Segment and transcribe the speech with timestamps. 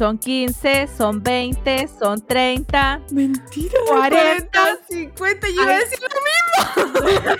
[0.00, 3.02] son 15, son 20, son 30.
[3.12, 3.78] Mentira.
[3.86, 5.46] 40, 50.
[5.48, 7.10] Yo iba a decir lo mismo.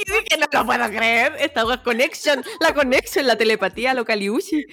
[0.00, 1.36] y dije, no lo puedo creer.
[1.38, 2.42] Esta wea connection.
[2.58, 4.66] La connection, la telepatía, lo caliuchi.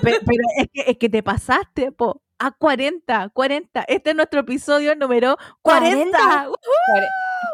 [0.00, 2.23] Pero, pero es, que, es que te pasaste, po.
[2.38, 3.84] A 40, 40.
[3.86, 6.18] Este es nuestro episodio número 40.
[6.18, 6.50] 40.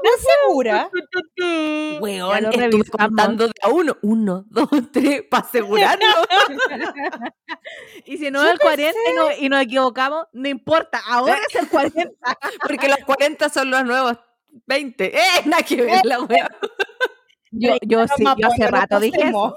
[0.03, 0.91] ¿Estás segura?
[2.01, 3.97] Weón, estuve contando de a uno.
[4.03, 6.07] Uno, dos, tres, para asegurarlo.
[8.07, 11.01] Y si no es el 40 y, no- y nos equivocamos, no importa.
[11.07, 12.11] Ahora es el 40.
[12.67, 14.19] Porque los 40 son los nuevos
[14.67, 15.17] 20.
[15.17, 15.21] ¡Eh!
[15.45, 16.49] Nada que ver la wea.
[17.53, 19.55] Yo, yo sí, yo hace rato dije eso.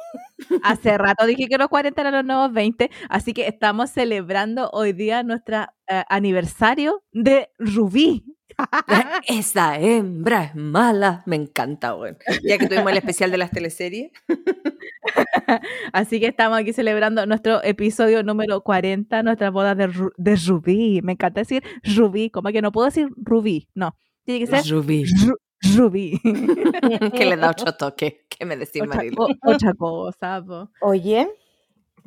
[0.64, 2.90] Hace rato dije que los 40 eran los nuevos 20.
[3.10, 5.66] Así que estamos celebrando hoy día nuestro
[6.10, 8.26] aniversario de Rubí.
[9.28, 11.24] Esa hembra es mala.
[11.26, 12.18] Me encanta, weón.
[12.44, 14.12] Ya que tuvimos el especial de las teleseries.
[15.94, 21.02] Así que estamos aquí celebrando nuestro episodio número 40, nuestra boda de, Ru- de Rubí.
[21.04, 23.96] Me encanta decir Rubí, como que no puedo decir Rubí, no.
[24.26, 25.04] Tiene que ser Rubí.
[25.04, 25.38] Ru-
[25.76, 26.20] Rubí.
[27.14, 28.26] que le da otro toque.
[28.30, 29.16] ¿Qué me decís, otra, Marilo?
[29.18, 30.70] co- otra cosa, po.
[30.82, 31.26] Oye,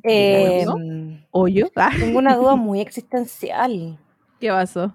[0.05, 0.11] ¿no?
[0.11, 1.69] em, ¿Oyo?
[1.99, 3.99] Tengo una duda muy existencial.
[4.41, 4.95] ¿Qué pasó?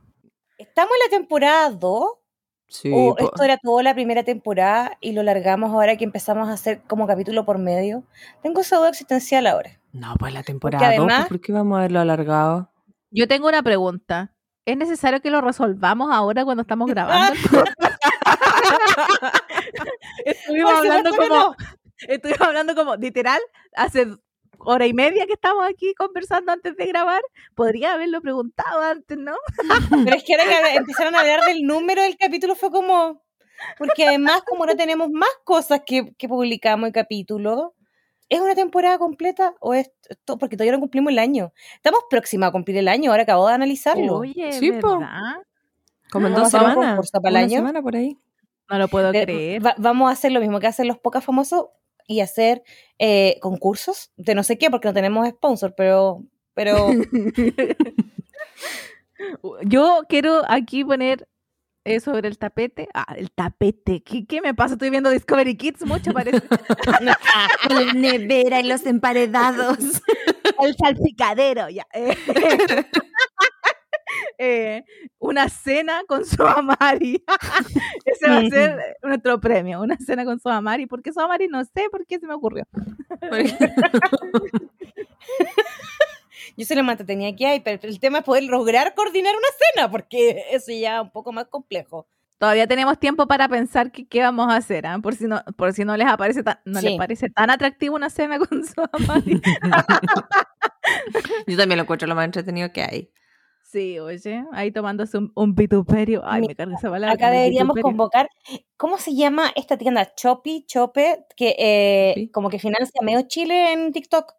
[0.58, 2.06] ¿Estamos en la temporada 2?
[2.68, 3.24] Sí, ¿O po.
[3.26, 7.08] esto era toda la primera temporada y lo largamos ahora que empezamos a hacer como
[7.08, 8.04] capítulo por medio?
[8.44, 9.80] Tengo esa duda existencial ahora.
[9.92, 12.70] No, pues la temporada 2, además- ¿por qué vamos a verlo alargado?
[13.10, 14.34] Yo tengo una pregunta.
[14.66, 17.36] ¿Es necesario que lo resolvamos ahora cuando estamos grabando?
[20.26, 21.56] Estuvimos Por hablando como, no.
[22.08, 23.40] estuvimos hablando como literal
[23.76, 24.08] hace
[24.60, 27.22] hora y media que estamos aquí conversando antes de grabar.
[27.56, 29.36] Podría haberlo preguntado antes, ¿no?
[30.06, 33.24] Pero es que ahora que empezaron a hablar del número del capítulo fue como...
[33.78, 37.76] Porque además, como no tenemos más cosas que, que publicamos en capítulo,
[38.28, 40.40] ¿es una temporada completa o es esto?
[40.40, 41.54] Porque todavía no cumplimos el año.
[41.76, 44.18] Estamos próxima a cumplir el año, ahora acabo de analizarlo.
[44.18, 44.72] Oye, Sí.
[46.12, 46.76] Como en Vamos dos semanas.
[47.14, 47.50] el Una año.
[47.50, 48.18] semana por ahí.
[48.72, 49.66] No lo puedo De- creer.
[49.66, 51.66] va- vamos a hacer lo mismo que hacen los pocas famosos
[52.08, 52.64] y hacer
[53.00, 56.24] eh, concursos de no sé qué, porque no tenemos sponsor, pero,
[56.54, 56.88] pero
[59.66, 61.28] Yo quiero aquí poner
[61.84, 62.88] eh, sobre el tapete.
[62.94, 64.02] Ah, el tapete.
[64.04, 64.74] ¿Qué, qué me pasa?
[64.74, 66.42] Estoy viendo Discovery Kids mucho, parece.
[67.70, 69.78] La nevera y los emparedados.
[70.60, 71.86] el salpicadero, ya.
[74.38, 74.84] Eh.
[75.20, 77.24] Una cena con su Amari.
[78.06, 80.86] Ese va a ser nuestro premio, una cena con su Amari.
[80.86, 81.48] ¿Por qué su Amari?
[81.48, 82.66] No sé por qué se me ocurrió.
[86.58, 89.92] yo se lo mantenía aquí ahí, pero el tema es poder lograr coordinar una cena,
[89.92, 92.08] porque eso ya es un poco más complejo.
[92.42, 94.98] Todavía tenemos tiempo para pensar qué, qué vamos a hacer, ¿ah?
[94.98, 98.10] por si no, por si no les aparece tan, no les parece tan atractivo una
[98.10, 99.40] cena con su Amari.
[101.48, 103.12] Yo también lo encuentro lo más entretenido que hay.
[103.72, 106.22] Sí, oye, ahí tomándose un, un vituperio.
[106.26, 107.14] Ay, me carga esa palabra.
[107.14, 107.84] Acá deberíamos vituperio.
[107.84, 108.28] convocar,
[108.76, 110.14] ¿cómo se llama esta tienda?
[110.14, 112.30] Chopi, Chope, que eh, Sí.
[112.32, 114.34] como que financia medio Chile en TikTok.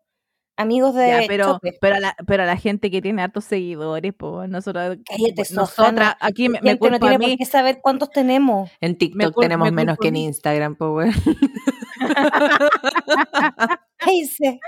[0.57, 1.79] Amigos de Ya, pero, Chope.
[1.81, 6.61] pero, la, pero la gente que tiene hartos seguidores, pues nosotros, Cállate, nosotras, aquí me,
[6.61, 7.27] La me gente no culpa tiene a mí.
[7.29, 8.71] por qué saber cuántos tenemos.
[8.81, 10.17] En TikTok tenemos me menos que a en.
[10.17, 11.15] Instagram, pues,
[14.27, 14.61] sí.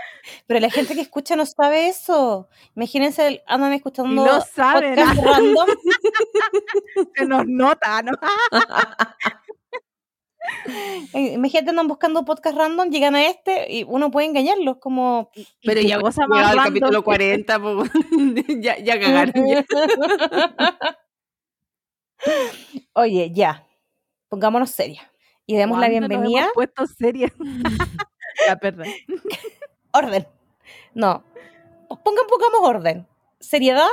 [0.46, 2.48] Pero la gente que escucha no sabe eso.
[2.76, 5.68] Imagínense, andan escuchando Lo saben, podcast random.
[7.16, 8.12] Se nos nota, ¿no?
[11.14, 15.30] Imagínate, andan buscando podcast random, llegan a este y uno puede engañarlos, como...
[15.64, 18.34] Pero ya llegaba al capítulo que- 40, pues, weón.
[18.60, 19.46] ya, ya cagaron.
[19.48, 19.64] ya.
[22.94, 23.66] Oye, ya.
[24.28, 25.04] Pongámonos serias.
[25.46, 26.40] Y demos la ¿Cuándo nos bienvenida.
[26.42, 27.32] hemos puesto seria.
[28.46, 28.86] Ya, perdón.
[29.92, 30.26] Orden.
[30.94, 31.22] No.
[31.88, 33.06] Pongan, pongamos orden.
[33.40, 33.88] Seriedad.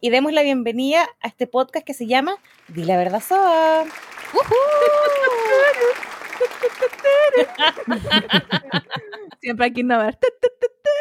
[0.00, 2.36] Y demos la bienvenida a este podcast que se llama
[2.68, 3.84] Di la verdad Soa.
[9.40, 10.18] Siempre hay que innovar.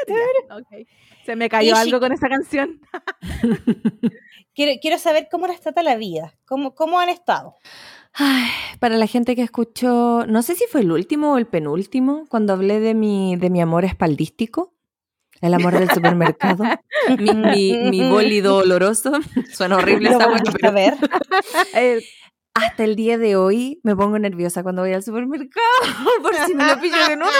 [0.07, 0.87] Ya, ok.
[1.25, 2.79] Se me cayó Y algo con esa canción.
[4.55, 6.33] Quiero, quiero saber cómo les trata la vida.
[6.45, 7.55] ¿Cómo, cómo han estado?
[8.21, 8.49] Ay,
[8.79, 12.51] para la gente que escuchó, no sé si fue el último o el penúltimo, cuando
[12.51, 14.73] hablé de mi, de mi amor espaldístico,
[15.39, 16.65] el amor del supermercado,
[17.17, 19.13] mi, mi, mi bólido oloroso.
[19.53, 20.93] Suena horrible Lo esa volviste cosa, a pero ver.
[21.73, 22.03] Eh,
[22.53, 25.63] hasta el día de hoy me pongo nerviosa cuando voy al supermercado
[26.21, 27.33] por si me lo pillo de nuevo.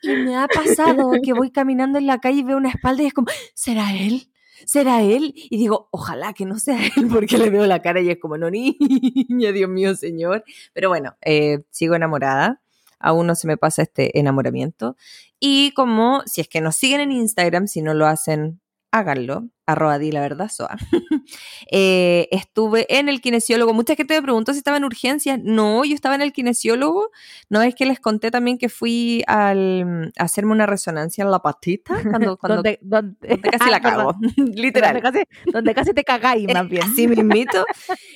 [0.00, 3.06] Y me ha pasado que voy caminando en la calle y veo una espalda y
[3.06, 4.29] es como, ¿será él?
[4.66, 5.32] ¿Será él?
[5.34, 8.38] Y digo, ojalá que no sea él, porque le veo la cara y es como,
[8.38, 10.44] no, niña, Dios mío, señor.
[10.72, 12.60] Pero bueno, eh, sigo enamorada.
[12.98, 14.96] Aún no se me pasa este enamoramiento.
[15.38, 18.59] Y como, si es que nos siguen en Instagram, si no lo hacen
[18.92, 20.76] háganlo, arroba di la verdad, soa.
[21.72, 25.94] Eh, estuve en el kinesiólogo, mucha gente me preguntó si estaba en urgencias, no, yo
[25.94, 27.10] estaba en el kinesiólogo,
[27.48, 31.38] no es que les conté también que fui al, a hacerme una resonancia en la
[31.40, 34.14] patita, cuando, cuando, donde, donde- donde casi la Ah, cago,
[34.54, 34.94] literal.
[34.94, 36.82] Donde casi, donde casi te cagáis, más bien.
[36.82, 37.64] Así mismito.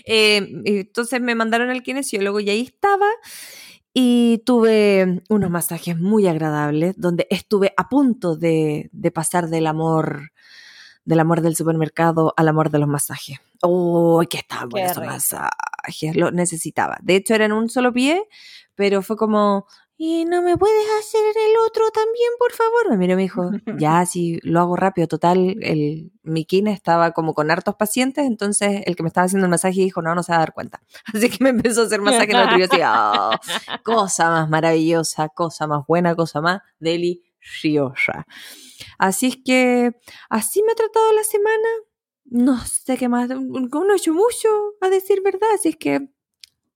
[0.04, 3.06] Eh, entonces me mandaron al kinesiólogo y ahí estaba.
[3.96, 10.30] Y tuve unos masajes muy agradables, donde estuve a punto de, de pasar del amor,
[11.04, 13.38] del amor del supermercado al amor de los masajes.
[13.62, 16.16] ¡Oh, qué estaban buenos esos masajes!
[16.16, 16.98] Lo necesitaba.
[17.02, 18.22] De hecho, era en un solo pie,
[18.74, 19.66] pero fue como,
[19.96, 22.90] ¿y no me puedes hacer el otro también, por favor?
[22.90, 25.06] Me miró y me dijo, ya, si lo hago rápido.
[25.06, 29.50] Total, el, mi estaba como con hartos pacientes, entonces el que me estaba haciendo el
[29.50, 30.82] masaje dijo, no, no se va a dar cuenta.
[31.14, 33.30] Así que me empezó a hacer masaje en el otro y yo así, "Oh,
[33.84, 38.26] cosa más maravillosa, cosa más buena, cosa más deliciosa.
[38.98, 39.96] Así es que
[40.30, 41.68] así me ha tratado la semana.
[42.26, 44.48] No sé qué más, no he hecho mucho,
[44.80, 45.48] a decir verdad.
[45.54, 46.08] Así es que,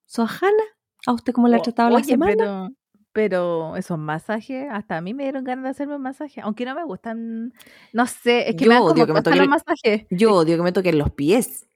[0.06, 0.62] Sohana,
[1.06, 2.34] ¿a usted cómo le ha O- tratado la oye, semana?
[2.36, 2.68] Pero,
[3.12, 6.74] pero esos masajes, hasta a mí me dieron ganas de hacerme un masaje, aunque no
[6.74, 7.52] me gustan,
[7.92, 10.06] no sé, es que Yo me dan odio como que me toquen los masajes.
[10.10, 11.66] Yo odio que me toquen los pies.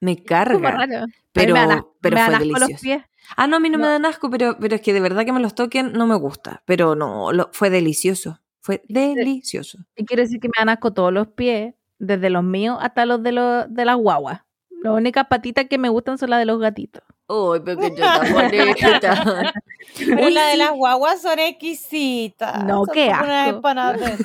[0.00, 1.06] Me carga.
[1.32, 2.82] Pero, me pero me fue asco los delicioso.
[2.82, 3.04] pies.
[3.36, 3.90] Ah, no, a mí no, me No.
[3.90, 6.62] dan asco, pero, pero es que de verdad que me los toquen no me gusta.
[6.64, 8.40] Pero no, lo- fue delicioso.
[8.62, 9.78] Fue delicioso.
[9.96, 13.22] Y quiero decir que me dan asco todos los pies, desde los míos hasta los
[13.22, 14.42] de, los, de las guaguas.
[14.82, 17.02] Las únicas patitas que me gustan son las de los gatitos.
[17.30, 19.52] Uy, pero que yo tan bonita.
[19.96, 22.64] Pero de las guaguas son exquisitas.
[22.64, 23.68] No, son qué asco.
[23.68, 24.18] esas.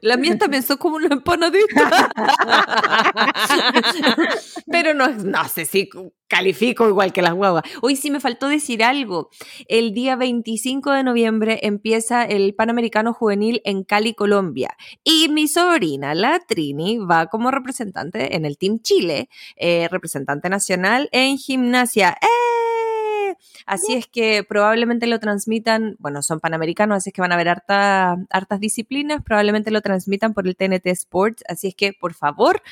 [0.00, 2.10] La mía también son como una empanadita.
[4.70, 5.88] Pero no, no sé si
[6.28, 7.64] califico igual que las guaguas.
[7.82, 9.30] Hoy sí me faltó decir algo.
[9.68, 14.76] El día 25 de noviembre empieza el Panamericano Juvenil en Cali, Colombia.
[15.04, 21.08] Y mi sobrina, la Trini, va como representante en el Team Chile, eh, representante nacional
[21.12, 22.15] en gimnasia.
[22.22, 23.34] ¡Eh!
[23.66, 27.48] Así es que probablemente lo transmitan, bueno, son panamericanos, así es que van a haber
[27.48, 32.62] harta- hartas disciplinas, probablemente lo transmitan por el TNT Sports, así es que por favor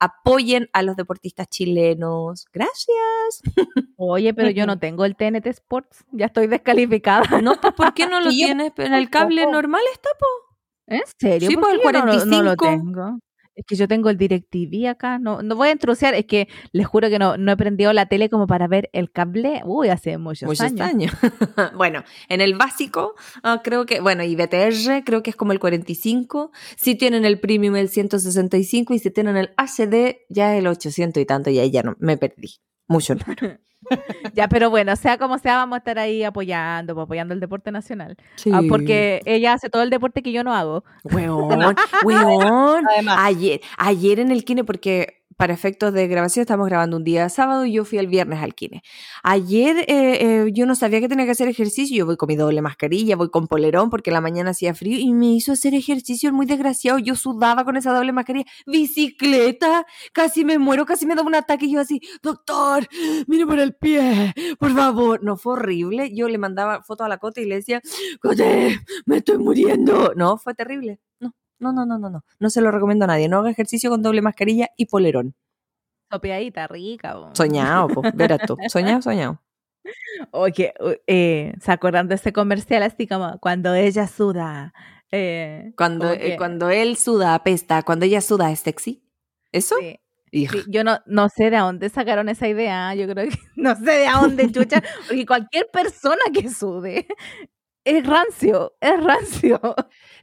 [0.00, 2.46] apoyen a los deportistas chilenos.
[2.52, 3.42] Gracias.
[3.96, 7.22] Oye, pero yo no tengo el TNT Sports, ya estoy descalificada.
[7.42, 9.82] No, pues ¿por qué no lo tienes en el cable normal?
[9.92, 10.08] Está
[10.86, 11.48] ¿En serio?
[11.48, 12.56] Sí, ¿Por el qué yo no lo- No, lo 45.
[12.56, 13.18] tengo.
[13.60, 15.18] Es que yo tengo el DirecTV acá.
[15.18, 16.14] No, no voy a intrusiar.
[16.14, 19.12] Es que les juro que no, no he prendido la tele como para ver el
[19.12, 19.60] cable.
[19.66, 20.80] Uy, hace muchos, muchos años.
[20.80, 21.12] años.
[21.76, 25.58] bueno, en el básico, ah, creo que, bueno, y BTR, creo que es como el
[25.58, 26.52] 45.
[26.76, 28.94] Si tienen el premium, el 165.
[28.94, 31.50] Y si tienen el HD, ya el 800 y tanto.
[31.50, 32.60] Y ahí ya no, me perdí.
[32.88, 33.14] Mucho.
[34.34, 37.72] Ya, pero bueno, sea como sea, vamos a estar ahí apoyando, pues, apoyando el deporte
[37.72, 38.16] nacional.
[38.36, 38.50] Sí.
[38.52, 40.84] Ah, porque ella hace todo el deporte que yo no hago.
[41.04, 41.74] Weón,
[42.04, 42.86] weón.
[42.88, 47.26] Además, Ayer, ayer en el kine, porque para efectos de grabación estamos grabando un día
[47.30, 48.82] sábado y yo fui el viernes al kine.
[49.22, 52.36] Ayer eh, eh, yo no sabía que tenía que hacer ejercicio, yo voy con mi
[52.36, 56.30] doble mascarilla, voy con polerón porque la mañana hacía frío y me hizo hacer ejercicio
[56.30, 61.22] muy desgraciado, yo sudaba con esa doble mascarilla, bicicleta, casi me muero, casi me da
[61.22, 62.86] un ataque y yo así, doctor,
[63.26, 65.24] mire por el pie, por favor.
[65.24, 67.80] No, fue horrible, yo le mandaba fotos a la Cote y le decía,
[68.20, 70.12] Cote, me estoy muriendo.
[70.16, 71.00] No, fue terrible,
[71.60, 71.72] no.
[71.72, 72.50] No, no, no, no, no.
[72.50, 73.28] Se lo recomiendo a nadie.
[73.28, 75.34] No haga ejercicio con doble mascarilla y polerón.
[76.10, 77.14] Sopeadita, rica.
[77.14, 77.30] po.
[77.34, 78.56] Soñado, pues, verás tú.
[78.68, 79.40] Soñado, soñado.
[80.32, 80.74] Oye,
[81.06, 84.74] eh, ¿se acuerdan de ese comercial así como cuando ella suda?
[85.12, 87.82] Eh, Cuando, eh, cuando él suda, apesta.
[87.82, 89.02] Cuando ella suda, es sexy.
[89.52, 89.74] ¿eso?
[89.80, 89.98] sí,
[90.68, 92.94] yo no, no sé de dónde sacaron esa idea.
[92.94, 94.82] Yo creo que no sé de dónde chucha.
[95.08, 97.06] Porque cualquier persona que sude
[97.84, 99.60] es rancio, es rancio.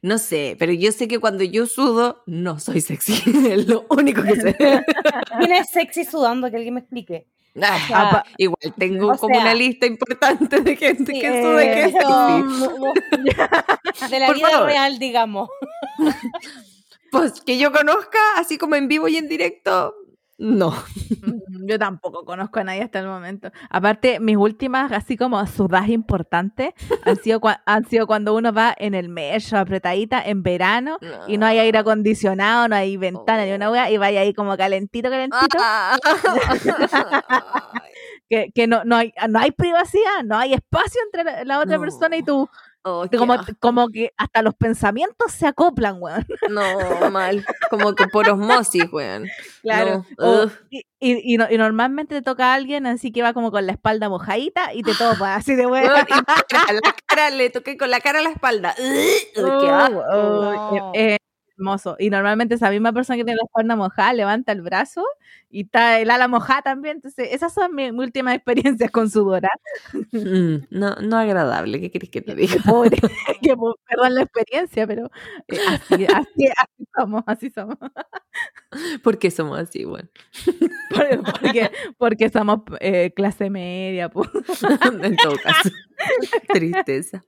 [0.02, 3.14] No sé, pero yo sé que cuando yo sudo, no soy sexy.
[3.52, 4.56] es lo único que sé.
[5.40, 6.50] ¿Quién es sexy sudando?
[6.52, 7.28] Que alguien me explique.
[7.60, 11.28] Ah, sea, apa- igual tengo o como sea, una lista importante de gente Sí, que
[11.28, 11.32] y
[11.74, 12.44] que es eso, sexy.
[12.78, 12.94] mo-
[14.12, 14.68] de la Por vida favor.
[14.68, 15.50] real, digamos.
[17.12, 19.96] Pues que yo conozca, así como en vivo y en directo,
[20.38, 20.72] no.
[21.68, 23.52] Yo tampoco conozco a nadie hasta el momento.
[23.70, 28.94] Aparte, mis últimas, así como sudas importantes, han sido, han sido cuando uno va en
[28.96, 30.98] el metro, apretadita, en verano,
[31.28, 34.56] y no hay aire acondicionado, no hay ventana ni una hueá, y vaya ahí como
[34.58, 35.98] calentito, calentito, Ah.
[38.30, 41.76] que, que no, no, hay, no hay privacidad, no hay espacio entre la, la otra
[41.76, 41.82] No.
[41.82, 42.50] persona y tú.
[42.90, 46.26] Oh, Como, como que hasta los pensamientos se acoplan, weón.
[46.50, 47.46] No, mal.
[47.70, 49.28] Como que por osmosis, weón.
[49.62, 50.06] Claro.
[50.18, 50.52] No, O- ugh.
[50.70, 53.66] y, y- y no- y normalmente te toca a alguien así que va como con
[53.66, 55.92] la espalda mojadita y te topa así de weón.
[55.92, 58.74] La cara le toqué con la cara a la espalda.
[58.78, 60.04] Qué asco.
[60.14, 61.18] oh, eh, eh,
[61.58, 61.96] hermoso.
[62.00, 65.04] Y normalmente esa misma persona que tiene la espalda mojada levanta el brazo
[65.50, 66.98] y está el ala mojada también.
[66.98, 69.50] Entonces, esas son mis, mis últimas experiencias con sudora.
[70.12, 72.62] Mm, no, no agradable, ¿qué querés que te diga?
[72.66, 72.98] Pobre,
[73.42, 73.56] que,
[73.88, 75.10] perdón la experiencia, pero
[75.48, 77.78] eh, así, así, así somos, así somos.
[79.04, 80.10] ¿Por qué somos así, bueno?
[80.90, 84.10] Por- Porque, porque somos eh, clase media.
[85.04, 85.70] en todo caso.
[86.54, 87.24] Tristeza.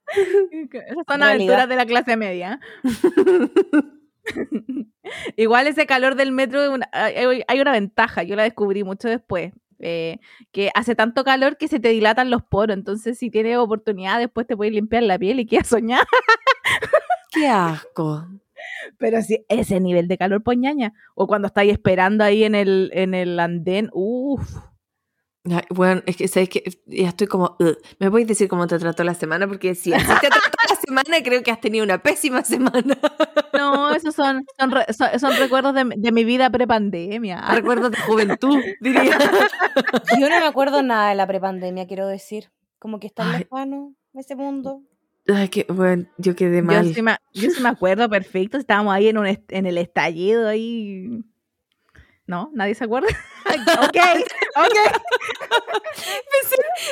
[0.71, 2.59] Esas son aventuras de la clase media.
[5.38, 9.53] Igual ese calor del metro, una- hay hay una ventaja, yo la descubrí mucho después,
[9.79, 10.19] eh,
[10.51, 14.45] que hace tanto calor que se te dilatan los poros, entonces si tienes oportunidad después
[14.45, 16.05] te puedes limpiar la piel y quedas soñada,
[17.31, 18.27] Qué asco.
[18.97, 23.13] pero si ese nivel de calor poñaña, o cuando estáis esperando ahí en el, en
[23.13, 24.57] el andén, uff,
[25.69, 27.55] Bueno, es que sabes que ya estoy como.
[27.59, 27.77] "Ugh".
[27.99, 29.47] ¿Me puedes decir cómo te trató la semana?
[29.47, 32.97] Porque si así te trató la semana, creo que has tenido una pésima semana.
[33.53, 37.41] no, esos son, son, re- son- son recuerdos de, de mi vida prepandemia.
[37.53, 39.17] Recuerdos de juventud, diría.
[40.19, 42.49] Yo no me acuerdo nada de la prepandemia, quiero decir.
[42.79, 43.39] Como que está Ay.
[43.39, 44.81] lejano ese mundo.
[45.27, 46.93] Ay, qué bueno, yo quedé Yo mal.
[46.93, 50.47] sí, me, yo sí me acuerdo perfecto, estábamos ahí en, un est- en el estallido
[50.47, 51.19] ahí.
[52.29, 52.51] ¿No?
[52.53, 53.07] ¿Nadie se acuerda?
[53.48, 53.98] ok,
[54.55, 54.77] ok.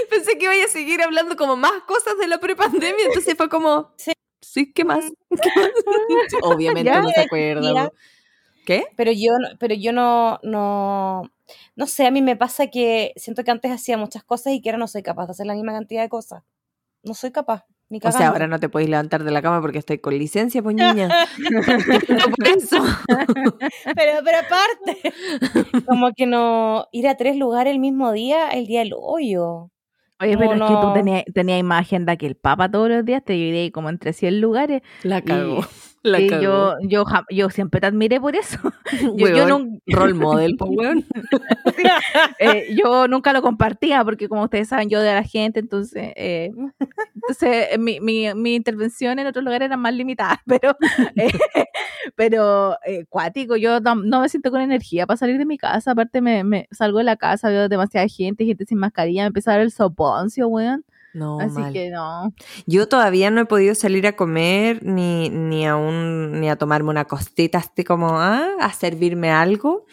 [0.10, 3.92] Pensé que iba a seguir hablando como más cosas de la prepandemia, entonces fue como.
[3.98, 4.14] Sí.
[4.42, 5.06] Sí, ¿qué más?
[5.30, 5.70] ¿Qué más?
[6.30, 7.02] Sí, Obviamente Ya.
[7.04, 7.62] no se acuerda.
[7.62, 7.92] Mira.
[8.66, 8.88] ¿Qué?
[8.96, 11.32] Pero yo, no- pero yo no, no,
[11.76, 14.70] no sé, a mí me pasa que siento que antes hacía muchas cosas y que
[14.70, 16.42] ahora no soy capaz de hacer la misma cantidad de cosas.
[17.04, 19.78] No soy capaz, ni O sea, ahora no te podéis levantar de la cama porque
[19.78, 21.08] estoy con licencia, pues niña.
[21.08, 21.62] No
[22.38, 22.84] por eso.
[23.96, 25.14] Pero, pero aparte,
[25.86, 29.72] como que no, ir a tres lugares el mismo día, el día del hoyo.
[30.20, 33.06] Oye, No, pero es que tú tenías, tenías más agenda que el Papa todos los
[33.06, 34.82] días, te dividí como entre 100 lugares.
[35.04, 35.62] La cagó,
[36.04, 36.42] La cagó.
[36.42, 38.58] yo, yo, yo siempre te admiré por eso.
[39.16, 41.06] Yo, yo, Weón, nun- Role model, pues, weón.
[42.40, 46.52] eh, yo nunca lo compartía porque como ustedes saben, yo de la gente, entonces, eh,
[47.16, 50.76] entonces eh, mi, mi, mi intervención en otros lugares era más limitada, pero,
[51.16, 51.32] eh,
[52.16, 52.78] pero
[53.10, 56.44] cuático, yo no, no me siento con energía para salir de mi casa, aparte me,
[56.44, 59.62] me salgo de la casa, veo demasiada gente, gente sin mascarilla, me empieza a dar
[59.62, 60.86] el soponcio, weón,
[61.18, 61.74] No, así mal.
[61.74, 62.34] que no.
[62.68, 66.90] Yo todavía no he podido salir a comer ni, ni, a, un, ni a tomarme
[66.92, 69.86] una costita, así como ah, a servirme algo.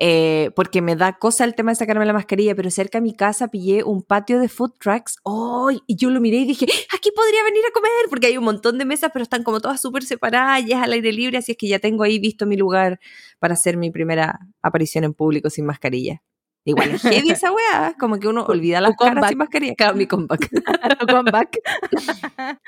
[0.00, 3.14] eh, porque me da cosa el tema de sacarme la mascarilla, pero cerca de mi
[3.14, 5.16] casa pillé un patio de food trucks.
[5.24, 5.70] ¡Oh!
[5.86, 8.78] Y yo lo miré y dije, aquí podría venir a comer, porque hay un montón
[8.78, 11.58] de mesas, pero están como todas súper separadas y es al aire libre, así es
[11.58, 13.00] que ya tengo ahí visto mi lugar
[13.40, 16.22] para hacer mi primera aparición en público sin mascarilla.
[16.64, 19.28] Igual es heavy esa weá, como que uno olvida las caras comeback.
[19.30, 19.74] sin mascarilla.
[19.74, 20.50] Claro, mi comeback.
[21.10, 21.58] comeback.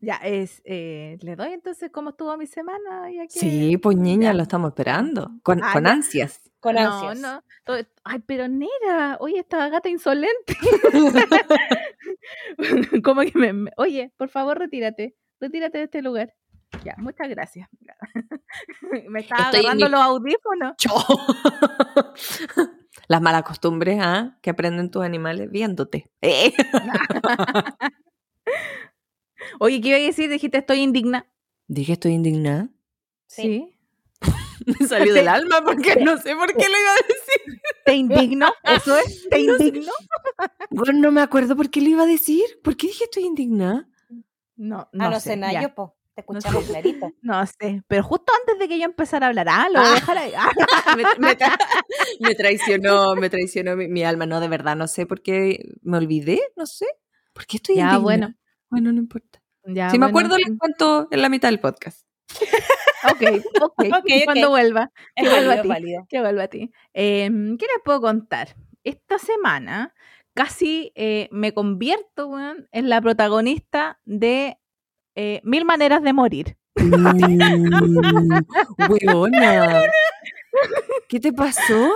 [0.00, 3.10] ya, es, eh, le doy entonces cómo estuvo mi semana.
[3.12, 4.34] Ya que- Sí, pues niña, Ya.
[4.34, 5.30] lo estamos esperando.
[5.42, 6.40] Con, Ah, con ansias.
[6.60, 7.18] Con no, ansias.
[7.20, 7.42] no.
[7.64, 10.56] todo- Ay, pero Nera, oye, esta gata insolente.
[13.04, 15.14] como que me, me- Oye, por favor, retírate.
[15.40, 16.34] Retírate de este lugar.
[16.84, 17.68] Ya, muchas gracias.
[19.08, 20.74] me estaba Estoy agarrando mi- los audífonos.
[23.08, 24.38] Las malas costumbres ¿ah?
[24.42, 26.10] que aprenden tus animales viéndote.
[26.20, 26.52] Eh.
[29.60, 30.30] Oye, ¿qué iba a decir?
[30.30, 31.26] Dijiste, estoy indigna.
[31.66, 32.68] Dije, estoy indignada.
[33.26, 33.68] Sí.
[34.66, 37.62] Me salió del alma porque no sé por qué lo iba a decir.
[37.84, 38.52] ¿Te indigno?
[38.62, 39.26] ¿Eso es?
[39.28, 39.92] ¿Te indigno?
[40.70, 42.44] Bueno, no me acuerdo por qué lo iba a decir.
[42.62, 43.88] ¿Por qué dije estoy indignada?
[44.56, 45.30] No, no, no sé.
[45.30, 45.62] sé nada, ya.
[45.62, 45.96] yo, po.
[46.14, 46.70] Te No escuchamos sé.
[46.70, 47.12] clarito.
[47.22, 49.94] No sé, pero justo antes de que yo empezara a hablar, ah, lo voy a
[49.94, 50.32] dejar ahí.
[50.86, 51.58] Ah, me, me tra-
[52.20, 54.26] me traicionó, me traicionó mi, mi alma.
[54.26, 56.86] No, de verdad, no sé por qué me olvidé, no sé.
[57.32, 58.34] ¿Por qué estoy Ya, bueno.
[58.70, 59.42] Bueno, no importa.
[59.64, 62.06] ya, si me bueno, acuerdo, les cuento en la mitad del podcast.
[63.10, 63.22] Ok,
[63.60, 63.84] ok.
[63.98, 66.06] Ok, Cuando vuelva, que vuelva válido, a ti.
[66.08, 66.70] Que vuelva a ti.
[66.92, 68.54] Em, ¿Qué les puedo contar?
[68.84, 69.94] Esta semana
[70.34, 72.30] casi eh, me convierto
[72.70, 74.58] en la protagonista de
[75.14, 76.56] eh, Mil Maneras de Morir.
[78.88, 79.82] Weona.
[81.08, 81.90] ¿Qué te pasó?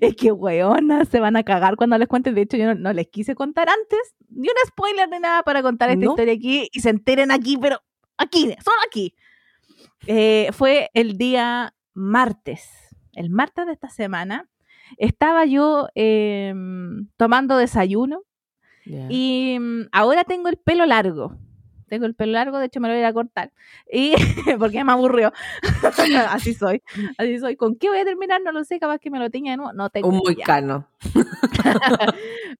[0.00, 2.32] Es que, weona, se van a cagar cuando les cuente.
[2.32, 5.62] De hecho, yo no, no les quise contar antes, ni un spoiler ni nada para
[5.62, 6.12] contar esta ¿No?
[6.12, 7.80] historia aquí y se enteren aquí, pero
[8.16, 9.14] aquí, solo aquí.
[10.06, 12.68] Eh, fue el día martes,
[13.12, 14.48] el martes de esta semana.
[14.98, 18.22] Estaba yo em, tomando desayuno
[18.84, 21.36] y mm, ahora tengo el pelo largo.
[21.92, 23.52] Tengo el pelo largo, de hecho me lo voy a cortar.
[23.92, 24.14] Y
[24.58, 25.30] porque me aburrió.
[26.30, 26.82] así soy.
[27.18, 27.54] Así soy.
[27.56, 28.40] ¿Con qué voy a terminar?
[28.42, 29.74] No lo sé, capaz que me lo tenga de nuevo.
[29.74, 30.22] No tengo Un idea.
[30.24, 30.88] moicano.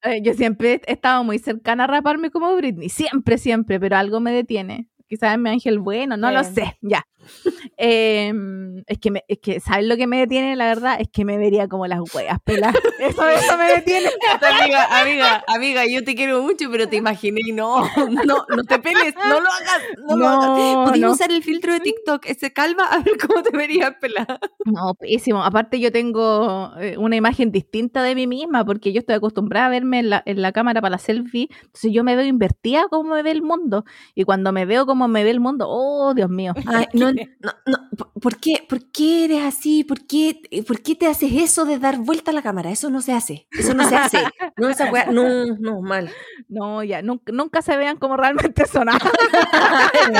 [0.04, 2.90] Eh, Yo siempre he estado muy cercana a raparme como Britney.
[2.90, 4.88] Siempre, siempre, pero algo me detiene.
[5.08, 6.76] Quizás es mi ángel bueno, no lo sé.
[6.82, 7.06] Ya.
[7.76, 10.56] Em, es, que me, es que, ¿sabes lo que me detiene?
[10.56, 12.76] La verdad, es que me vería como las hueas peladas.
[12.98, 14.08] Eso, eso me detiene.
[14.60, 17.82] amiga, amiga, amiga, yo te quiero mucho, pero te imaginé y no,
[18.24, 20.48] no, no te peles, no lo hagas, no, lo hagas.
[20.48, 21.12] No, Podrías no.
[21.12, 24.38] usar el filtro de TikTok, ese calva, a ver cómo te verías pelada.
[24.64, 25.42] No, pésimo.
[25.42, 29.70] Aparte yo tengo eh, una imagen distinta de mí misma porque yo estoy acostumbrada a
[29.70, 31.48] verme en la, en la cámara para la selfie.
[31.62, 33.84] Entonces yo me veo invertida como me ve el mundo.
[34.14, 36.54] Y cuando me veo como me ve el mundo, oh, Dios mío.
[36.66, 39.84] Ay, no, no, no, ¿por- ¿por qué, ¿por qué eres así?
[39.84, 42.70] ¿Por qué, ¿Por qué te haces eso de dar vuelta a la cámara?
[42.70, 44.18] Eso no se hace, eso no se hace.
[44.58, 46.10] No, esa weá, no, no, mal.
[46.48, 48.86] No, ya, nunca, nunca se vean como realmente son.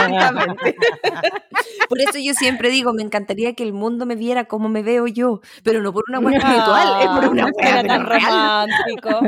[1.88, 5.06] Por eso yo siempre digo, me encantaría que el mundo me viera como me veo
[5.06, 8.68] yo, pero no por una weá espiritual, es por una weá tan real.
[8.70, 9.20] romántico.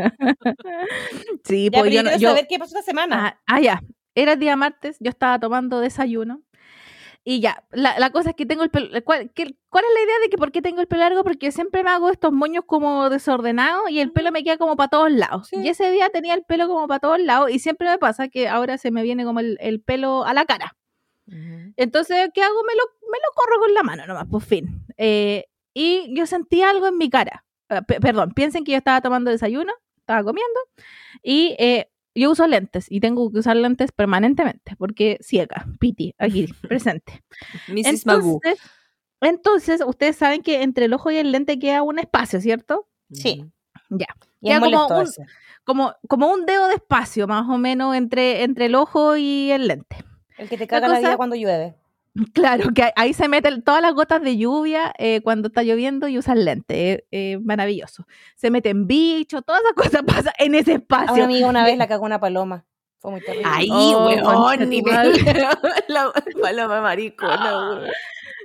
[1.44, 3.26] sí, Ya, pues yo, yo saber qué pasó esta semana.
[3.26, 3.82] Ah, ah, ya.
[4.14, 6.42] Era el día martes, yo estaba tomando desayuno.
[7.26, 8.88] Y ya, la, la cosa es que tengo el pelo.
[9.02, 11.24] ¿cuál, qué- cuál es la idea de que por qué tengo el pelo largo?
[11.24, 14.88] Porque siempre me hago estos moños como desordenados y el pelo me queda como para
[14.90, 15.48] todos lados.
[15.48, 15.56] Sí.
[15.62, 18.46] Y ese día tenía el pelo como para todos lados y siempre me pasa que
[18.48, 20.76] ahora se me viene como el, el pelo a la cara.
[21.76, 22.62] Entonces, ¿qué hago?
[22.64, 24.84] Me lo, me lo corro con la mano nomás, por fin.
[24.96, 27.44] Eh, y yo sentí algo en mi cara.
[27.70, 30.60] Eh, pe- perdón, piensen que yo estaba tomando desayuno, estaba comiendo,
[31.22, 36.46] y eh, yo uso lentes, y tengo que usar lentes permanentemente, porque ciega, piti, aquí,
[36.68, 37.22] presente.
[37.68, 37.86] Mrs.
[37.86, 38.58] Entonces,
[39.20, 42.88] entonces, ustedes saben que entre el ojo y el lente queda un espacio, ¿cierto?
[43.10, 43.44] Sí.
[43.90, 44.06] Ya.
[44.40, 45.08] Y Queda como un-.
[45.64, 49.66] Como, como un dedo de espacio, más o menos, entre, entre el ojo y el
[49.66, 49.96] lente.
[50.36, 51.74] El que te caga la, cosa- vida cuando llueve.
[52.34, 56.16] Claro, que ahí se meten todas las gotas de lluvia eh, cuando está lloviendo y
[56.18, 56.92] usan lente.
[56.92, 58.06] eh, eh, maravilloso.
[58.36, 61.14] Se meten bichos, todas esas cosas pasan en ese A espacio.
[61.14, 62.64] una amiga una vez la cagó una paloma.
[63.00, 63.48] Fue muy terrible.
[63.52, 64.22] Ahí, Oh, weón,
[64.82, 65.46] madre.
[65.88, 67.88] La paloma maricona, weón.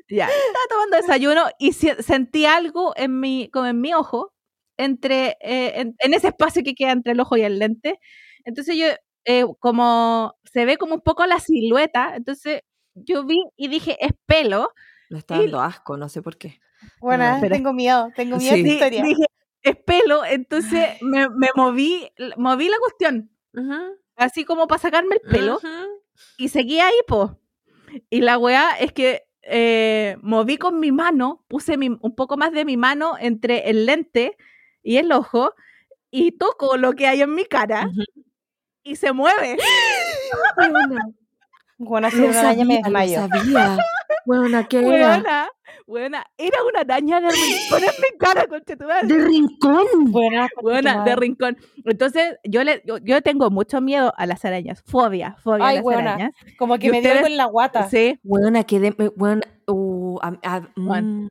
[0.10, 4.34] Ya, estaba tomando desayuno y si- sentí algo en mi, como en mi ojo,
[4.78, 8.00] entre, eh, en, en ese espacio que queda entre el ojo y el lente.
[8.44, 8.88] Entonces yo,
[9.26, 12.62] eh, como se ve como un poco la silueta, entonces
[13.06, 14.72] yo vi y dije, es pelo.
[15.10, 16.60] Me está Y- dando asco, no sé por qué.
[17.02, 18.64] Bueno, No, pero- tengo miedo, tengo miedo Sí.
[18.64, 19.04] de historia.
[19.04, 19.26] dije,
[19.62, 23.30] es pelo, entonces me, me moví, moví la cuestión,
[24.16, 25.60] así como para sacarme el pelo.
[26.38, 27.40] y seguía ahí, po.
[28.10, 32.52] Y la weá es que eh, moví con mi mano, puse mi- un poco más
[32.52, 34.38] de mi mano entre el lente
[34.84, 35.54] y el ojo
[36.12, 37.90] y toco lo que hay en mi cara
[38.84, 39.58] y se mueve.
[41.80, 43.28] Bueno, si Lo una araña me desmayo.
[43.30, 43.78] sabía.
[44.26, 44.88] Buena, ¿qué era?
[45.16, 45.50] Buena,
[45.88, 46.26] buena.
[46.38, 49.08] Era una araña de rincón en mi cara, conchetumare.
[49.08, 49.86] De rincón.
[50.12, 51.58] Buena, Buena, de rincón.
[51.86, 54.84] Entonces, yo le yo, yo tengo mucho miedo a las arañas.
[54.86, 56.14] Fobia, fobia Ay, a las buena.
[56.16, 56.32] arañas.
[56.58, 57.18] Como que ¿Y me dio ustedes?
[57.18, 57.90] algo en la guata.
[57.90, 58.20] Sí.
[58.24, 58.92] Buena, que de.
[59.16, 59.42] Buena.
[59.68, 61.08] Uh, a- a- Bueno.
[61.08, 61.28] mm.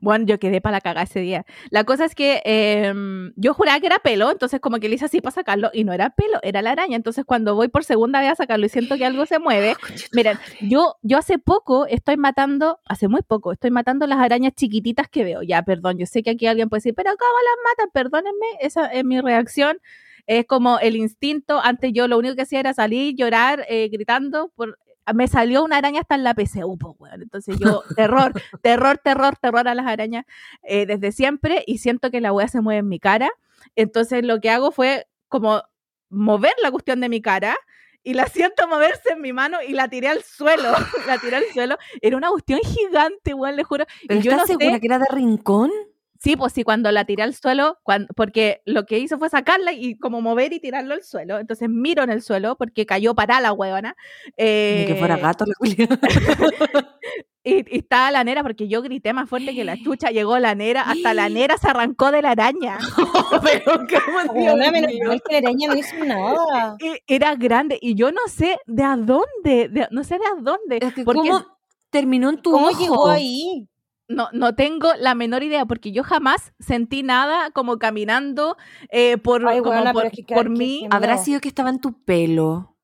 [0.00, 1.44] Bueno, yo quedé para la cagada ese día.
[1.70, 5.06] La cosa es que em, yo juraba que era pelo, entonces como que le hice
[5.06, 6.96] así para sacarlo y no era pelo, era la araña.
[6.96, 9.76] Entonces cuando voy por segunda vez a sacarlo y siento que algo se mueve,
[10.12, 15.08] miren, yo, yo hace poco estoy matando, hace muy poco, estoy matando las arañas chiquititas
[15.08, 15.42] que veo.
[15.42, 17.90] Ya, perdón, yo sé que aquí alguien puede decir, pero ¿cómo las matan?
[17.92, 19.78] Perdónenme, esa es mi reacción.
[20.26, 24.52] Es como el instinto, antes yo lo único que hacía era salir, llorar, eh, gritando
[24.54, 24.78] por...
[25.14, 27.22] Me salió una araña hasta en la PCU, pues, weón.
[27.22, 30.24] Entonces yo, terror, terror, terror, terror a las arañas
[30.62, 33.30] eh, desde siempre y siento que la wea se mueve en mi cara.
[33.76, 35.62] Entonces lo que hago fue como
[36.10, 37.56] mover la cuestión de mi cara
[38.02, 40.72] y la siento moverse en mi mano y la tiré al suelo.
[41.06, 41.76] la tiré al suelo.
[42.00, 43.84] Era una cuestión gigante, weón, le juro.
[44.06, 45.70] ¿Pero y yo estás no sé- segura que era de rincón?
[46.20, 47.78] Sí, pues sí, cuando la tiré al suelo,
[48.16, 51.38] porque lo que hizo fue sacarla y como mover y tirarlo al suelo.
[51.38, 53.94] Entonces miro en el suelo porque cayó para la huevona.
[54.36, 55.54] Ni que fuera Eh, gato la.
[57.44, 60.10] Y, y estaba la nera porque yo grité más fuerte que la chucha.
[60.10, 62.78] Llegó la nera, hasta la nera se arrancó de la araña.
[63.42, 66.76] Pero cómo, Dios Buena, menos que la araña no hizo nada.
[66.80, 70.34] Y era grande y yo no sé de a dónde, de- no sé de a
[70.42, 70.78] dónde.
[70.82, 71.46] Es que porque ¿Cómo
[71.90, 72.78] terminó en tu ¿Cómo ojo?
[72.80, 73.66] llegó ahí?
[74.08, 78.56] No, no tengo la menor idea porque yo jamás sentí nada como caminando
[78.90, 80.80] eh, por, Ay, como weona, por, pero es que- por que- mí.
[80.90, 82.76] que- ¿Habrá sido que estaba en tu pelo?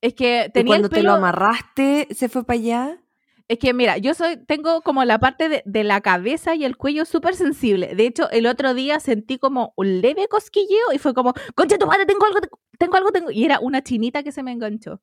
[0.00, 3.00] Es que Y tenía cuando el te lo amarraste, se fue para allá.
[3.46, 6.76] Es que mira, yo soy, tengo como la parte de, de la cabeza y el
[6.78, 7.94] cuello súper sensible.
[7.94, 11.86] De hecho, el otro día sentí como un leve cosquilleo y fue como, concha tu
[11.86, 12.38] madre, tengo algo,
[12.78, 13.30] tengo algo, tengo.
[13.30, 15.00] Y era una chinita que se me enganchó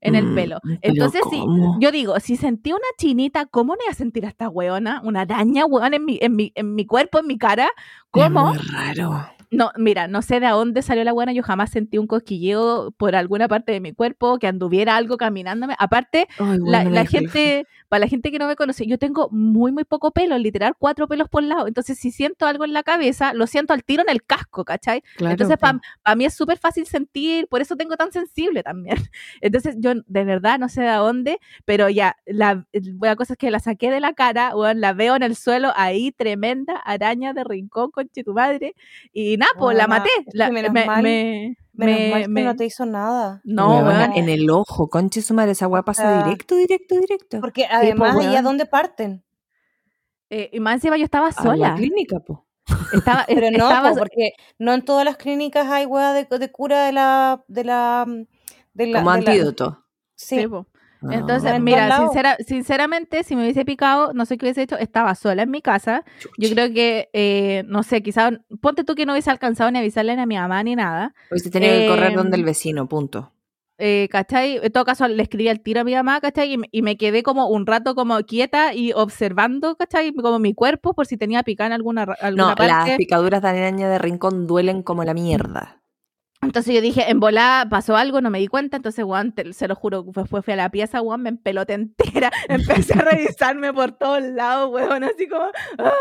[0.00, 0.58] en el Mm, pelo.
[0.82, 1.42] Entonces, sí,
[1.78, 5.00] yo digo, si sentí una chinita, ¿cómo no iba a sentir a esta weona?
[5.04, 7.64] Una araña, weón, en mi, en mi, en mi cuerpo, en mi cara.
[7.66, 7.70] Es
[8.10, 8.46] ¿Cómo?
[8.48, 9.26] muy raro.
[9.52, 13.16] No, mira, no sé de dónde salió la buena, yo jamás sentí un cosquilleo por
[13.16, 15.74] alguna parte de mi cuerpo, que anduviera algo caminándome.
[15.78, 19.72] Aparte, Ay, la, bueno, gente, para la gente que no me conoce, yo tengo muy,
[19.72, 21.66] muy poco pelo, literal cuatro pelos por lado.
[21.66, 25.02] Entonces, si siento algo en la cabeza, lo siento al tiro en el casco, ¿cachai?
[25.16, 28.96] Claro, Entonces, para mí es súper fácil sentir, por eso tengo tan sensible también.
[29.40, 33.50] Entonces, yo de verdad no sé de dónde, pero ya, la, la cosa es que
[33.50, 37.42] la saqué de la cara, weón, la veo en el suelo, ahí, tremenda araña de
[37.42, 38.76] rincón, conche tu madre,
[39.12, 40.10] y nada, pues la maté.
[40.32, 43.40] La- menos me, mal- me, Menos me- mal que me- no te hizo nada.
[43.44, 47.40] no, weón, en el ojo, conche su madre, esa weá pasa directo, directo, directo.
[47.40, 48.44] Porque además, ¿y a weón.
[48.44, 49.24] dónde parten?
[50.32, 51.74] eh, y más encima yo estaba A la sola.
[51.74, 52.46] clínica, po.
[52.92, 56.52] Estaba, Pero no, estaba, po, porque no en todas las clínicas hay hueá de, de
[56.52, 58.06] cura de la, de la,
[58.74, 59.84] de la Como de la- antídoto.
[60.14, 60.38] sí.
[60.40, 60.66] sí, po.
[61.10, 64.76] Entonces, Ah, en mira, sincera, sinceramente, si me hubiese picado, no sé qué hubiese hecho,
[64.76, 66.04] estaba sola en mi casa.
[66.38, 70.14] Yo creo que, eh, no sé, quizás, ponte tú que no hubiese alcanzado ni avisarle
[70.16, 71.14] ni a mi mamá ni nada.
[71.30, 73.32] Hubiese tenido que correr donde Em, el vecino, punto.
[73.82, 74.60] Eh, ¿Cachai?
[74.62, 76.52] En todo caso, le escribí al tiro a mi mamá, ¿cachai?
[76.52, 80.12] Y, me- y me quedé como un rato como quieta y observando, ¿cachai?
[80.12, 82.66] Como mi cuerpo por si tenía picada en alguna, alguna No, parte.
[82.66, 85.79] las picaduras de araña de rincón duelen como la mierda.
[86.42, 89.68] Entonces yo dije, en volá pasó algo, no me di cuenta, entonces, weón, te- se
[89.68, 93.92] lo juro, después fui a la pieza, weón, me empeloté entera, empecé a revisarme por
[93.92, 95.44] todos lados, weón, así como,
[95.78, 95.92] ¡ah!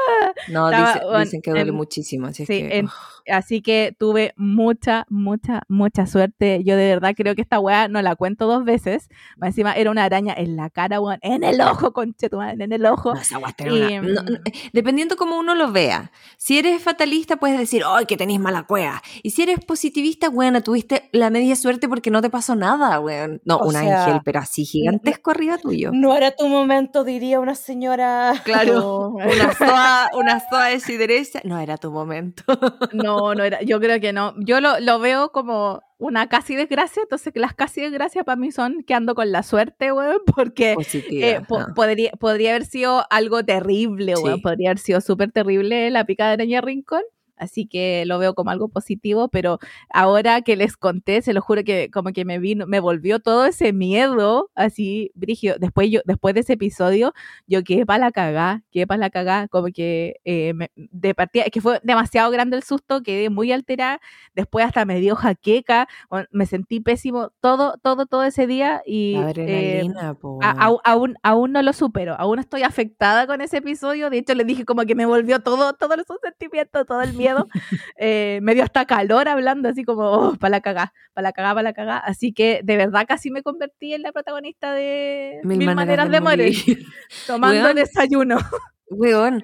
[0.48, 2.78] No, Estaba, dice- bueno, dicen que duele en- muchísimo, así es sí, que...
[2.78, 2.90] en-.
[3.32, 6.64] Así que tuve mucha, mucha, mucha suerte.
[6.64, 9.10] Yo de verdad creo que esta weá no la cuento dos veces.
[9.42, 13.14] Encima era una araña en la cara, weón, en el ojo, conchetumadre, en el ojo.
[13.14, 16.12] No, esa una- Y, no, no, mm, eh, dependiendo cómo uno lo vea.
[16.38, 19.02] Si eres fatalista, puedes decir, ¡ay, que tenéis mala cueva!
[19.24, 23.42] Y si eres positivista, weón, tuviste la media suerte porque no te pasó nada, weón.
[23.46, 25.92] No, un ángel, pero así gigantesco arriba tuyo.
[25.94, 28.34] No era tu momento, diría una señora.
[28.44, 31.40] Claro, una soa, una soa de sidereza.
[31.44, 32.44] No era tu momento.
[32.94, 34.34] No, no era, yo creo que no.
[34.40, 38.84] Yo lo, lo veo como una casi desgracia, entonces las casi desgracias para mí son
[38.84, 41.28] que ando con la suerte, weón, porque Positiva.
[41.28, 41.74] eh, po- no.
[41.76, 44.42] podría, podría haber sido algo terrible, weón, Sí.
[44.42, 47.02] podría haber sido súper terrible la picada de araña rincón.
[47.40, 49.58] Así que lo veo como algo positivo, pero
[49.92, 53.46] ahora que les conté, se lo juro que como que me vino, me volvió todo
[53.46, 55.56] ese miedo, así, Brigio.
[55.60, 57.14] Después yo, después de ese episodio,
[57.48, 61.44] yo quedé para la cagá, quedé para la cagá, como que eh, me- de partida,
[61.46, 64.00] es que fue demasiado grande el susto, quedé muy alterada,
[64.36, 65.88] después hasta me dio jaqueca,
[66.32, 69.14] me sentí pésimo todo, todo, todo ese día y
[69.52, 69.82] eh,
[70.42, 74.34] a- au- aún, aún no lo supero, aún estoy afectada con ese episodio, de hecho
[74.36, 77.29] le dije como que me volvió todo, todos esos sentimientos, todo el miedo,
[77.98, 81.64] Eh, me dio hasta calor hablando así como, para la cagá, para la cagá, para
[81.64, 86.10] la cagá, así que de verdad casi me convertí en la protagonista de Mil, maneras,
[86.10, 86.86] de morir,
[87.28, 88.38] tomando desayuno.
[88.90, 89.44] Weón,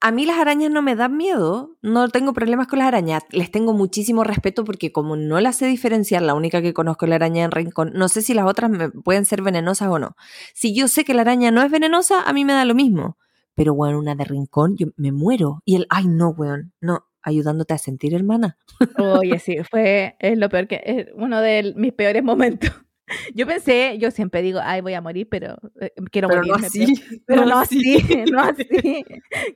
[0.00, 3.50] a mí las arañas no me dan miedo, no tengo problemas con las arañas, les
[3.50, 7.16] tengo muchísimo respeto porque como no las sé diferenciar, la única que conozco es la
[7.16, 10.16] araña en rincón, no sé si las otras me pueden ser venenosas o no.
[10.54, 13.16] Si yo sé que la araña no es venenosa, a mí me da lo mismo.
[13.56, 15.62] Pero, weón, una de rincón, yo me muero.
[15.64, 18.56] Y el, ay, no, weón, no, ayudándote a sentir, hermana.
[18.98, 22.70] Oye, sí, fue es lo peor que es uno de mis peores momentos.
[23.36, 26.66] Yo pensé, yo siempre digo, ay, voy a morir, pero eh, quiero Pero no morirme.
[26.66, 27.98] así, Pero no no así.
[27.98, 28.66] así, no así.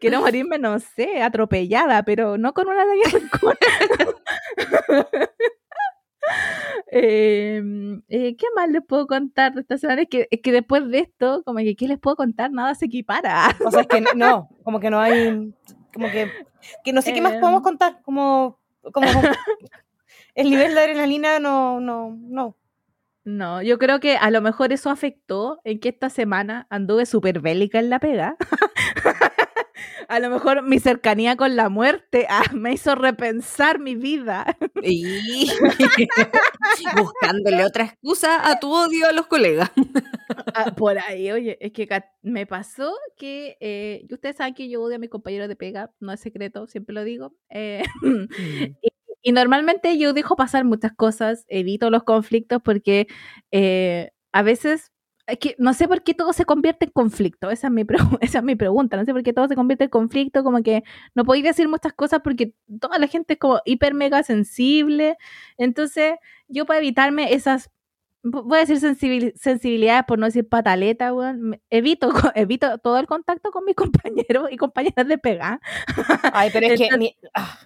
[0.01, 3.55] Quiero morirme, no sé, atropellada, pero no con una rincón.
[6.93, 7.61] Eh,
[8.09, 10.03] eh, ¿Qué más les puedo contar de esta semana?
[10.03, 12.53] Es que, es que después de esto, como que, ¿qué les puedo contar?
[12.53, 13.49] Nada se equipara.
[13.65, 15.53] O sea, es que no, como que no hay,
[15.93, 16.31] como que,
[16.85, 17.41] que no sé qué más Em.
[17.41, 18.59] podemos contar, como,
[18.93, 19.07] como
[20.35, 22.57] el nivel de adrenalina no, no, no.
[23.25, 27.41] No, yo creo que a lo mejor eso afectó en que esta semana anduve súper
[27.41, 28.37] bélica en la pega.
[30.11, 34.57] a lo mejor mi cercanía con la muerte ah, me hizo repensar mi vida.
[34.83, 35.49] Y
[36.97, 39.71] buscándole otra excusa a tu odio a los colegas.
[40.55, 41.89] Ah, por ahí, oye, es que
[42.23, 45.91] me pasó que eh, y ustedes saben que yo odio a mis compañeros de pega,
[46.01, 47.35] no es secreto, siempre lo digo.
[47.51, 47.83] eh,
[49.23, 53.07] y normalmente yo dejo pasar muchas cosas, evito los conflictos porque
[53.53, 54.93] eh, a veces,
[55.31, 57.85] es que no sé por qué todo se convierte en conflicto, esa es, mi
[58.21, 60.83] esa es mi pregunta, no sé por qué todo se convierte en conflicto, como que
[61.15, 65.17] no podéis decir muchas cosas porque toda la gente es como hiper mega sensible,
[65.57, 66.15] entonces
[66.49, 67.71] yo para evitarme esas
[68.23, 71.61] vo- voy a decir sensibil- sensibilidades por no decir pataleta, weón.
[71.71, 75.61] Evito, evito todo el contacto con mis compañeros y compañeras de pega.
[76.33, 77.59] Ay, pero es que mi- ah,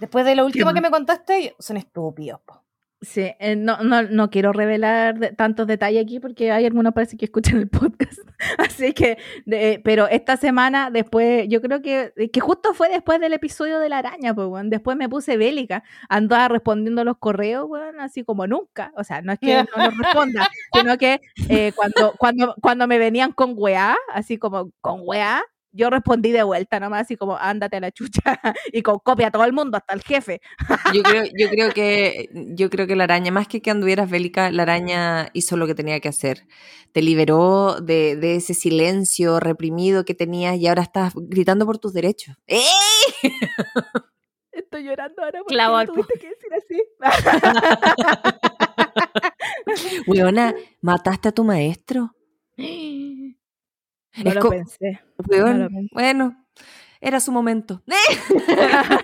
[0.00, 2.40] después de lo último que me contaste, son estúpidos.
[2.44, 2.63] po.
[3.04, 7.16] Sí, eh, no, no, no quiero revelar de- tantos detalles aquí porque hay algunos parece
[7.16, 8.18] que escuchan el podcast.
[8.58, 13.32] Así que, de- pero esta semana después, yo creo que, que justo fue después del
[13.34, 14.70] episodio de la araña, pues, weón.
[14.70, 18.92] Después me puse bélica, andaba respondiendo los correos, así como nunca.
[18.96, 22.98] O sea, no es que no los responda, sino que eh, cuando, cuando, cuando me
[22.98, 25.42] venían con weá, así como con weá,
[25.74, 28.22] yo respondí de vuelta nomás, así como, ándate a la chucha,
[28.72, 30.40] y con copia a todo el mundo, hasta el jefe.
[30.94, 34.50] Yo creo, yo creo que yo creo que la araña, más que que anduvieras bélica,
[34.50, 36.46] la araña hizo lo que tenía que hacer.
[36.92, 41.92] Te liberó de, de ese silencio reprimido que tenías y ahora estás gritando por tus
[41.92, 42.36] derechos.
[42.46, 42.62] ¡Eh!
[44.52, 46.82] Estoy llorando ahora porque Clavo tuviste que decir así.
[50.06, 52.14] Weona, mataste a tu maestro.
[54.22, 55.00] No Es lo pensé.
[55.28, 55.88] Weón, lo pensé.
[55.92, 56.44] bueno,
[57.00, 57.82] era su momento.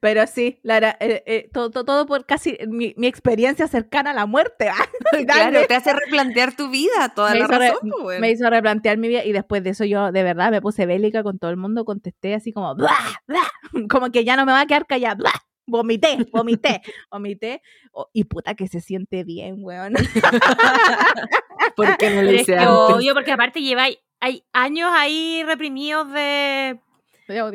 [0.00, 4.14] Pero sí, Lara, eh, eh, todo, todo, todo por casi mi, mi experiencia cercana a
[4.14, 4.68] la muerte.
[4.68, 4.74] ¿ah?
[5.26, 7.90] Claro, te hace replantear tu vida, toda Me la re- razón.
[7.90, 8.20] po, weón.
[8.20, 11.22] Me hizo replantear mi vida y después de eso yo de verdad me puse bélica
[11.22, 12.94] con todo el mundo, contesté así como, "Bla,
[13.26, 13.40] bla",
[13.90, 15.30] como que ya no me va a quedar callada.
[15.72, 17.62] Vomité, vomité, vomité.
[17.92, 19.94] Oh, y puta que se siente bien, weón.
[21.76, 22.68] ¿Por qué no lo hice que antes?
[22.96, 23.86] obvio, porque aparte lleva
[24.20, 26.78] hay años ahí reprimidos de,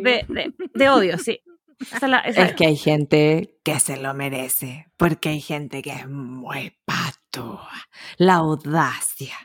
[0.03, 1.39] de, de, de odio, sí.
[1.79, 5.81] Esa es la- esa Es que hay gente que se lo merece, porque hay gente
[5.83, 7.69] que es muy patúa.
[8.17, 9.35] La audacia.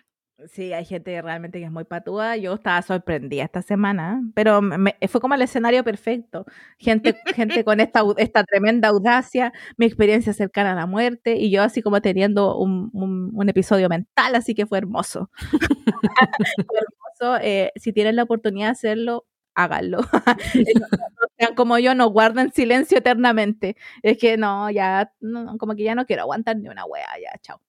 [0.51, 2.37] Sí, hay gente realmente que es muy patúa.
[2.37, 6.47] Yo estaba sorprendida esta semana, pero me- fue como el escenario perfecto.
[6.79, 11.63] Gente, gente con esta, esta tremenda audacia, mi experiencia cercana a la muerte y yo
[11.63, 15.31] así como teniendo un, un- un episodio mental, así que fue hermoso.
[16.67, 17.39] fue hermoso.
[17.43, 19.99] eh, si tienen la oportunidad de hacerlo, háganlo.
[21.39, 23.77] Eh, como yo, no guarden silencio eternamente.
[24.03, 27.37] Es que no, ya, no, como que ya no quiero aguantar ni una wea, ya,
[27.41, 27.61] chao.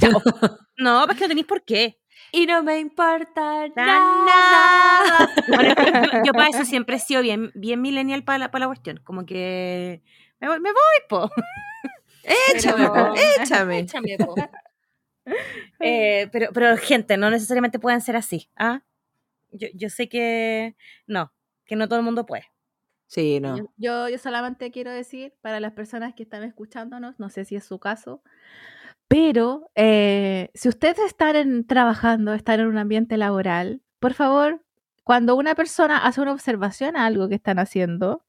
[0.00, 0.22] chao.
[0.78, 1.98] No, pues que no tenéis por qué.
[2.32, 4.24] Y no me importa Nada.
[4.26, 5.30] nada.
[5.48, 5.74] Bueno,
[6.24, 9.00] yo, para eso siempre he sido bien, bien millennial para la, para la cuestión.
[9.04, 10.02] Como que
[10.40, 11.30] me voy, me voy po.
[12.54, 13.78] Échame, Pero- po, échame.
[13.80, 14.34] Échame, po.
[15.80, 18.48] Eh, pero, pero gente, no necesariamente pueden ser así.
[18.56, 18.80] ¿ah?
[19.50, 20.74] Yo, yo sé que
[21.06, 21.34] no,
[21.66, 22.46] que no todo el mundo puede.
[23.06, 23.56] Sí, no.
[23.58, 27.56] Yo, yo, yo solamente quiero decir para las personas que están escuchándonos, no sé si
[27.56, 28.22] es su caso,
[29.08, 34.62] pero eh, si ustedes están trabajando, están en un ambiente laboral, por favor,
[35.04, 38.24] cuando una persona hace una observación a algo que están haciendo,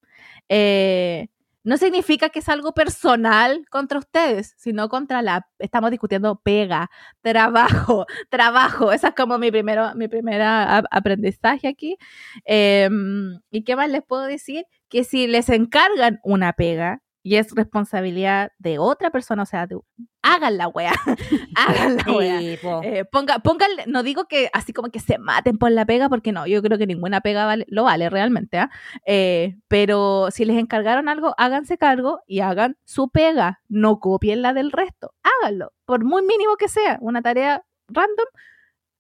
[0.48, 1.28] eh,
[1.66, 6.90] no significa que es algo personal contra ustedes, sino contra la, estamos discutiendo pega,
[7.22, 11.98] trabajo, trabajo, esa es como mi primero, mi primera ap- aprendizaje aquí.
[12.46, 14.66] Em, ¿Y qué más les puedo decir?
[14.90, 19.80] Que si les encargan una pega y es responsabilidad de otra persona, o sea, de-
[20.22, 20.94] hagan la wea,
[21.56, 22.40] hagan la wea.
[22.42, 26.32] Eh, ponga, pónganle- no digo que así como que se maten por la pega, porque
[26.32, 28.70] no, yo creo que ninguna pega vale- lo vale realmente, ¿ah?
[29.06, 34.54] Eh, pero si les encargaron algo, háganse cargo y hagan su pega, no copien la
[34.54, 38.28] del resto, háganlo, por muy mínimo que sea, una tarea random,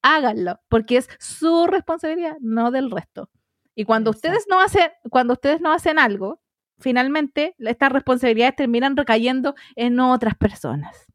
[0.02, 3.30] háganlo, porque es su responsabilidad, no del resto.
[3.76, 4.28] Y cuando Exacto.
[4.30, 6.42] ustedes no hacen, cuando ustedes no hacen algo,
[6.80, 11.08] finalmente estas responsabilidades terminan recayendo en otras personas.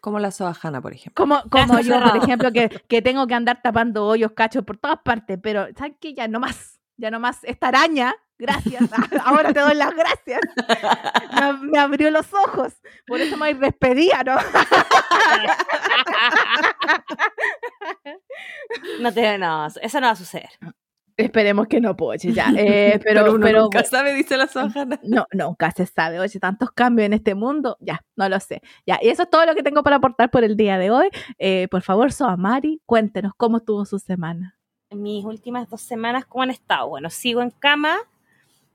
[0.00, 1.14] Como la Soajana, por ejemplo.
[1.14, 4.98] Como, como yo, por ejemplo, que, que tengo que andar tapando hoyos, cachos por todas
[5.04, 6.12] partes, pero ¿sabes qué?
[6.12, 7.44] Ya no más, ya no más.
[7.44, 8.82] Esta araña, gracias,
[9.24, 10.40] ahora te doy las gracias.
[11.36, 12.74] Me, me abrió los ojos,
[13.06, 14.36] por eso me despedía, ¿no?
[19.00, 20.50] No, te, no, eso no va a suceder.
[21.24, 22.46] Esperemos que no, Poche, ya.
[22.56, 25.00] Eh, pero, Pero uno pero, nunca sabe, dice la Soajana.
[25.02, 26.20] no, nunca se sabe.
[26.20, 28.62] Oye, tantos cambios en este mundo, ya, no lo sé.
[28.86, 31.08] Ya, y eso es todo lo que tengo para aportar por el día de hoy.
[31.38, 34.56] Eh, por favor, Soamari, cuéntenos cómo estuvo su semana.
[34.90, 36.88] mis últimas dos semanas, ¿cómo han estado?
[36.88, 37.96] Bueno, sigo en cama.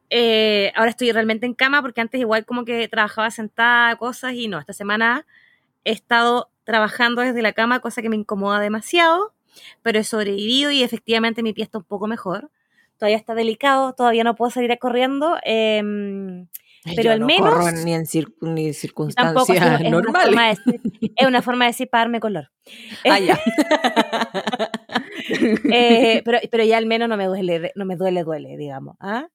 [0.09, 4.47] Eh, ahora estoy realmente en cama porque antes igual como que trabajaba sentada, cosas, y
[4.47, 5.25] no, esta semana
[5.83, 9.33] he estado trabajando desde la cama, cosa que me incomoda demasiado,
[9.81, 12.49] pero he sobrevivido y efectivamente mi pie está un poco mejor.
[12.97, 15.37] Todavía está delicado, todavía no puedo salir corriendo.
[15.43, 16.47] em,
[16.83, 20.57] Pero Yo al no menos- corro ni en cir- ni circunstancias es, normales.
[20.65, 20.81] de decir,
[21.17, 22.49] es una forma de decir para darme color.
[23.09, 23.37] Ah, ya.
[25.71, 28.95] Eh, pero, pero ya al menos no me duele, no me duele, duele, digamos.
[28.99, 29.27] ¿ah?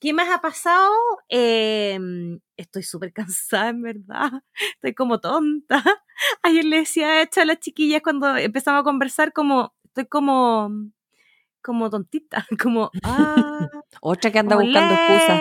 [0.00, 0.92] ¿Qué más ha pasado?
[1.28, 1.98] Eh,
[2.56, 4.30] estoy súper cansada, en verdad.
[4.74, 5.82] Estoy como tonta.
[6.42, 10.70] Ayer le decía hecho a las chiquillas cuando empezamos a conversar como, estoy como,
[11.62, 13.68] como tontita, como, ah,
[14.00, 15.40] Otra que anda buscando excusas.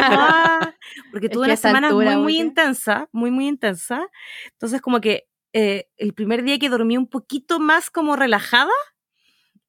[0.00, 0.74] ah,
[1.10, 4.08] porque Es tuve que una semana muy, altura, muy intensa, muy, muy intensa.
[4.52, 8.70] Entonces como que eh, el primer día que dormí un poquito más como relajada,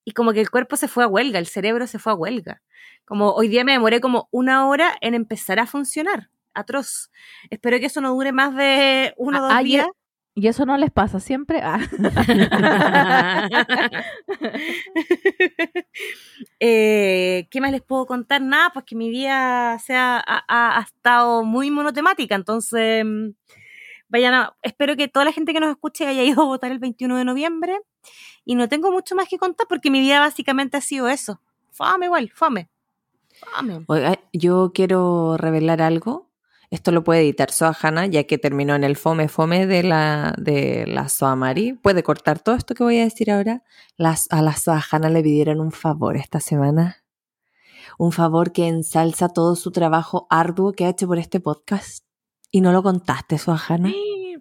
[0.08, 2.62] y como que el cuerpo se fue a huelga, el cerebro se fue a huelga.
[3.04, 6.30] Como hoy día me demoré como una hora en empezar a funcionar.
[6.54, 7.12] Atroz.
[7.50, 9.88] Espero que eso no dure más de uno o dos Ah, y- días.
[10.34, 11.60] ¿Y eso no les pasa siempre?
[11.62, 11.80] Ah.
[16.60, 18.42] Eh, ¿Qué más les puedo contar?
[18.42, 23.30] Nada, pues que mi vida se ha, ha- ha- ha estado muy monotemática, entonces mm,
[24.10, 26.80] vayan a, espero que toda la gente que nos escuche haya ido a votar el
[26.80, 27.78] 21 de noviembre
[28.46, 31.42] y no tengo mucho más que contar porque mi vida básicamente ha sido eso.
[31.72, 32.70] Fame igual, fame.
[33.40, 33.84] Fame.
[33.88, 36.28] Oiga, yo quiero revelar algo.
[36.70, 40.34] Esto lo puede editar Soa Hanna, ya que terminó en el fome fome de la,
[40.38, 41.74] de la Soa Mari.
[41.74, 43.64] Puede cortar todo esto que voy a decir ahora.
[43.96, 46.98] Las, a la Soa Hanna le pidieron un favor esta semana.
[47.98, 52.04] Un favor que ensalza todo su trabajo arduo que ha hecho por este podcast.
[52.52, 53.94] Y no lo contaste, Soa Hanna.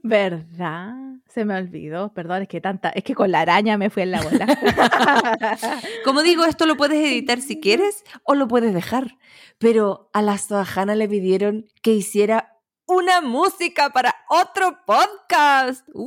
[0.09, 0.95] ¿Verdad?
[1.27, 4.13] Se me olvidó, perdón, es que tanta, es que con la araña me fui en
[4.13, 4.47] la bola.
[6.05, 9.19] Como digo, esto lo puedes editar si quieres o lo puedes dejar.
[9.59, 15.85] Pero a la Soajana le pidieron que hiciera una música para otro podcast.
[15.93, 16.07] ¡Woo!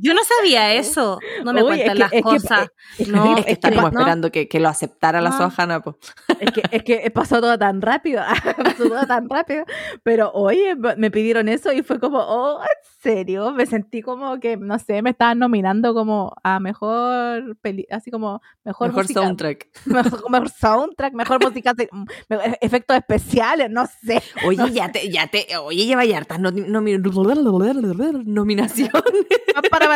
[0.00, 1.18] Yo no sabía eso.
[1.44, 2.68] No me es cuentan que- las es que- cosas.
[2.98, 3.98] es No, Es que es estábamos no.
[4.00, 5.36] esperando que, que lo aceptara la No.
[5.38, 5.80] Soajana.
[5.80, 5.98] po.
[6.40, 8.22] Es que, es que pasó todo tan rápido,
[8.56, 9.64] pasó todo tan rápido,
[10.02, 12.68] pero oye, me- pidieron eso y fue como, oh, ¿en
[13.02, 13.52] serio?
[13.52, 18.40] Me sentí como que, no sé, me estaban nominando como a mejor, peli así como
[18.64, 19.66] mejor, Mejor música- soundtrack.
[19.86, 24.22] mejor, mejor soundtrack, mejor música, mm, me- efectos especiales, no sé.
[24.46, 26.98] Oye, ya te, ya te, oye, lleva ya hartas nomi- nomi-
[28.24, 28.92] nominaciones.
[29.70, 29.87] Para,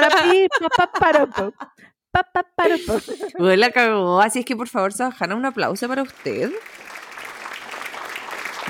[3.38, 4.20] Uy, la cagó.
[4.20, 6.50] Así es que por favor, Soajana, un aplauso para usted.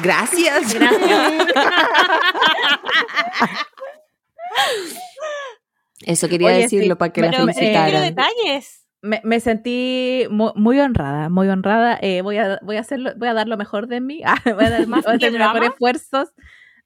[0.03, 0.75] Gracias.
[0.75, 1.47] Gracias.
[6.05, 8.03] Eso quería Oye, decirlo sí, para que pero, la eh, felicitaran.
[8.03, 8.87] detalles.
[9.03, 11.99] Me, me sentí mu- muy, honrada, muy honrada.
[12.01, 14.23] Eh, voy, a, voy, a hacerlo, voy a dar lo mejor de mí.
[14.27, 16.29] Ah, voy a dar ¿Más voy a que hacer mis mejores esfuerzos.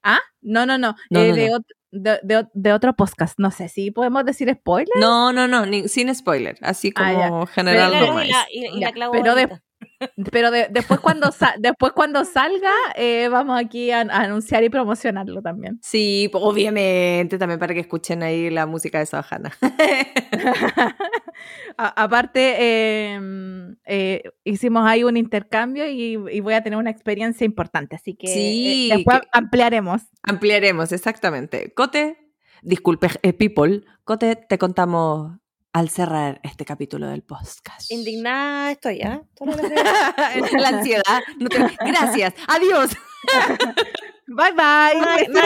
[0.03, 0.19] ¿Ah?
[0.41, 0.95] No, no, no.
[1.09, 1.63] No, eh, no, no.
[1.91, 3.39] De, de ot- de otro podcast.
[3.39, 4.89] No sé si podemos decir spoiler.
[4.99, 6.57] No, no, no, ni- sin spoiler.
[6.61, 8.25] Así Ah, como general Pero- nomás.
[8.25, 9.49] y la, y- y Ya, la clavo pero de-.
[10.31, 15.41] Pero de- después, cuando después cuando salga, eh, vamos aquí a, a anunciar y promocionarlo
[15.41, 15.79] también.
[15.81, 19.51] Sí, obviamente, también para que escuchen ahí la música de Soajana.
[21.77, 23.19] A- aparte, eh,
[23.85, 27.95] eh, hicimos ahí un intercambio y, y voy a tener una experiencia importante.
[27.95, 30.01] Así que Sí, eh, después que- ampliaremos.
[30.23, 31.73] Ampliaremos, exactamente.
[31.75, 32.17] Cote,
[32.63, 35.37] disculpe, people, Cote, te contamos
[35.77, 37.91] al cerrar este capítulo del podcast.
[37.91, 39.21] Indignada estoy, ¿ah?
[39.39, 40.53] Veces.
[40.53, 41.21] la ansiedad.
[41.37, 42.89] no te- Gracias, adiós.
[44.25, 45.27] Bye bye.
[45.27, 45.37] Decir.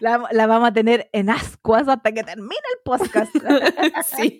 [0.00, 3.34] La, la vamos a tener en ascuas hasta que termine el podcast.
[4.16, 4.38] sí.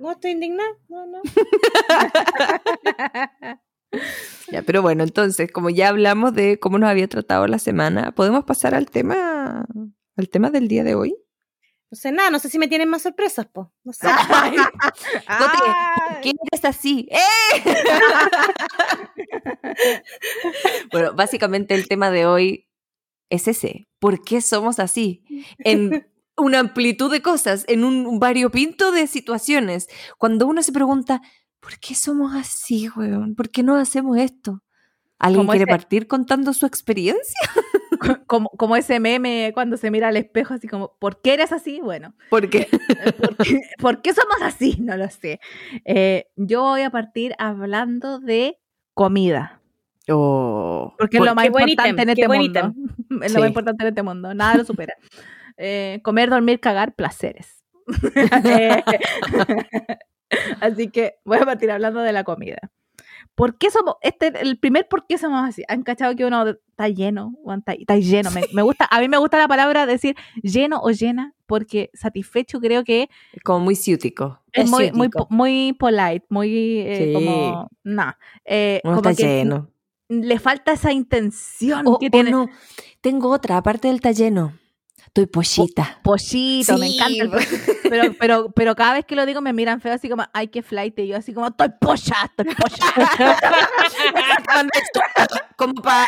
[0.00, 0.68] No estoy indignada.
[0.88, 1.22] No, no.
[4.52, 8.44] Ya, pero bueno, entonces, como ya hablamos de cómo nos había tratado la semana, ¿podemos
[8.44, 9.64] pasar al tema,
[10.18, 11.16] al tema del día de hoy?
[11.90, 13.72] No sé nada, no sé si me tienen más sorpresas, po.
[13.82, 14.06] No sé.
[15.38, 15.58] Cote,
[16.06, 17.08] ¿por qué eres así?
[17.10, 17.64] ¡Eh!
[20.92, 22.68] bueno, básicamente el tema de hoy
[23.30, 23.88] es ese.
[23.98, 25.22] ¿Por qué somos así?
[25.60, 29.88] En una amplitud de cosas, en un variopinto de situaciones.
[30.18, 31.20] Cuando uno se pregunta,
[31.60, 33.34] ¿por qué somos así, weón?
[33.34, 34.62] ¿Por qué no hacemos esto?
[35.18, 37.40] ¿Alguien quiere ese- partir contando su experiencia?
[38.26, 41.80] como, como ese meme cuando se mira al espejo, así como, ¿por qué eres así?
[41.82, 44.76] Bueno, Porque eh, ¿por qué, por qué somos así?
[44.88, 45.40] No lo sé.
[45.84, 48.58] Eh, yo voy a partir hablando de
[48.94, 49.60] comida,
[50.10, 52.72] Oh, porque es lo más importante en este buen mundo.
[53.22, 54.94] Es lo más importante en este mundo, nada lo supera.
[55.58, 57.62] Eh, comer, dormir, cagar, placeres.
[58.44, 58.82] Eh,
[60.60, 62.58] Así que voy a partir hablando de la comida.
[63.38, 65.62] ¿Por qué somos, este, el primer por qué somos así?
[65.68, 67.32] ¿Han cachado que uno está lleno?
[67.56, 68.30] Está, está lleno.
[68.32, 72.58] Me, me gusta, a mí me gusta la palabra decir lleno o llena, porque satisfecho
[72.60, 73.08] creo que
[73.44, 74.40] como muy ciútico.
[74.52, 75.28] es, Es muy, muy, ciútico.
[75.28, 77.12] po- muy polite, muy eh, Sí.
[77.14, 78.12] como, no,
[78.44, 79.70] eh, Uno como está que lleno.
[80.08, 82.30] le falta esa intención O, que o tiene.
[82.32, 82.48] no,
[83.00, 84.52] tengo otra, aparte del está lleno.
[85.06, 86.00] Estoy pollita.
[86.02, 87.22] Pollito, me Sí, encanta.
[87.22, 90.24] el po- Pero, pero, pero cada vez que lo digo me miran feo, así como,
[90.32, 90.98] ay, qué flight.
[90.98, 93.36] Y yo así como, estoy polla, estoy polla.
[95.56, 96.06] como para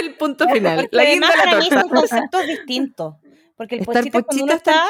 [0.00, 0.88] el punto final.
[0.90, 3.14] La además de la para mí son conceptos distintos.
[3.56, 4.84] Porque el Estar pochita es cuando uno está,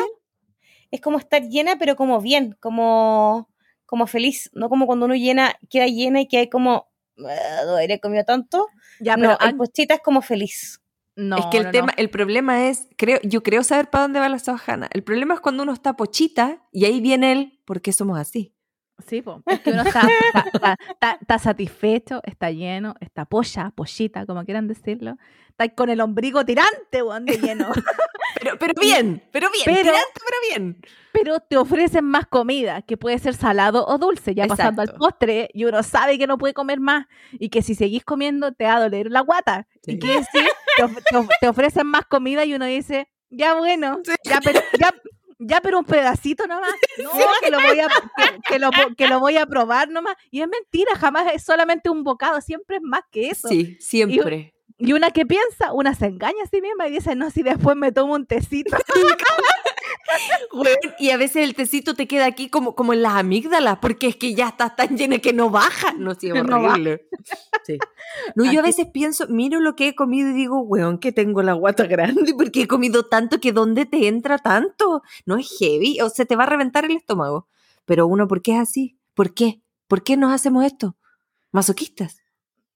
[0.90, 3.48] es como estar llena, pero como bien, como,
[3.86, 4.50] como feliz.
[4.54, 8.68] No como cuando uno llena, queda llena y que hay como, "Ah, habré comido tanto.
[9.00, 10.80] ya, no, el pochita es como feliz.
[11.14, 11.72] No, es que el no, no.
[11.72, 14.88] tema, el problema es, creo, yo creo saber para dónde va la Sohana.
[14.92, 18.54] El problema es cuando uno está pochita y ahí viene el ¿por qué somos así?
[19.06, 23.72] Sí, po, es que uno está, está- está- está- está satisfecho, está lleno, está polla,
[23.74, 25.16] pollita, como quieran decirlo.
[25.48, 27.68] Está con el ombligo tirante, weón, de lleno.
[28.40, 30.80] Pero, pero bien, pero bien, Pero- tirante, pero bien.
[31.12, 35.04] Pero te ofrecen más comida, que puede ser salado o dulce, ya pasando al Exacto.
[35.04, 38.64] postre, y uno sabe que no puede comer más, y que si seguís comiendo te
[38.64, 39.68] va a doler la guata.
[39.84, 39.92] Sí.
[39.92, 43.54] Y que decir, te, of- te of- te ofrecen más comida y uno dice, ya
[43.54, 44.12] bueno, Sí.
[44.24, 44.94] ya, pero, ya,
[45.38, 46.72] ya pero un pedacito nomás.
[47.02, 47.10] No,
[47.42, 50.14] que lo, voy a, que, que lo, que lo voy a probar nomás.
[50.30, 53.48] Y es mentira, jamás es solamente un bocado, siempre es más que eso.
[53.48, 54.54] Sí, siempre.
[54.78, 57.76] Y una que piensa, una se engaña a sí misma y dice, no, si después
[57.76, 58.76] me tomo un tecito.
[60.98, 64.16] Y a veces el tecito te queda aquí como, como en las amígdalas, porque es
[64.16, 65.92] que ya estás tan llena que no baja.
[65.92, 67.06] No, sí, No horrible.
[67.64, 67.78] Sí.
[68.34, 71.42] No, yo a veces pienso, miro lo que he comido y digo, weón, que tengo
[71.42, 75.02] la guata grande, porque he comido tanto que ¿dónde te entra tanto?
[75.26, 77.48] No es heavy, o se te va a reventar el estómago.
[77.84, 78.98] Pero uno, ¿por qué es así?
[79.14, 79.62] ¿Por qué?
[79.88, 80.96] ¿Por qué nos hacemos esto?
[81.50, 82.21] Masoquistas.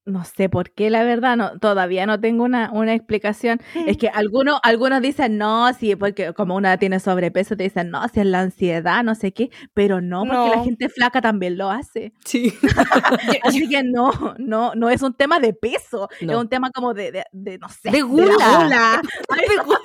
[0.06, 3.60] No sé por qué, la verdad, no, todavía no tengo una, una explicación.
[3.74, 8.06] Es que algunos, algunos dicen, no, sí, porque como una tiene sobrepeso, te dicen, no,
[8.08, 11.70] si es la ansiedad, no sé qué, pero no, porque la gente flaca también lo
[11.72, 12.12] hace.
[12.24, 12.54] Sí.
[13.42, 16.38] Así que no, no, no es un tema de peso, es No.
[16.38, 17.90] un tema como de, de, de, no sé.
[17.90, 19.02] De la gula.
[19.66, 19.80] gula.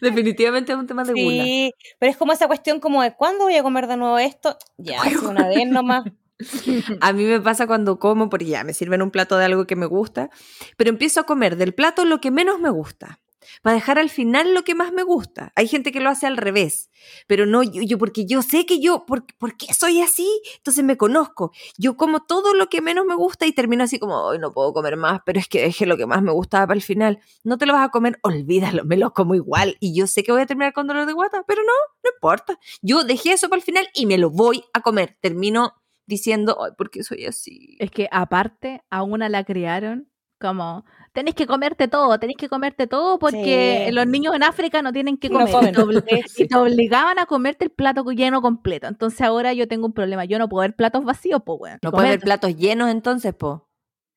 [0.00, 1.44] Definitivamente es un tema de gula.
[1.44, 4.56] Sí, pero es como esa cuestión como de ¿cuándo voy a comer de nuevo esto?
[4.76, 6.04] Ya, hace una vez nomás.
[7.00, 9.76] A mí me pasa cuando como, porque ya me sirven un plato de algo que
[9.76, 10.30] me gusta,
[10.76, 13.20] pero empiezo a comer del plato lo que menos me gusta,
[13.62, 15.52] para dejar al final lo que más me gusta.
[15.56, 16.90] Hay gente que lo hace al revés,
[17.26, 20.28] pero no yo, porque yo sé que yo, ¿por, ¿por qué soy así?
[20.58, 21.52] Entonces me conozco.
[21.76, 24.72] Yo como todo lo que menos me gusta y termino así como, hoy no puedo
[24.72, 27.20] comer más, pero es que dejé lo que más me gustaba para el final.
[27.42, 29.76] No te lo vas a comer, olvídalo, me lo como igual.
[29.80, 31.72] Y yo sé que voy a terminar con dolor de guata, pero no,
[32.04, 32.58] no importa.
[32.82, 35.16] Yo dejé eso para el final y me lo voy a comer.
[35.20, 35.74] Termino
[36.08, 37.76] diciendo, ay, ¿por qué soy así?
[37.78, 40.08] Es que aparte a una la criaron
[40.40, 43.92] como, tenés que comerte todo, tenés que comerte todo porque Sí.
[43.92, 45.52] los niños en África no tienen que No comer.
[45.52, 45.70] comen.
[45.70, 46.42] y, te obli- Sí.
[46.44, 48.86] y te obligaban a comerte el plato lleno completo.
[48.86, 51.78] Entonces ahora yo tengo un problema, yo no puedo ver platos vacíos, pues bueno.
[51.82, 53.66] No puede haber platos llenos entonces, po.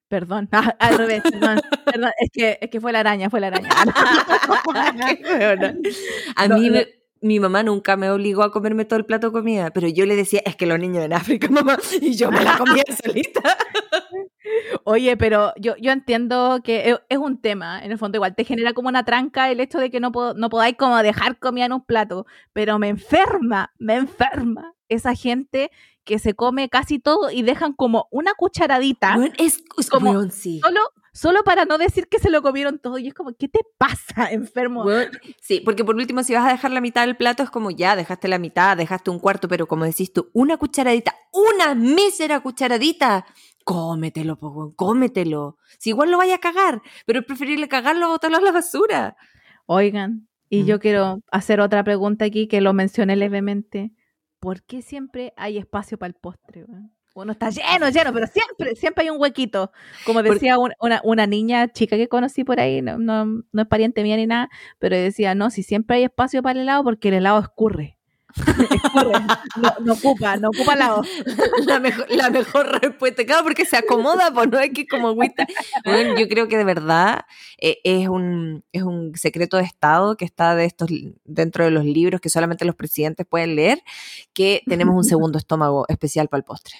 [0.09, 3.47] Perdón, ah, al revés, perdón, perdón, es que, es que fue la araña, fue la
[3.47, 3.69] araña.
[6.35, 6.73] A mí no.
[6.75, 10.05] me- mi mamá nunca me obligó a comerme todo el plato de comida, pero yo
[10.05, 13.41] le decía, es que los niños en África, mamá, y yo me la comía solita.
[14.83, 18.43] Oye, pero yo, yo entiendo que es, es un tema, en el fondo igual te
[18.43, 21.65] genera como una tranca el hecho de que no, po- no podáis como dejar comida
[21.65, 25.71] en un plato, pero me enferma, me enferma esa gente
[26.03, 30.59] que se come casi todo y dejan como una cucharadita es, es Como- sí.
[30.63, 30.79] solo,
[31.13, 34.27] solo para no decir que se lo comieron todo y es como, ¿qué te pasa,
[34.31, 34.85] enfermo?
[35.41, 37.95] Sí, porque por último, si vas a dejar la mitad del plato, es como ya,
[37.95, 43.25] dejaste la mitad, dejaste un cuarto, pero como decís tú, una cucharadita, una mísera cucharadita,
[43.63, 45.57] cómetelo, po, cómetelo.
[45.79, 49.15] Si igual lo vaya a cagar, pero es preferible cagarlo o botarlo a la basura.
[49.65, 50.65] Oigan, y Mm.
[50.65, 53.91] yo quiero hacer otra pregunta aquí que lo mencioné levemente.
[54.39, 56.63] ¿Por qué siempre hay espacio para el postre?
[56.65, 56.91] weón?
[57.13, 59.71] Uno está lleno, lleno, pero siempre, siempre hay un huequito.
[60.05, 63.67] Como decía un- una, una niña chica que conocí por ahí, no, no, no es
[63.67, 64.49] pariente mía ni nada,
[64.79, 67.97] pero decía, no, si siempre hay espacio para el helado porque el helado escurre.
[68.37, 69.11] escurre,
[69.61, 71.01] no, no ocupa, no ocupa helado.
[71.67, 75.45] la, mejor, la mejor respuesta, claro, porque se acomoda, pues no es que como agüita.
[75.83, 77.25] Bueno, yo creo que de verdad
[77.57, 80.87] eh, es, un, es un secreto de Estado que está de estos,
[81.25, 83.81] dentro de los libros que solamente los presidentes pueden leer,
[84.33, 86.75] que tenemos un segundo estómago especial para el postre.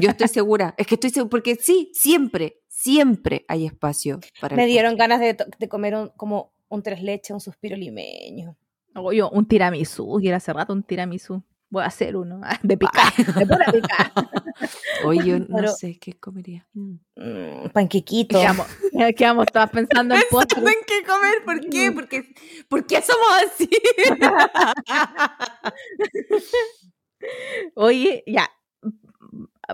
[0.00, 4.60] Yo estoy segura, es que estoy segura, porque sí, siempre, siempre hay espacio para el
[4.60, 5.08] Me dieron postre.
[5.16, 8.56] ganas de, de comer un, como un tres leches, un suspiro limeño.
[8.94, 11.42] Oye, un tiramisú, quiero hace rato un tiramisú.
[11.70, 14.10] Voy a hacer uno, ah, de picar, de pura picar.
[15.04, 16.66] Oye, yo no Pero- sé qué comería.
[16.72, 16.94] Mm.
[17.16, 18.38] Mm, panquequito.
[18.38, 18.66] Quedamos,
[19.14, 20.58] quedamos todas pensando en postre.
[20.60, 21.44] ¿Saben qué comer?
[21.44, 21.92] ¿Por qué?
[21.92, 22.34] Porque,
[22.70, 23.68] ¿Por qué somos así?
[27.74, 28.48] Oye, ya.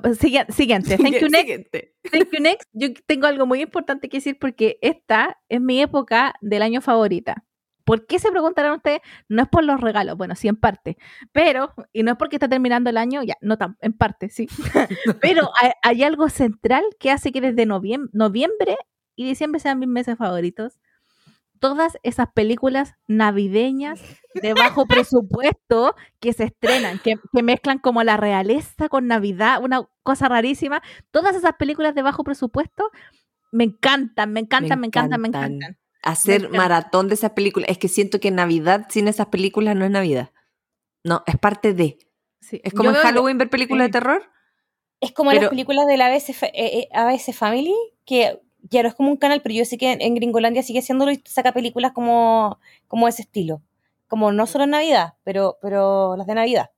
[0.03, 0.97] Sigui- Siguiente.
[0.99, 1.40] Thank you, next.
[1.40, 1.95] Siguiente.
[2.11, 2.68] Thank you, next.
[2.72, 7.45] Yo tengo algo muy importante que decir porque esta es mi época del año favorita.
[7.84, 9.01] ¿Por qué se preguntarán ustedes?
[9.28, 10.97] No es por los regalos, bueno, sí, en parte,
[11.32, 14.49] pero, y no es porque está terminando el año, ya, no tan, en parte, sí,
[15.20, 18.78] pero hay, hay algo central que hace que desde noviem- noviembre
[19.16, 20.78] y diciembre sean mis meses favoritos.
[21.65, 23.99] Todas esas películas navideñas
[24.35, 29.89] de bajo presupuesto que se estrenan, que, que mezclan como la realeza con Navidad, una
[30.03, 30.83] cosa rarísima.
[31.11, 32.91] Todas esas películas de bajo presupuesto
[33.51, 35.53] me encantan, me encantan, me encantan, me encantan.
[35.55, 35.79] encantan.
[36.03, 37.71] Hacer maratón de esas películas.
[37.71, 40.33] Es que siento que Navidad sin esas películas no es Navidad.
[41.03, 41.97] No, es parte de.
[42.43, 42.61] Sí.
[42.62, 43.89] Es como en Halloween ver películas sí.
[43.89, 44.23] de terror.
[45.01, 48.89] Es como Pero- las películas de la ABC, eh, eh, ABC Family, que ya no
[48.89, 51.53] es como un canal, pero yo sé que en, en Gringolandia sigue haciéndolo y saca
[51.53, 52.59] películas como,
[52.89, 53.62] como ese estilo.
[54.09, 56.71] Como no solo en Navidad, pero, pero las de Navidad.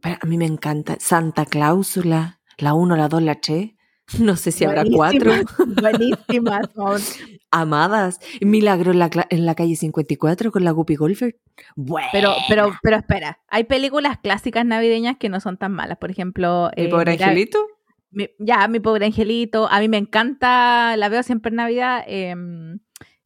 [0.00, 0.96] Pero a mí me encanta.
[1.00, 3.70] Santa Cláusula, la 1, la 2, la 3.
[4.20, 5.76] No sé si habrá Buenísimas, cuatro.
[5.82, 6.66] Buenísimas.
[6.74, 6.98] son.
[7.50, 8.20] Amadas.
[8.40, 11.36] Milagro en la, en la calle 54 con la Guppy Golfer.
[11.76, 12.08] Bueno.
[12.12, 15.98] Pero, pero, pero espera, hay películas clásicas navideñas que no son tan malas.
[15.98, 17.58] Por ejemplo, ¿Mi eh, pobre angelito?
[18.10, 19.68] Mi- ya, mi pobre angelito.
[19.70, 22.04] A mí me encanta, la veo siempre en Navidad.
[22.06, 22.34] Eh,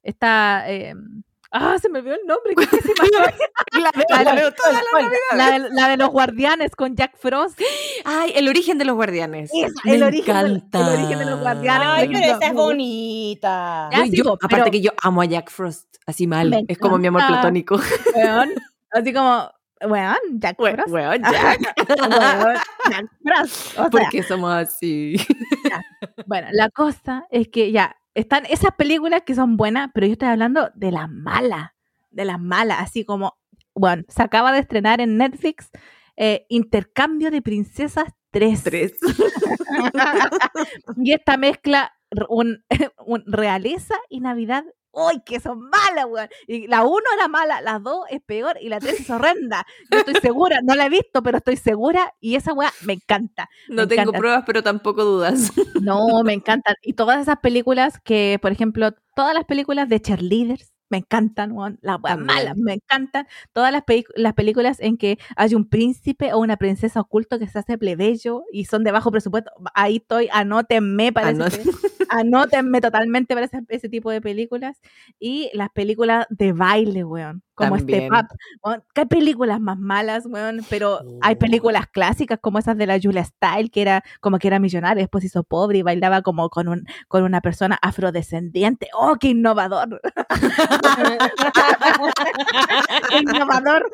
[0.03, 0.64] esta.
[0.70, 0.95] eh,
[1.53, 2.55] ah, se me olvidó el nombre.
[3.72, 4.53] La veo, La, la de-
[5.37, 7.59] la de, la de los guardianes con Jack Frost.
[8.05, 9.51] Ay, el origen de los guardianes.
[9.55, 10.93] Esa, me el origen del- el encanta.
[10.93, 11.89] origen de los guardianes.
[11.91, 13.91] Ay, pero esa es bonita.
[14.11, 16.64] Yo- yo- aparte que yo amo a Jack Frost, así mal.
[16.68, 17.41] Es como mi amor encanta.
[17.41, 17.80] platónico.
[18.91, 19.51] Así como,
[19.89, 20.89] weón, Jack Frost.
[20.89, 21.61] Weón, Jack.
[21.99, 22.57] Weón,
[22.91, 23.78] Jack Frost.
[23.78, 25.16] O ¿Por sea, qué somos así?
[26.26, 30.28] Bueno, la cosa es que ya están esas películas que son buenas, pero yo estoy
[30.28, 31.70] hablando de las malas,
[32.11, 33.39] de las malas, así como,
[33.74, 35.70] bueno, se acaba de estrenar en Netflix
[36.16, 38.62] eh, Intercambio de Princesas 3.
[38.62, 38.93] Tres.
[40.97, 41.93] y esta mezcla
[42.28, 42.64] un
[43.26, 44.64] realeza y Navidad.
[44.93, 46.28] ¡Uy, que son malas, weón!
[46.47, 49.64] Y la 1 era mala, la 2 es peor y la 3 es horrenda.
[49.90, 53.49] Yo estoy segura, no la he visto, pero estoy segura y esa weá me encanta.
[53.68, 54.18] No Me tengo encanta.
[54.18, 55.51] pruebas, pero tampoco dudas.
[55.80, 56.74] No, me encantan.
[56.82, 61.78] Y todas esas películas que, por ejemplo, todas las películas de cheerleaders, me encantan, weón.
[61.80, 63.26] Las weas malas, me encantan.
[63.53, 63.82] Todas las,
[64.14, 68.45] las películas en que hay un príncipe o una princesa oculto que se hace plebeyo
[68.53, 69.51] y son de bajo presupuesto.
[69.74, 71.62] Ahí estoy, anótenme para ese-
[72.11, 74.80] anótenme totalmente para ese, ese tipo de películas.
[75.18, 77.43] Y las películas de baile, weón.
[77.55, 78.14] Como este También.
[78.14, 78.26] Up.
[78.64, 78.82] weón.
[78.94, 80.61] ¿Qué películas más malas, weón?
[80.70, 81.38] Pero hay Oh.
[81.38, 85.24] películas clásicas como esas de la Julia Style, que era como que era millonaria, después
[85.24, 88.88] hizo pobre y bailaba como con, un, con una persona afrodescendiente.
[88.94, 90.00] ¡Oh, qué innovador!
[93.11, 93.90] ¡Qué innovador!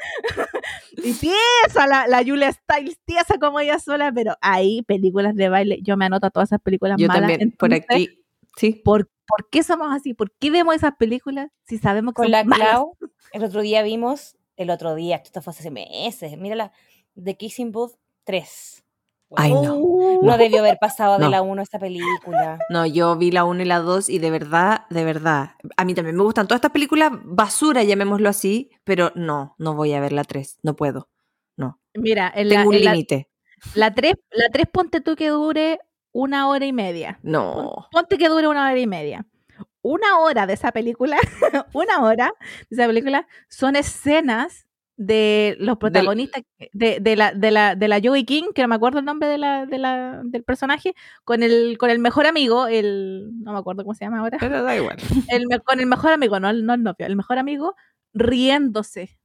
[0.96, 5.78] y tiesa la, la Julia Stiles, tiesa como ella sola, pero hay películas de baile.
[5.82, 7.28] Yo me anoto a todas esas películas Yo malas.
[7.28, 8.17] también, por aquí.
[8.58, 8.72] Sí.
[8.84, 10.14] ¿por, por qué somos así?
[10.14, 12.68] ¿Por qué vemos esas películas si sabemos que Con son la malas?
[12.70, 12.96] Clau,
[13.32, 16.72] el otro día vimos, el otro día, esto fue hace meses, mírala,
[17.22, 17.94] The Kissing Booth
[18.24, 18.84] 3.
[19.36, 19.76] Ay, no.
[19.76, 21.30] Uh, No debió haber pasado de No.
[21.30, 22.58] la 1 esta película.
[22.70, 25.94] No, yo vi la 1 y la 2 y de verdad, de verdad, a mí
[25.94, 30.12] también me gustan todas estas películas basura, llamémoslo así, pero no, no voy a ver
[30.12, 31.10] la 3, no puedo.
[31.56, 33.28] No, Mira, en la, tengo un en la, límite.
[33.74, 35.78] la 3, la 3 ponte tú que dure
[36.18, 37.20] una hora y media.
[37.22, 37.86] No.
[37.92, 39.24] Ponte que dure una hora y media.
[39.82, 41.16] Una hora de esa película,
[41.72, 42.32] una hora
[42.68, 44.66] de esa película son escenas
[44.96, 46.42] de los protagonistas
[46.72, 49.28] de, de la de la de la Joey King, que no me acuerdo el nombre
[49.28, 53.58] de la, de la, del personaje, con el con el mejor amigo, el no me
[53.60, 54.96] acuerdo cómo se llama ahora, Pero da igual.
[55.30, 57.76] el, con el mejor amigo, no no el novio, el mejor amigo
[58.12, 59.16] riéndose.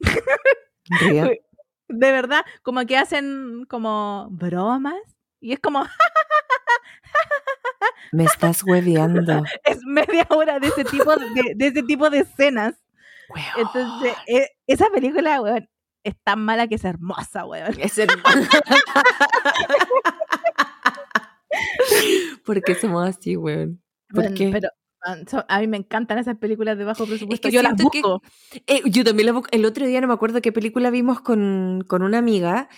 [1.86, 5.13] De verdad, como que hacen como bromas
[5.44, 5.84] y es como
[8.12, 9.42] Me estás hueveando.
[9.64, 12.74] es media hora de ese tipo de, de ese tipo de escenas.
[13.28, 13.46] Weón.
[13.58, 15.68] Entonces, e- esa película, weón,
[16.04, 17.74] es tan mala que es hermosa, weón.
[17.78, 18.22] Es hermoso.
[22.44, 23.82] ¿Por qué somos así, weón?
[24.10, 24.50] ¿Por Weón, qué?
[24.52, 24.68] Pero
[25.48, 27.48] a mí me encantan esas películas de bajo presupuesto.
[27.48, 28.22] que Yo las siento que- busco.
[28.66, 31.84] Eh, yo también la bu- el otro día no me acuerdo qué película vimos con,
[31.86, 32.68] con una amiga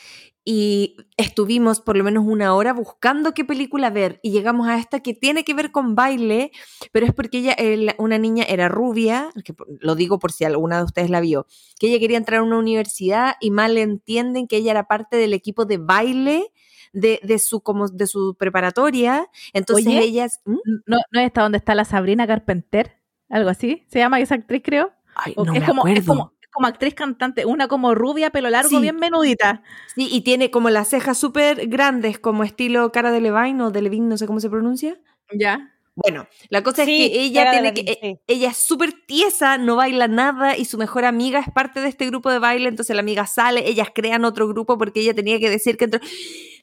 [0.49, 5.01] y estuvimos por lo menos una hora buscando qué película ver y llegamos a esta
[5.01, 6.53] que tiene que ver con baile,
[6.93, 10.79] pero es porque ella, el- una niña era rubia, que lo digo por si alguna
[10.79, 11.47] de ustedes la vio,
[11.81, 15.35] que ella quería entrar a una universidad y mal entienden que ella era parte del
[15.35, 16.53] equipo de baile
[16.93, 20.41] de, de su, como de su preparatoria, entonces Oye, ellas...
[20.45, 20.59] ¿Mm?
[20.87, 22.93] ¿No, ¿No es esta donde está la Sabrina Carpenter?
[23.29, 23.85] Algo así.
[23.89, 24.93] ¿Se llama esa actriz, creo?
[25.17, 25.99] Ay, no es, me como, acuerdo.
[26.01, 28.81] es, como, como actriz cantante, una como rubia, pelo largo, Sí.
[28.81, 29.63] bien menudita.
[29.95, 33.83] Sí, y tiene como las cejas súper grandes, como estilo cara de Levine o de
[33.83, 34.99] Levine, no sé cómo se pronuncia.
[35.33, 35.73] Ya.
[35.95, 38.21] Bueno, la cosa Sí, es que ella tiene que, e- sí.
[38.27, 42.07] ella es súper tiesa, no baila nada y su mejor amiga es parte de este
[42.07, 45.49] grupo de baile, entonces la amiga sale, ellas crean otro grupo porque ella tenía que
[45.49, 46.01] decir que entró.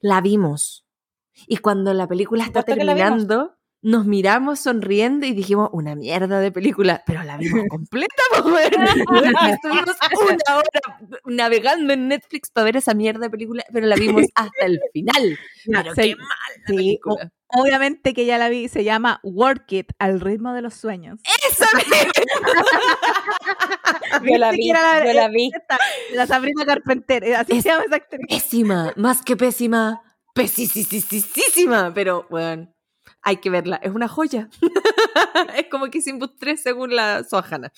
[0.01, 0.85] La vimos.
[1.47, 7.03] Y cuando la película está terminando, nos miramos sonriendo y dijimos, una mierda de película,
[7.05, 8.23] pero la vimos completa.
[9.51, 10.69] Estuvimos una hora
[11.25, 15.37] navegando en Netflix para ver esa mierda de película, pero la vimos hasta el final.
[15.65, 17.31] Pero qué mal la sí, película.
[17.55, 21.19] Obviamente que ya la vi, se llama Work It, al ritmo de los sueños.
[21.51, 21.83] Esa me-
[24.31, 25.51] Yo la vi, era yo la vi.
[25.55, 25.77] esta,
[26.15, 28.25] la Sabrina Carpenter, eh, así Es- se llama esa actriz.
[28.27, 30.01] pésima, más que pésima,
[30.33, 32.73] pesísima, pero bueno,
[33.23, 34.49] hay que verla, es una joya.
[35.57, 37.71] es como que Simbus 3 según la Sohana.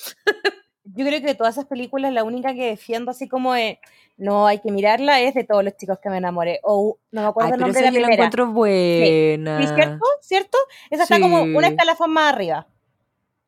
[0.83, 3.79] Yo creo que de todas esas películas, la única que defiendo así como de,
[4.17, 6.59] no hay que mirarla es de todos los chicos que me enamoré.
[6.63, 8.23] O no me acuerdo Ay, el pero nombre esa de yo la la primera.
[8.27, 9.59] encuentro buena.
[9.61, 10.05] Sí, ¿cierto?
[10.21, 10.57] ¿Cierto?
[10.89, 12.67] Esa está como una escalafón más arriba.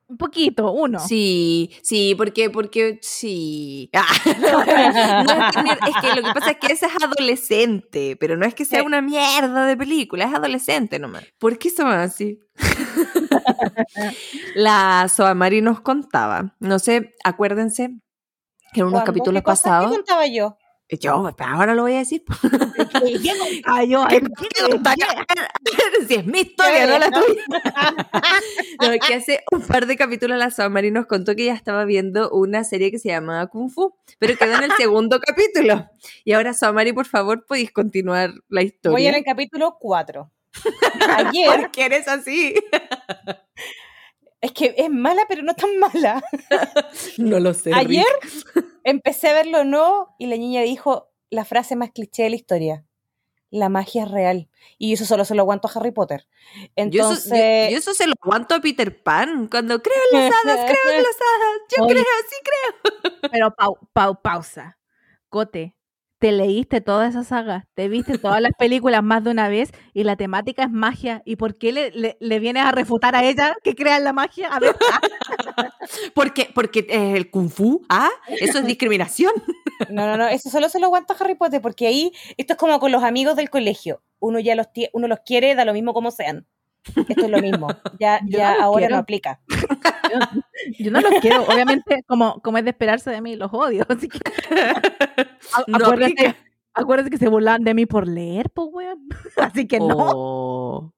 [0.10, 1.00] Un poquito, uno.
[1.00, 3.90] Sí, sí, porque, porque sí.
[3.94, 4.06] Ah,
[5.28, 8.38] no es, que, ni- es que lo que pasa es que esa es adolescente, pero
[8.38, 11.26] no es que sea una mierda de película, es adolescente nomás.
[11.38, 12.40] ¿Por qué son así?
[14.56, 17.92] La Soamari nos contaba, no sé, acuérdense
[18.74, 19.62] que en unos capítulos ¿Qué cosas?
[19.64, 20.58] ¿Qué pasados, contaba yo?
[20.90, 22.24] Yo, ahora lo voy a decir,
[23.66, 24.48] Ay, yo, ¿Qué- qué
[26.08, 27.42] si es mi historia, no la tuya.
[28.82, 32.30] No, que hace un par de capítulos la Samari nos contó que ella estaba viendo
[32.30, 35.90] una serie que se llamaba Kung Fu, pero quedó en el segundo capítulo.
[36.24, 39.10] Y ahora, Samari, por favor, podéis continuar la Voy historia.
[39.10, 40.32] en el capítulo 4.
[41.18, 42.54] Ayer, ¿Por qué eres así?
[44.42, 46.24] es que es mala, pero no tan mala.
[47.18, 47.72] No lo sé.
[47.74, 48.06] Ayer
[48.92, 52.86] empecé a verlo no y la niña dijo la frase más cliché de la historia.
[53.50, 54.50] La magia es real.
[54.78, 56.28] Y eso solo se lo aguanto a Harry Potter.
[56.54, 59.48] Yo eso, Entonces, yo- yo eso se lo aguanto a Peter Pan.
[59.48, 61.62] Cuando creo en las hadas, creo en las hadas.
[61.78, 61.94] Yo Oye.
[61.94, 63.30] creo, sí creo.
[63.32, 64.78] Pero pau, pau, pausa.
[65.30, 65.77] Cote,
[66.20, 70.04] te leíste toda esa saga, te viste todas las películas más de una vez y
[70.04, 71.22] la temática es magia.
[71.26, 74.14] ¿Y por qué le, le, le vienes a refutar a ella que crea en la
[74.14, 74.50] magia?
[74.50, 74.76] A ver,
[76.14, 78.10] Porque, porque eh, el Kung Fu, ¿ah?
[78.28, 79.34] Eso es discriminación.
[79.92, 82.60] No, no, no, eso solo se lo aguanta a Harry Potter, porque ahí esto es
[82.60, 84.02] como con los amigos del colegio.
[84.18, 86.48] Uno ya los, uno los quiere, da lo mismo como sean.
[86.96, 87.68] Esto es lo mismo.
[88.00, 88.96] Ya, ya no ahora quiero.
[88.96, 89.40] no aplica.
[90.80, 91.44] yo no los quiero.
[91.44, 93.86] Obviamente, como, como es de esperarse de mí, los odio.
[93.90, 94.20] Así que,
[95.54, 96.36] a- No acuérdate, aplica.
[96.74, 99.08] acuérdate que se burlaban de mí por leer, pues, weón.
[99.38, 99.96] Así que no.
[99.98, 100.94] Oh.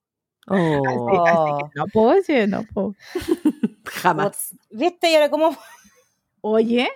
[0.47, 0.55] Oh.
[0.87, 2.95] Así, así que no puedo decir, no puedo.
[3.85, 4.55] Jamás.
[4.71, 5.11] ¿Viste?
[5.11, 5.55] Y ahora como...
[6.41, 6.89] Oye,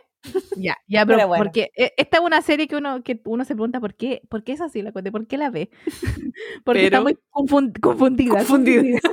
[0.55, 1.43] ya, ya, pero, Pero bueno.
[1.43, 4.43] porque eh, esta es una serie que uno, que uno se pregunta por qué, por
[4.43, 5.69] qué es así la cuenta, por qué la ve.
[6.65, 8.37] porque está muy confun- confundida.
[8.37, 8.99] Confundida.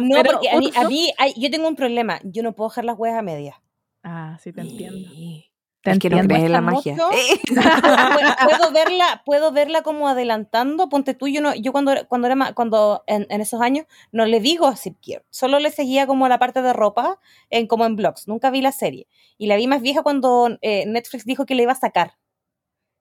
[0.00, 2.20] No, Pero porque a mí, a mí yo tengo un problema.
[2.24, 3.56] Yo no puedo dejar las huevas a medias.
[4.02, 5.08] Ah, sí, te entiendo.
[5.10, 5.49] Sí.
[5.82, 6.34] Te Es que no entiendo.
[6.34, 6.96] crees en la magia.
[7.12, 7.40] Eh.
[8.44, 12.52] Puedo verla puedo verla como adelantando ponte tú yo no yo cuando cuando era ma-
[12.54, 16.38] cuando en, en esos años no le digo a Zipkier solo le seguía como la
[16.38, 17.18] parte de ropa
[17.48, 19.06] en como en blogs nunca vi la serie
[19.38, 22.12] y la vi más vieja cuando eh, Netflix dijo que la iba a sacar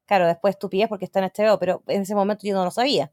[0.06, 3.12] claro después estupidez porque está en HBO pero en ese momento yo no lo sabía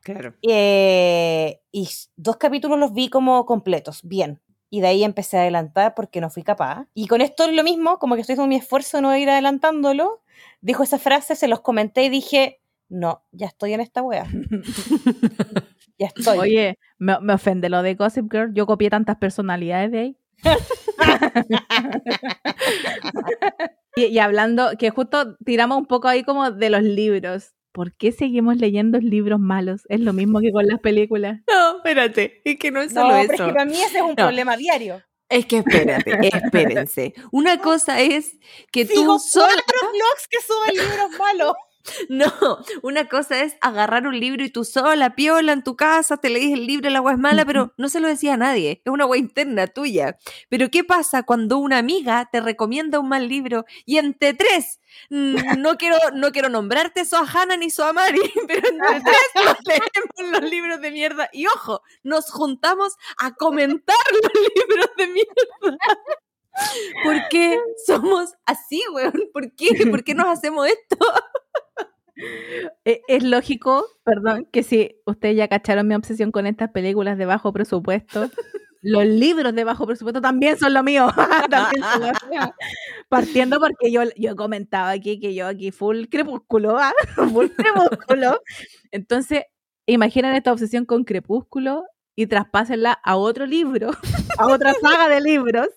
[0.00, 0.34] Claro.
[0.42, 4.40] Eh, y dos capítulos los vi como completos bien
[4.70, 6.86] y de ahí empecé a adelantar porque no fui capaz.
[6.94, 9.30] Y con esto es lo mismo, como que estoy haciendo mi esfuerzo de no ir
[9.30, 10.22] adelantándolo.
[10.60, 14.26] Dijo esa frase, se los comenté y dije, no, ya estoy en esta wea.
[15.98, 16.38] ya estoy.
[16.38, 18.52] Oye, me, me ofende lo de Gossip Girl.
[18.54, 20.16] Yo copié tantas personalidades de ahí.
[23.96, 27.52] y, y hablando, que justo tiramos un poco ahí como de los libros.
[27.72, 29.82] ¿Por qué seguimos leyendo libros malos?
[29.88, 31.40] Es lo mismo que con las películas.
[31.48, 32.40] No, espérate.
[32.44, 33.46] Es que no es no, solo pero es eso.
[33.46, 34.14] que para mí ese es un No.
[34.16, 35.02] problema diario.
[35.30, 36.10] Es que espérate,
[36.82, 37.12] espérense.
[37.30, 38.38] Una cosa es
[38.72, 41.52] que Sigo tú cuatro blogs que suben libros malos.
[42.08, 42.32] No,
[42.82, 46.52] una cosa es agarrar un libro y tú sola, piola, en tu casa, te leís
[46.52, 48.82] el libro, la agua es mala, pero no se lo decía a nadie.
[48.84, 50.18] Es una agua interna tuya.
[50.48, 54.80] Pero ¿qué pasa cuando una amiga te recomienda un mal libro y entre tres,
[55.10, 60.50] mm, no quiero, no quiero nombrarte Soahana ni Soamari, pero entre tres nos leemos los
[60.50, 65.78] libros de mierda y ojo, nos juntamos a comentar los libros de mierda.
[67.04, 69.30] ¿Por qué somos así, weón?
[69.32, 69.86] ¿Por qué?
[69.88, 70.96] ¿Por qué nos hacemos esto?
[72.84, 77.26] E- Es lógico, perdón, que si ustedes ya cacharon mi obsesión con estas películas de
[77.26, 78.30] bajo presupuesto,
[78.82, 81.08] los libros de bajo presupuesto también son lo mío.
[81.50, 82.54] También son lo mío.
[83.08, 86.92] Partiendo porque yo, yo comentaba aquí que yo aquí full crepúsculo, ¿ah?
[87.32, 88.40] full crepúsculo.
[88.92, 89.42] Entonces,
[89.86, 91.84] imaginen esta obsesión con crepúsculo
[92.16, 93.90] y traspásenla a otro libro,
[94.38, 95.68] a otra saga de libros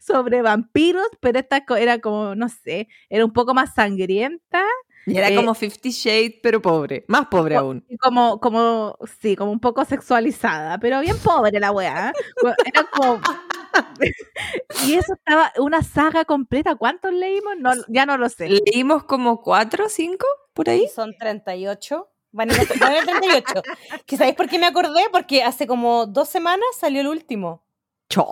[0.00, 4.64] sobre vampiros, pero esta era como, no sé, era un poco más sangrienta
[5.08, 7.04] Y era Eh, como Fifty Shades, pero pobre.
[7.08, 7.86] Más pobre Co- aún.
[8.00, 12.10] Como, como, sí, como un poco sexualizada, pero bien pobre la weá.
[12.10, 12.52] ¿eh?
[12.66, 13.20] Era como...
[14.86, 16.74] y eso estaba una saga completa.
[16.76, 17.54] ¿Cuántos leímos?
[17.58, 18.48] No, ya no lo sé.
[18.48, 20.86] Leímos como cuatro o cinco por ahí.
[20.94, 22.08] Son 38.
[22.32, 23.62] Van en, el- van en el 38.
[24.06, 25.00] ¿Que ¿Sabéis por qué me acordé?
[25.10, 27.62] Porque hace como dos semanas salió el último.
[28.10, 28.26] Cho.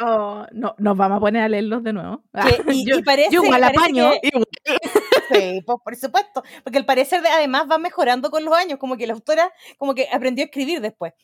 [0.00, 2.22] Oh, no, nos vamos a poner a leerlos de nuevo.
[2.34, 4.10] Que- y, yo, y parece, yo igual apaño.
[4.22, 4.30] que-
[5.32, 6.42] Sí, pues, por supuesto.
[6.62, 9.94] Porque al parecer de- además va mejorando con los años, como que la autora como
[9.94, 11.14] que aprendió a escribir después.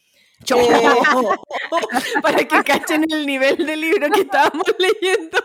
[0.44, 0.56] Cho.
[0.56, 0.66] Eh,
[2.22, 5.38] Para que cachen el nivel de libro que estábamos leyendo.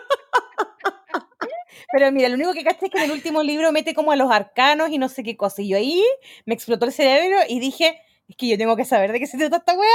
[1.92, 4.16] Pero mira, lo único que caché es que en el último libro mete como a
[4.16, 5.62] los arcanos y no sé qué cosa.
[5.62, 6.04] Y yo ahí
[6.46, 8.00] me explotó el cerebro y dije,
[8.30, 9.90] es que yo tengo que saber de qué se trata esta wea.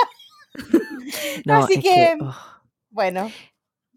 [1.44, 2.34] No, Así es que- oh.
[2.90, 3.30] Bueno,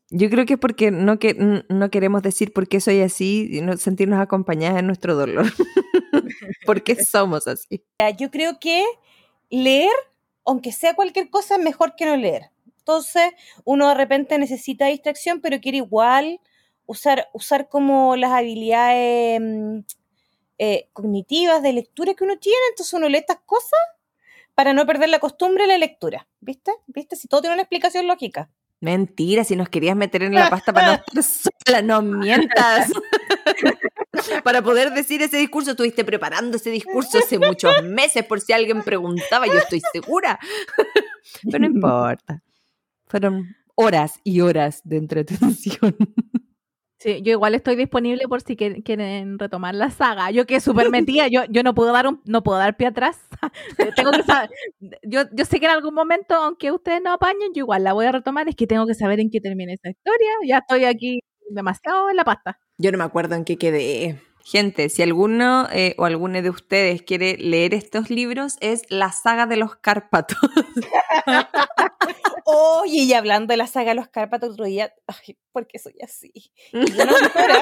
[0.10, 3.62] Yo creo que es porque no, que, no queremos decir por qué soy así y
[3.62, 5.46] no sentirnos acompañadas en nuestro dolor.
[6.66, 7.86] porque somos así.
[8.18, 8.84] yo creo que
[9.50, 9.92] leer,
[10.46, 12.52] aunque sea cualquier cosa, es mejor que no leer.
[12.80, 13.32] Entonces,
[13.64, 16.39] uno de repente necesita distracción, pero quiere igual
[16.86, 19.80] usar, usar como las habilidades mm,
[20.58, 22.60] eh, cognitivas de lectura que uno tiene.
[22.72, 23.80] Entonces, uno lee estas cosas
[24.56, 26.28] para no perder la costumbre de la lectura.
[26.39, 26.72] ¿Viste?
[26.88, 27.16] ¿Viste?
[27.16, 28.50] Si todo tiene una explicación lógica.
[28.82, 32.92] Mentira, si nos querías meter en la pasta para no estar sola, no mientas.
[34.44, 38.82] para poder decir ese discurso, estuviste preparando ese discurso hace muchos meses por si alguien
[38.82, 40.40] preguntaba, yo estoy segura.
[41.44, 42.42] Pero no importa.
[43.06, 45.96] Fueron horas y horas de entretención.
[47.02, 50.30] Sí, yo igual estoy disponible por si quieren retomar la saga.
[50.30, 53.20] Yo que súper metida, yo, yo no puedo dar un, no puedo dar pie atrás.
[53.95, 54.52] tengo que saber,
[55.02, 58.06] yo, yo sé que en algún momento, aunque ustedes no apañen, yo igual la voy
[58.06, 60.30] a retomar, es que tengo que saber en qué termina esta historia.
[60.47, 62.60] Ya estoy aquí demasiado en la pasta.
[62.78, 64.22] Yo no me acuerdo en qué quedé.
[64.44, 69.46] Gente, si alguno eh, o alguno de ustedes quiere leer estos libros, es la saga
[69.46, 70.38] de los Cárpatos.
[72.46, 76.32] Oye, y hablando de la saga Los Cárpatos otro día, ay, ¿por qué soy así?
[76.74, 77.62] Una autora.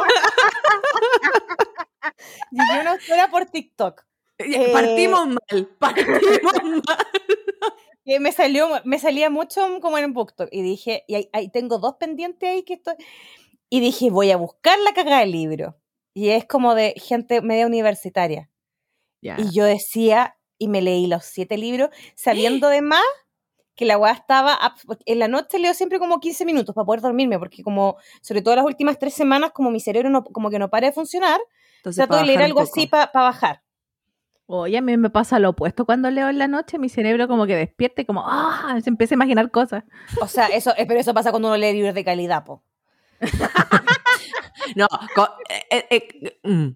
[2.51, 4.03] Llegué una autora por TikTok.
[4.37, 6.81] Eh, Partimos mal, partimos mal.
[8.05, 10.49] Que me salió, me salía mucho como en BookTok.
[10.51, 12.95] Y dije, y ahí, ahí tengo dos pendientes ahí que estoy.
[13.69, 15.75] Y dije, voy a buscar la cagada del libro.
[16.13, 18.49] Y es como de gente media universitaria.
[19.21, 23.03] Y yo decía, y me leí los siete libros, sabiendo de más
[23.75, 24.59] que la weá estaba,
[25.05, 28.57] en la noche leo siempre como 15 minutos para poder dormirme, porque como, sobre todo
[28.57, 31.39] las últimas tres semanas, como mi cerebro no, como que no para de funcionar,
[31.77, 33.61] Entonces, trato de leer algo así para bajar.
[34.47, 37.45] Oye, a mí me pasa lo opuesto cuando leo en la noche, mi cerebro como
[37.45, 39.83] que despierte, como, ah, se empieza a imaginar cosas.
[40.19, 42.63] O sea, eso, eh, pero eso pasa cuando uno lee libros de calidad, po.
[44.75, 44.87] No,
[45.49, 46.67] eh, eh, eh, mm.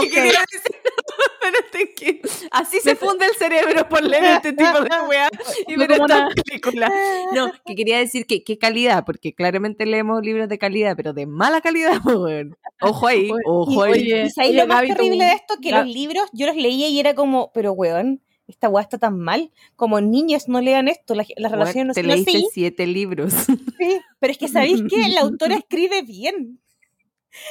[0.00, 0.76] ¿Qué quería decir?
[2.50, 5.28] Así se funde el cerebro por leer este tipo de weá
[5.66, 6.90] y ver una- películas.
[7.32, 11.26] No, que quería decir que qué calidad, porque claramente leemos libros de calidad, pero de
[11.26, 12.56] mala calidad, weón.
[12.80, 13.92] Ojo ahí, ojo ahí.
[13.92, 15.56] oye, ¿Y oye, lo más terrible de esto?
[15.60, 19.18] Que los libros, yo los leía y era como, pero weón, esta weá está tan
[19.18, 19.50] mal.
[19.76, 22.48] Como niñas no lean esto, las, relaciones no te son leíste así.
[22.52, 23.32] siete libros.
[23.78, 26.60] Sí, pero es que sabéis que la autora escribe bien.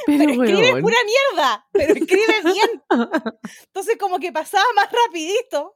[0.05, 2.81] Pero, Pero escribe pura mierda, pero escribe bien.
[3.65, 5.75] Entonces como que pasaba más rapidito.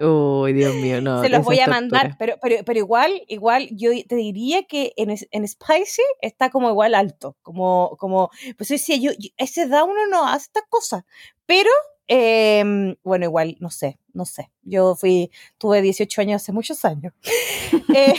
[0.00, 1.22] Uy, Dios mío, no.
[1.22, 4.92] Se los esa voy a mandar, pero, pero, pero igual, igual yo te diría que
[4.96, 9.82] en, en Spicy está como igual alto, como, como, pues decía, yo, yo- ese da
[9.82, 11.04] uno no hace estas cosas,
[11.46, 11.70] pero,
[12.08, 17.12] em, bueno, igual, no sé, no sé, yo fui, tuve 18 años hace muchos años,
[17.94, 18.14] Eh,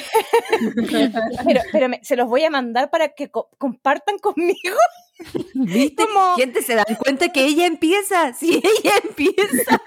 [1.45, 4.77] pero, pero me- se los voy a mandar para que co- compartan conmigo,
[5.53, 6.05] ¿Viste?
[6.05, 8.33] como- Gente, se dan cuenta que ella empieza.
[8.33, 9.81] Sí, ella empieza.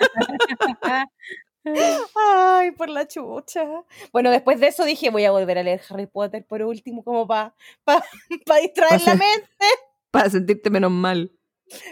[2.14, 3.64] ay, por la chucha.
[4.12, 7.26] Bueno, después de eso dije, voy a volver a leer Harry Potter por último, como
[7.26, 8.04] para pa,
[8.46, 9.48] pa distraer la mente.
[10.10, 11.32] Para sentirte menos mal.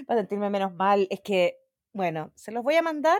[0.07, 1.07] para sentirme menos mal.
[1.11, 1.57] Es que,
[1.93, 3.19] bueno, se los voy a mandar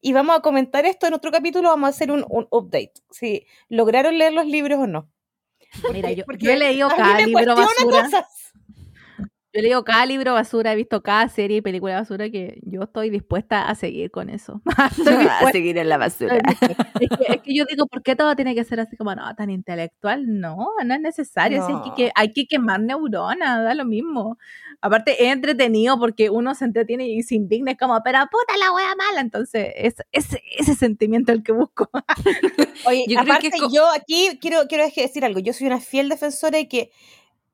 [0.00, 1.68] y vamos a comentar esto en otro capítulo.
[1.68, 2.94] Vamos a hacer un, un update.
[3.10, 5.08] Si lograron leer los libros o no.
[5.92, 8.02] Mira, yo, Porque yo he leído cada libro basura.
[8.02, 8.52] cosas.
[9.54, 12.84] Yo he leído cada libro basura, he visto cada serie y película basura que yo
[12.84, 14.62] estoy dispuesta a seguir con eso.
[15.46, 16.38] A seguir en la basura.
[16.38, 19.34] es, que, es que yo digo, ¿por qué todo tiene que ser así como, no,
[19.34, 20.40] tan intelectual?
[20.40, 21.66] No, no es necesario.
[21.94, 24.38] que, hay que quemar neuronas, da lo mismo.
[24.84, 28.72] Aparte, es entretenido porque uno se entretiene y se indigna, es como, pero puta la
[28.72, 29.20] wea mala.
[29.20, 30.26] Entonces, es, es
[30.58, 31.88] ese sentimiento el que busco.
[32.86, 35.38] Oye, Yo creo que aparte, co- yo aquí quiero, quiero decir algo.
[35.38, 36.90] Yo soy una fiel defensora de que,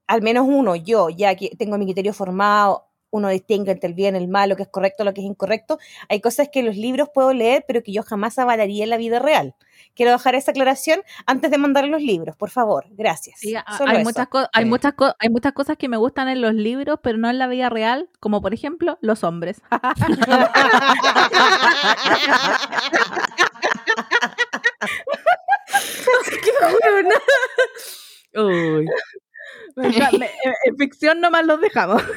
[0.06, 4.16] al menos uno, yo, ya que tengo mi criterio formado, uno distingue entre el bien,
[4.16, 5.78] el mal, lo que es correcto, lo que es incorrecto.
[6.08, 9.18] Hay cosas que los libros puedo leer, pero que yo jamás avalaría en la vida
[9.18, 9.54] real.
[9.94, 12.86] Quiero dejar esa aclaración antes de mandar los libros, por favor.
[12.90, 13.40] Gracias.
[13.40, 14.04] Sí, Solo hay, eso.
[14.04, 14.68] muchas hay, Sí.
[14.70, 17.68] muchas hay muchas cosas que me gustan en los libros, pero no en la vida
[17.70, 19.60] real, como por ejemplo los hombres.
[28.34, 28.86] Uy.
[30.18, 32.02] Me- en, en ficción nomás los dejamos.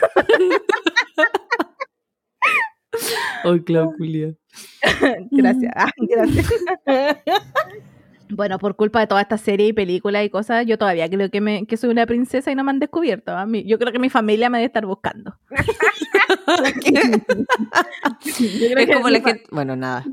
[3.43, 4.33] Ay, Claudia.
[5.31, 6.49] gracias, ah, gracias.
[8.33, 11.41] Bueno, por culpa de toda esta serie y películas y cosas, yo todavía creo que,
[11.41, 13.33] me, que soy una princesa y no me han descubierto.
[13.35, 15.35] A mí, yo creo que mi familia me debe estar buscando.
[18.77, 19.43] Es como la gente.
[19.51, 20.05] Bueno, nada.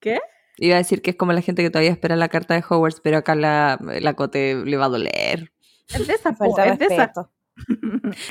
[0.00, 0.20] ¿Qué?
[0.56, 3.02] Iba a decir que es como la gente que todavía espera la carta de Hogwarts,
[3.02, 5.52] pero acá la, la Cote le va a doler.
[5.88, 6.96] Es de esa, po, Falta es de esa.
[6.96, 7.32] respeto.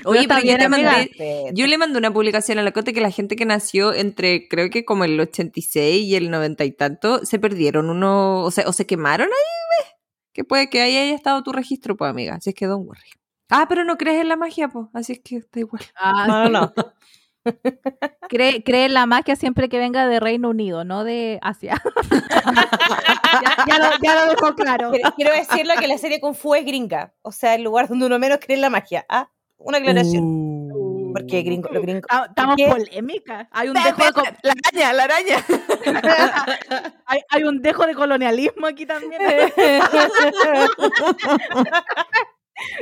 [0.05, 0.69] Oye, pero yo amiga.
[0.69, 1.51] mandé.
[1.53, 4.69] Yo le mandé una publicación a la Cote que la gente que nació entre, creo
[4.69, 8.73] que como el 86 y el 90 y tanto, se perdieron uno, o sea, o
[8.73, 9.93] se quemaron ahí, ¿ves?
[10.33, 12.35] Que puede que ahí haya estado tu registro, pues, amiga.
[12.35, 13.01] Así es que don't worry.
[13.49, 14.87] Ah, pero no crees en la magia, pues.
[14.93, 15.81] Así es que está igual.
[15.95, 16.73] Ah, No, no, no.
[18.29, 21.81] Cree, cree en la magia siempre que venga de Reino Unido, no de Asia.
[23.41, 24.91] ya, ya lo, ya lo dejó claro.
[24.91, 27.13] Quiero- Quiero decirlo que la serie Kung Fu es gringa.
[27.21, 29.05] O sea, el lugar donde uno menos cree en la magia.
[29.09, 30.23] Ah, una aclaración.
[30.25, 31.13] Uh.
[31.13, 32.03] Porque gringo, los gringos.
[32.07, 33.47] Ta- Estamos polémicas.
[33.51, 35.43] Hay un dejo de, La araña, la araña.
[37.05, 39.19] hay, hay un dejo de colonialismo aquí también.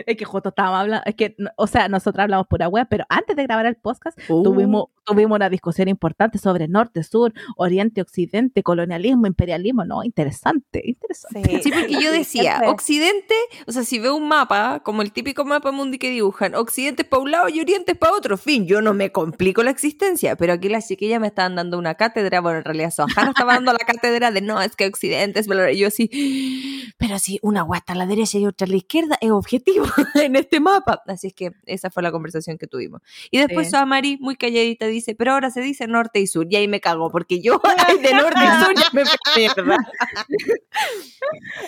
[0.06, 3.36] es que justo estábamos hablando, es que, o sea, nosotros hablamos pura web, pero antes
[3.36, 9.28] de grabar el podcast tuvimos, tuvimos una discusión importante sobre norte, sur, oriente, occidente, colonialismo,
[9.28, 11.62] imperialismo, no, interesante, interesante.
[11.62, 12.62] Sí, porque yo decía.
[12.68, 13.36] Occidente,
[13.68, 17.08] o sea, si veo un mapa, como el típico mapa mundi que dibujan, Occidente es
[17.08, 20.36] para un lado y Oriente es para otro, fin, yo no me complico la existencia,
[20.36, 23.72] pero aquí las chiquillas me estaban dando una cátedra, bueno, en realidad Sohana estaba dando
[23.74, 27.94] la cátedra de no, es que Occidente es, y yo así, pero si una guata
[27.94, 29.86] a la derecha y otra a la izquierda es objetivo
[30.16, 33.02] en este mapa, así es que esa fue la conversación que tuvimos.
[33.32, 33.72] Y después Sí.
[33.72, 37.12] Soamari, muy calladita, dice, pero ahora se dice norte y sur, y ahí me cago,
[37.12, 39.04] porque yo ay, de norte y sur ya me
[39.36, 39.78] mierda.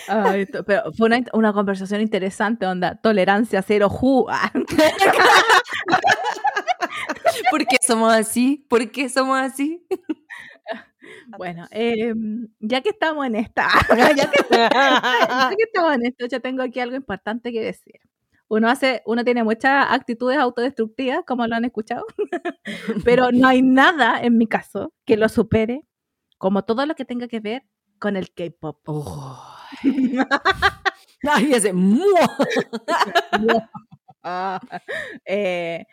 [0.08, 4.26] Ay, pero fue una, una conversación interesante, onda, tolerancia cero, ju.
[4.28, 4.50] Ah,
[7.50, 8.64] ¿Por qué somos así?
[8.68, 9.86] ¿Por qué somos así?
[11.38, 16.40] Bueno, em, ya que estamos en esta, ya que, ya que estamos en esto, yo
[16.40, 18.00] tengo aquí algo importante que decir.
[18.48, 22.06] Uno hace, uno tiene muchas actitudes autodestructivas, como lo han escuchado,
[23.04, 25.84] pero no hay nada, en mi caso, que lo supere,
[26.38, 27.64] como todo lo que tenga que ver
[27.98, 28.78] con el K-pop.
[31.28, 32.36] Ay, ese ¡mua!
[35.24, 35.86] Eh,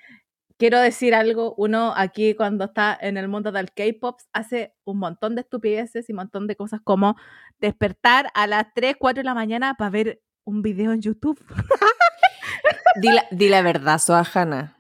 [0.58, 5.36] quiero decir algo, uno aquí cuando está en el mundo del K-pop hace un montón
[5.36, 7.16] de estupideces y un montón de cosas como
[7.60, 11.40] despertar a las 3, 4 de la mañana para ver un video en YouTube.
[13.02, 14.76] Di la, di la verdad, Soajana.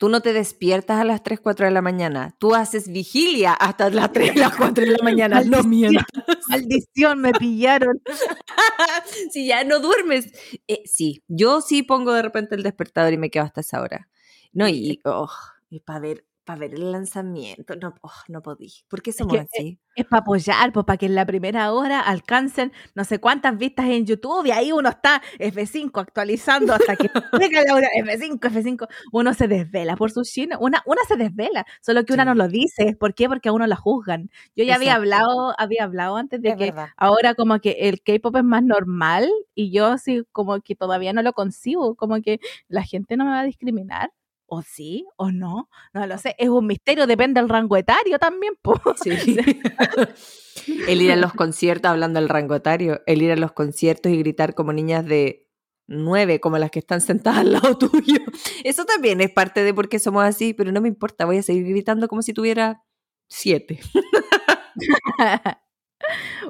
[0.00, 2.34] Tú no te despiertas a las 3, 4 de la mañana.
[2.38, 5.42] Tú haces vigilia hasta las 3, las 4 de la mañana.
[5.44, 6.06] No mientas.
[6.48, 8.00] Maldición, me pillaron.
[9.30, 10.32] Si ya no duermes.
[10.68, 14.08] Eh, sí, yo sí pongo de repente el despertador y me quedo hasta esa hora.
[14.52, 15.30] No, y, oh,
[15.68, 18.72] y para ver, para ver el lanzamiento, no, oh, no podí.
[18.88, 19.78] ¿Por qué somos que, así?
[19.94, 23.86] Es para apoyar, pues para que en la primera hora alcancen no sé cuántas vistas
[23.86, 27.08] en YouTube y ahí uno está F5 actualizando hasta que
[27.40, 28.88] llega la hora F5, F5.
[29.12, 30.58] Uno se desvela por sus chinos.
[30.60, 32.26] Una, una se desvela, solo que una Sí.
[32.26, 32.96] no lo dice.
[32.98, 33.28] ¿Por qué?
[33.28, 34.30] Porque a uno la juzgan.
[34.56, 36.90] Yo ya había hablado, había hablado antes de Es que verdad.
[36.96, 41.22] ahora como que el K-pop es más normal y yo sí como que todavía no
[41.22, 44.10] lo concibo, como que la gente no me va a discriminar.
[44.52, 48.54] O sí, o no, no lo sé, es un misterio, depende del rango etario también.
[49.00, 49.38] Sí.
[50.88, 54.18] el ir a los conciertos, hablando del rango etario, el ir a los conciertos y
[54.18, 55.48] gritar como niñas de
[55.86, 58.18] nueve, como las que están sentadas al lado tuyo.
[58.64, 61.42] Eso también es parte de por qué somos así, pero no me importa, voy a
[61.44, 62.82] seguir gritando como si tuviera
[63.28, 63.78] siete.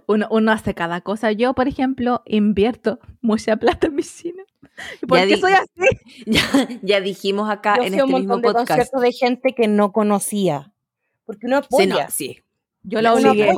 [0.06, 1.32] uno, uno hace cada cosa.
[1.32, 4.39] Yo, por ejemplo, invierto mucha plata en mi cine.
[5.02, 6.24] ¿Y ¿Por Ya qué soy así?
[6.26, 6.42] Ya,
[6.82, 8.68] ya dijimos acá Yo en a un este mismo de podcast.
[8.68, 10.72] conciertos de gente que no conocía.
[11.24, 12.04] Porque uno Sí, apoya.
[12.04, 12.40] no, sí.
[12.82, 13.52] Yo la obligué.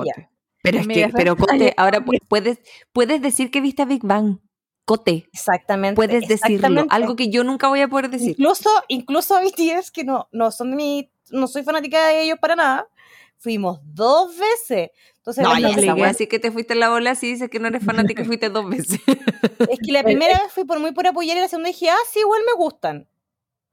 [0.62, 2.58] Pero es que, pero Cote, ahora pu- puedes,
[2.92, 4.38] puedes decir que viste a Big Bang.
[4.84, 5.94] Cote, Exactamente.
[5.96, 6.56] puedes decirlo.
[6.56, 6.94] exactamente.
[6.94, 8.30] Algo que yo nunca voy a poder decir.
[8.38, 12.38] Incluso, incluso a BTS, que no, no son de mi, no soy fanática de ellos
[12.40, 12.88] para nada,
[13.42, 14.90] fuimos dos veces.
[15.18, 15.82] Entonces, No, ya obligué.
[15.82, 18.24] esa wea sí que te fuiste en la bola si dices que no eres fanática
[18.24, 19.00] fuiste dos veces.
[19.68, 21.96] es que la primera vez fui por muy por apoyar y la segunda dije, ah,
[22.10, 23.08] sí, igual me gustan.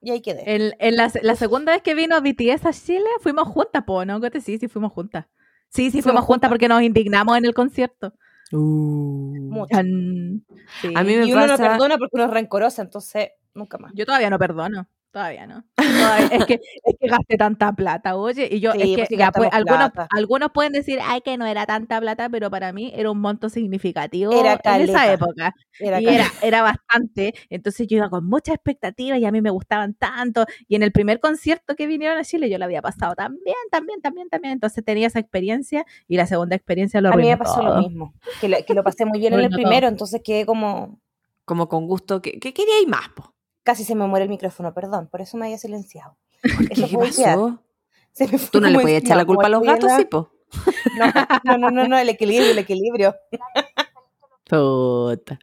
[0.01, 0.43] Y ahí quedé.
[0.55, 4.19] En, en la, la segunda vez que vino BTS a Chile, fuimos juntas, po, ¿no?
[4.43, 5.25] Sí, sí, fuimos juntas.
[5.69, 6.49] Sí, sí, Fuimos fuimos juntas juntas.
[6.49, 8.13] porque nos indignamos en el concierto.
[8.51, 9.65] Uh.
[10.81, 10.93] Sí.
[10.95, 13.91] A mí me y uno no pasa- perdona porque uno es rencorosa, entonces nunca más.
[13.93, 14.87] Yo todavía no perdono.
[15.11, 15.63] Todavía no.
[15.75, 16.53] Todavía- es, que,
[16.83, 18.47] es que gasté tanta plata, oye.
[18.51, 21.35] Y yo, Sí, es pues que ya, pues, gastamos algunos, algunos pueden decir, ay, que
[21.35, 25.55] no era tanta plata, pero para mí era un monto significativo Era en esa época.
[25.79, 27.33] Era y era, era bastante.
[27.49, 30.45] Entonces yo iba con muchas expectativas y a mí me gustaban tanto.
[30.67, 34.01] Y en el primer concierto que vinieron a Chile yo lo había pasado también, también,
[34.01, 34.53] también, también.
[34.53, 37.77] Entonces tenía esa experiencia y la segunda experiencia lo A mí me pasó todo.
[37.77, 39.55] lo mismo, que lo, que lo pasé muy bien en el todo.
[39.57, 40.99] primero, entonces quedé como...
[41.45, 42.21] Como con gusto.
[42.21, 43.33] ¿Qué, qué queríais más, po?
[43.69, 46.17] Casi se me muere el micrófono, perdón, por eso me había silenciado.
[46.41, 47.35] ¿Qué, Eso qué fue hoy día.
[47.35, 47.63] pasó?
[48.13, 50.31] Se me fue ¿Tú no le podías echar la culpa a los gatos, sí, po?
[51.43, 53.15] No, no, no, no, el equilibrio, el equilibrio.
[54.49, 55.37] Puta.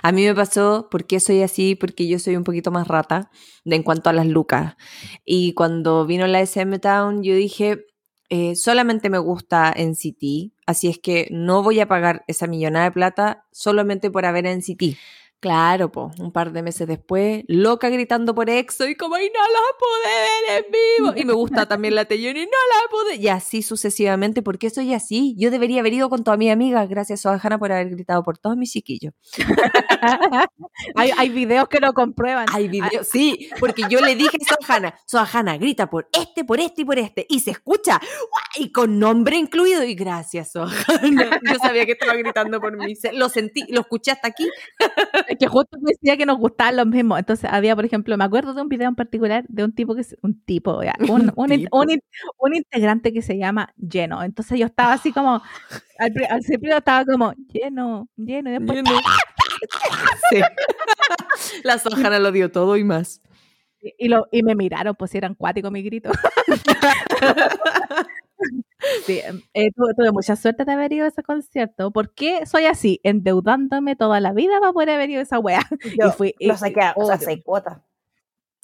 [0.00, 1.74] A mí me pasó, porque soy así?
[1.74, 3.32] Porque yo soy un poquito más rata
[3.64, 4.76] de, en cuanto a las lucas.
[5.24, 7.86] Y cuando vino la SM Town, yo dije,
[8.28, 12.92] eh, solamente me gusta NCT, así es que no voy a pagar esa millonada de
[12.92, 14.96] plata solamente por haber NCT.
[15.42, 19.40] Claro, po, un par de meses después, loca gritando por EXO y como, y no
[19.40, 21.12] la pude ver en vivo.
[21.16, 23.16] Y me gusta también la Taeyong y no la pude.
[23.16, 25.34] Y así sucesivamente, porque soy así.
[25.36, 28.38] Yo debería haber ido con toda mi amiga, gracias a Hanna por haber gritado por
[28.38, 29.14] todos mis chiquillos.
[30.94, 32.46] hay, hay videos que lo comprueban.
[32.52, 36.82] Hay videos, sí, porque yo le dije a Sohana, Sohana, grita por este, por este
[36.82, 38.00] y por este, y se escucha,
[38.60, 41.40] y con nombre incluido, y gracias, Sohana.
[41.42, 44.48] Yo sabía que estaba gritando por mí, lo sentí, lo escuché hasta aquí.
[45.38, 47.18] Que justo decía que nos gustaban los mismos.
[47.18, 50.02] Entonces había, por ejemplo, me acuerdo de un video en particular de un tipo que
[50.02, 51.78] es un tipo, un, un, tipo.
[51.80, 52.02] un in-
[52.38, 54.22] un integrante que se llama Lleno.
[54.22, 55.42] Entonces yo estaba así como,
[55.98, 58.82] al, al principio estaba como lleno, lleno, y después
[60.30, 60.40] Sí.
[61.64, 63.20] La Sohana lo dio todo y más.
[63.80, 66.10] y, y lo, y me miraron, pues si eran cuáticos mi grito.
[69.06, 69.20] Sí,
[69.54, 71.92] eh, tuve, tuve mucha suerte de haber ido a ese concierto.
[71.92, 73.00] ¿Por qué soy así?
[73.04, 75.60] Endeudándome toda la vida para poder haber ido a esa wea.
[76.00, 77.78] Yo y fui, lo saqué o sea, seis cuotas.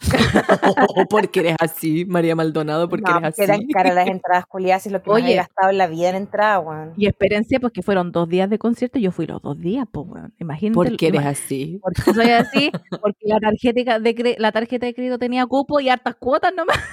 [1.11, 3.69] porque eres así, María Maldonado, porque No, eres que eran así.
[3.69, 5.25] caras las entradas culiadas y lo que me Oye.
[5.25, 6.93] había gastado en la vida en entrada, weón.
[6.97, 9.87] Y experiencia, pues que fueron dos días de concierto y yo fui los dos días,
[9.91, 10.75] pues bueno, imagínate.
[10.75, 11.81] Porque eres así.
[11.83, 12.71] Porque soy así,
[13.01, 16.79] porque la tarjeta de, la tarjeta de crédito tenía cupo y hartas cuotas nomás.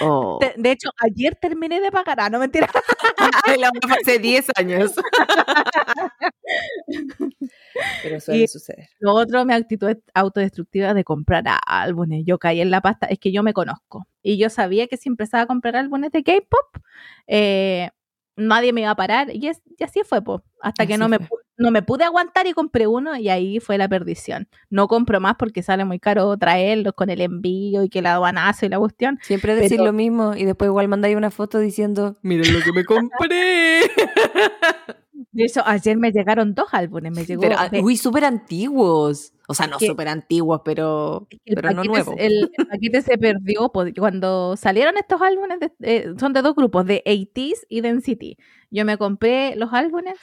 [0.00, 0.38] Oh.
[0.40, 2.68] De, de hecho, ayer terminé de pagar, ah, no mentira.
[3.58, 4.92] La hace 10 años.
[8.02, 8.88] Pero suele Y- suceder.
[9.00, 12.22] Lo otro, mi actitud es autodestructiva de comprar álbumes.
[12.26, 14.06] Yo caí en la pasta, es que yo me conozco.
[14.22, 16.82] Y yo sabía que si empezaba a comprar álbumes de K-pop,
[17.26, 17.90] eh,
[18.36, 19.28] nadie me iba a parar.
[19.34, 20.42] Y, es, y así fue, po.
[20.60, 21.38] Hasta que no me, fue.
[21.56, 24.46] no me pude aguantar y compré uno y ahí fue la perdición.
[24.70, 28.64] No compro más porque sale muy caro traerlos con el envío y que la aduanazo
[28.66, 29.18] y la cuestión.
[29.22, 32.72] Siempre decir Pero- lo mismo y después igual mandáis una foto diciendo, miren lo que
[32.72, 33.80] me compré.
[35.30, 37.12] De hecho, ayer me llegaron dos álbumes.
[37.12, 39.32] Me llegó Pero, ah, de- uy, súper antiguos.
[39.48, 42.14] O sea, no súper antiguos, pero, el pero no nuevos.
[42.18, 46.54] el, el paquete se perdió po- cuando salieron estos álbumes, de- eh, son de dos
[46.54, 48.38] grupos, de 80s y de NCT.
[48.70, 50.14] Yo me compré los álbumes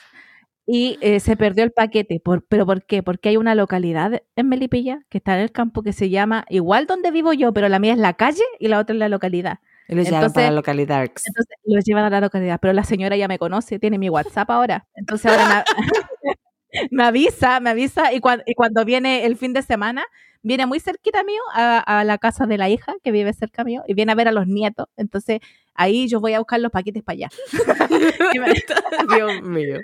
[0.66, 2.20] y eh, se perdió el paquete.
[2.24, 3.04] Por, ¿Pero por qué?
[3.04, 6.88] Porque hay una localidad en Melipilla que está en el campo que se llama igual
[6.88, 9.60] donde vivo yo, pero la mía es la calle y la otra es la localidad.
[9.90, 11.02] Y los llevan para la localidad.
[11.04, 14.50] Entonces los llevan a la localidad, pero la señora ya me conoce, tiene mi WhatsApp
[14.52, 14.86] ahora.
[14.96, 15.66] Entonces ahora
[16.24, 20.06] me, me avisa, me avisa y, cuan- y cuando viene el fin de semana,
[20.42, 23.84] viene muy cerquita mío a, a la casa de la hija que vive cerca mío
[23.88, 24.88] y viene a ver a los nietos.
[24.96, 25.40] Entonces
[25.74, 27.30] ahí yo voy a buscar los paquetes para allá.
[29.16, 29.80] Dios mío.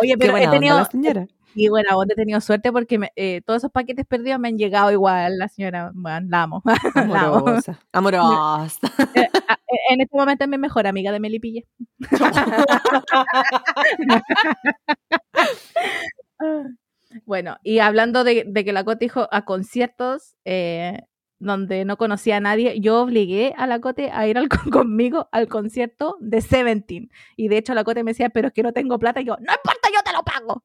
[0.00, 1.26] Oye, Qué pero buena he onda tenido, la señora.
[1.54, 4.58] Y bueno, aún he tenido suerte porque me- eh, todos esos paquetes perdidos me han
[4.58, 5.38] llegado igual.
[5.38, 6.62] La señora, bueno, la amo.
[6.94, 7.36] La amo.
[7.38, 7.78] Amorosa.
[7.92, 8.78] Amorosa.
[9.14, 9.58] Eh, a-
[9.90, 11.62] en este momento es mi mejor amiga de Melipilla.
[17.24, 21.00] Bueno, y hablando de, de que la Cote dijo a conciertos eh,
[21.40, 25.48] donde no conocía a nadie, yo obligué a la Cote a ir al- conmigo al
[25.48, 27.10] concierto de Seventeen.
[27.36, 29.20] Y de hecho la Cote me decía, pero es que no tengo plata.
[29.20, 30.62] Y yo, no importa, yo te lo pago.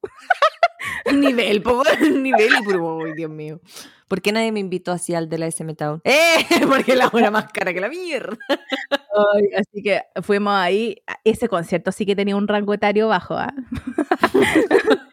[1.14, 1.82] Nivel, po,
[2.12, 3.60] nivel y puro, uy, Dios mío.
[4.08, 6.00] ¿Por qué nadie me invitó así al de la SM Town?
[6.04, 6.36] ¡Eh!
[6.68, 8.36] Porque la hora más cara que la mierda.
[8.48, 11.02] Ay, así que fuimos ahí.
[11.24, 13.34] Ese concierto sí que tenía un rango etario bajo.
[13.34, 13.52] ¿ah?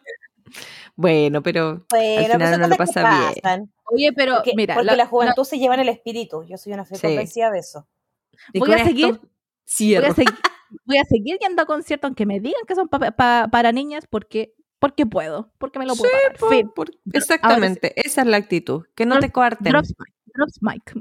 [0.95, 3.33] Bueno, pero Bueno, al final pues uno lo pasa bien.
[3.41, 3.73] pasan.
[3.91, 6.43] Oye, pero Porque, mira, porque la- la, juventud se lleva en el espíritu.
[6.43, 7.01] Yo soy una fe Sí.
[7.07, 7.87] convencida de eso.
[8.53, 10.33] Voy a seguir- voy a, seguir,
[10.85, 14.05] voy a seguir yendo a conciertos aunque me digan que son pa- pa- para niñas
[14.07, 14.53] porque,
[14.83, 16.11] porque puedo, porque me lo puedo
[16.49, 16.69] Fin.
[16.75, 18.83] por- exactamente, esa es la actitud.
[18.95, 19.71] Que no Drop- te coarten.
[19.71, 19.93] Drops,
[20.35, 20.91] drops mic.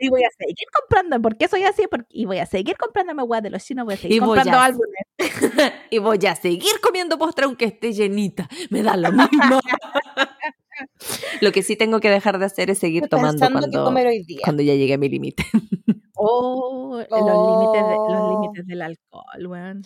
[0.00, 3.42] y voy a seguir comprando, porque soy así, porque, y voy a seguir comprándome weas
[3.42, 5.04] de los chinos, voy a seguir Y comprando a- álbumes.
[5.90, 8.48] y voy a seguir comiendo postre aunque esté llenita.
[8.70, 9.60] Me da lo mismo.
[11.42, 14.24] lo que sí tengo que dejar de hacer es seguir Estoy tomando cuando, comer hoy
[14.24, 14.40] día.
[14.44, 15.44] cuando ya llegue a mi límite.
[16.24, 18.40] Oh, los límites de- los Oh.
[18.42, 19.82] límites del alcohol, weón.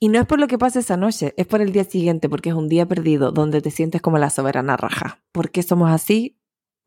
[0.00, 2.48] Y no es por lo que pase esa noche, es por el día siguiente, porque
[2.50, 5.20] es un día perdido donde te sientes como la soberana raja.
[5.32, 6.38] ¿Por qué somos así?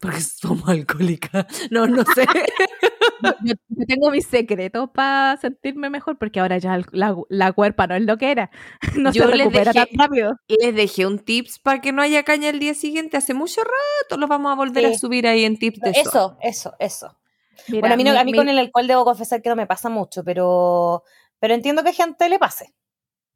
[0.02, 1.46] Porque somos alcohólicas.
[1.72, 2.26] No, no sé.
[3.44, 3.54] Yo,
[3.86, 8.18] tengo mis secretos para sentirme mejor, porque ahora ya la, la cuerpa no es lo
[8.18, 8.50] que era.
[8.98, 10.36] No Yo se les recupera dejé- tan rápido.
[10.48, 13.18] Les dejé un tips para que no haya caña el día siguiente.
[13.18, 16.00] Hace mucho rato lo vamos a volver a subir ahí en tips de eso.
[16.02, 17.19] Eso, eso, eso.
[17.68, 19.50] Mira, bueno, a mí, no- mi- a mí mi- con el alcohol debo confesar que
[19.50, 21.04] no me pasa mucho, pero,
[21.40, 22.74] pero entiendo que a gente le pase.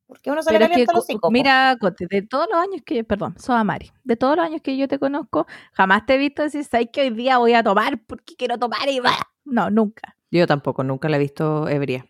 [0.05, 1.31] Porque uno se le Pero que, calienta los co- hocico, po.
[1.31, 4.77] mira, Cote, de todos los años que, perdón, soy Amari, de todos los años que
[4.77, 7.99] yo te conozco, jamás te he visto decir, ¿sabes que hoy día voy a tomar
[8.05, 9.15] porque quiero tomar y va?
[9.45, 10.15] No, nunca.
[10.29, 12.05] Yo tampoco, nunca la he visto ebria.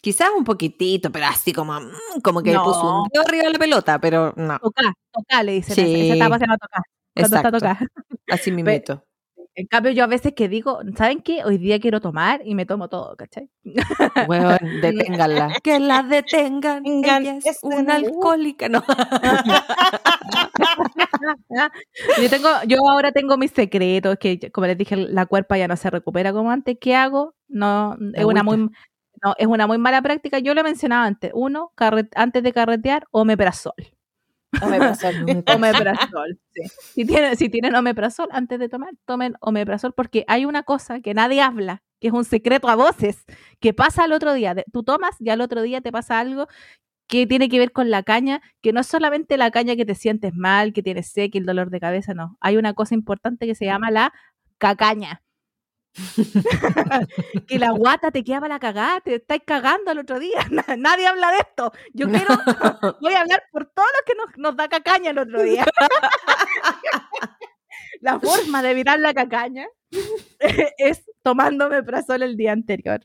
[0.00, 2.62] Quizás un poquitito, pero así como, mm, como que No.
[2.64, 4.58] puso un dedo arriba de la pelota, pero no.
[4.58, 5.74] Toca, toca, le dicen.
[5.74, 5.80] Sí.
[5.82, 6.82] Esa, esa etapa se llama tocar.
[7.14, 7.58] Cuando está Exacto.
[7.58, 7.88] tocar.
[8.28, 9.04] Así mismito.
[9.58, 11.42] En cambio, yo a veces que digo, ¿saben qué?
[11.44, 13.50] Hoy día quiero tomar y me tomo todo, ¿cachai?
[14.28, 15.52] Weón, deténganla.
[15.64, 16.86] que la detengan.
[16.86, 18.68] Ella es es una una- alcohólica.
[18.68, 18.84] No.
[22.22, 25.76] Yo tengo, yo ahora tengo mis secretos, que como les dije, la cuerpa ya no
[25.76, 26.76] se recupera como antes.
[26.80, 27.34] ¿Qué hago?
[27.48, 28.58] No, es una muy
[29.24, 30.38] no, es una muy mala práctica.
[30.38, 31.32] Yo lo mencionaba antes.
[31.34, 31.72] Uno,
[32.14, 33.74] antes de carretear, omeprazol.
[34.62, 36.38] Omeprazol.
[36.54, 36.62] sí.
[36.94, 41.42] Si, tienen, si omeprazol, antes de tomar, tomen omeprazol, porque hay una cosa que nadie
[41.42, 43.24] habla, que es un secreto a voces,
[43.60, 44.54] que pasa al otro día.
[44.72, 46.46] Tú tomas y al otro día te pasa algo
[47.08, 49.94] que tiene que ver con la caña, que no es solamente la caña que te
[49.94, 52.36] sientes mal, que tienes sed, que el dolor de cabeza, no.
[52.40, 54.12] Hay una cosa importante que se llama la
[54.58, 55.22] cacaña.
[57.46, 60.38] que la guata te queda para la cagada, te estáis cagando al otro día.
[60.50, 61.72] Na- Nadie habla de esto.
[61.94, 62.26] Yo quiero,
[63.00, 65.64] voy a hablar por todos los que nos, nos da cacaña el otro día.
[68.00, 69.66] la forma de evitar la cacaña
[70.78, 73.00] es tomándome prazol el día anterior.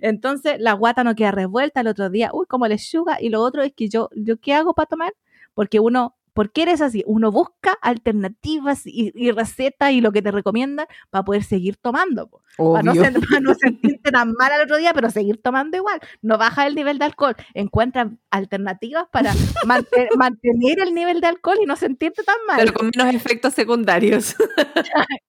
[0.00, 2.30] Entonces la guata no queda revuelta el otro día.
[2.32, 3.20] Uy, como lechuga.
[3.20, 5.12] Y lo otro es que yo, yo ¿qué hago para tomar?
[5.54, 7.02] Porque uno, ¿por qué eres así?
[7.06, 12.28] Uno busca alternativas y, y recetas y lo que te recomiendan para poder seguir tomando.
[12.58, 12.92] Para no,
[13.30, 16.00] para sentirte tan mal al otro día, pero seguir tomando igual.
[16.20, 17.34] No baja el nivel de alcohol.
[17.54, 19.32] Encuentra alternativas para
[19.66, 22.58] mante- mantener el nivel de alcohol y no sentirte tan mal.
[22.58, 24.36] Pero con menos efectos secundarios.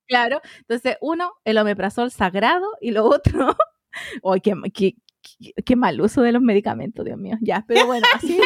[0.08, 0.42] Claro.
[0.60, 3.56] Entonces, uno, el omeprazol sagrado y lo otro,
[4.24, 4.96] ¡ay, qué, qué, qué-
[5.66, 7.38] qué mal uso de los medicamentos, Dios mío!
[7.42, 8.40] Ya, pero bueno, así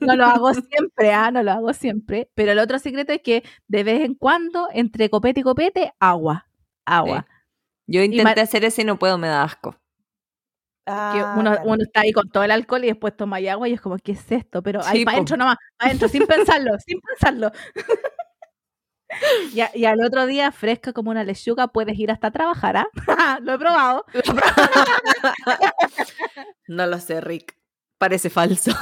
[0.00, 2.30] no lo hago siempre, ah, no lo hago siempre.
[2.34, 6.46] Pero el otro secreto es que de vez en cuando, entre copete y copete, agua.
[6.84, 7.26] Agua.
[7.86, 9.72] Yo intenté hacer eso y no puedo, me da asco.
[9.72, 9.78] que
[10.86, 11.34] Ah,
[11.64, 14.12] uno, está ahí con todo el alcohol y después toma agua y es como, ¿qué
[14.12, 14.62] es esto?
[14.62, 17.50] Pero ahí Sí, para adentro nomás, para adentro, sin pensarlo, sin pensarlo.
[19.54, 22.88] y, a- y al otro día, fresca como una lechuga, puedes ir hasta trabajar, ¿ah?
[23.42, 24.04] Lo he probado.
[26.68, 27.56] No lo sé, Rick.
[27.96, 28.72] Parece falso.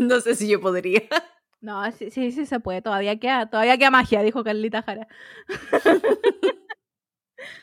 [0.00, 1.02] no sé si yo podría.
[1.60, 5.08] No, sí, sí, sí se puede, todavía queda, todavía queda magia, dijo Carlita Jara.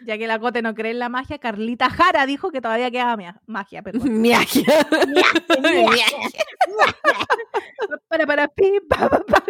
[0.06, 3.16] Ya que la Cote no cree en la magia, Carlita Jara dijo que todavía queda
[3.18, 4.22] mia- magia, perdón.
[4.22, 4.66] Miagia.
[8.08, 9.44] para, para, pi, pa, pa, pa.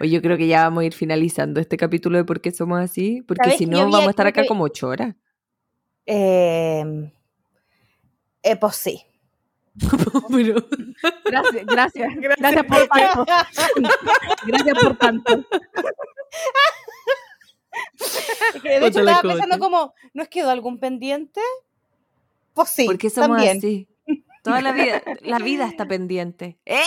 [0.00, 2.80] Oye, yo creo que ya vamos a ir finalizando este capítulo de por qué somos
[2.80, 5.14] así, porque ¿Sabes si no vamos a estar acá que- como ocho horas.
[6.06, 7.12] Eh,
[8.42, 9.02] eh, pues sí.
[10.30, 10.66] Pero-
[11.24, 13.26] Gracias, gracias, gracias por tanto.
[14.46, 15.44] Gracias por tanto.
[18.54, 21.40] Es de hecho estaba pensando como, ¿nos quedó algún pendiente?
[22.54, 23.58] Pues sí, ¿Por qué somos también.
[23.58, 23.88] así?
[24.42, 26.58] Toda la vida, la vida está pendiente.
[26.64, 26.80] ¡Eh!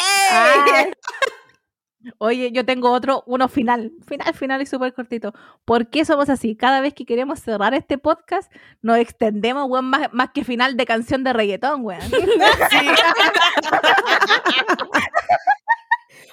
[2.18, 5.34] Oye, yo tengo otro, uno final, final, final y súper cortito.
[5.64, 6.56] ¿Por qué somos así?
[6.56, 8.52] Cada vez que queremos cerrar este podcast,
[8.82, 12.02] nos extendemos, weón, más, más que final de canción de reggaetón, weón.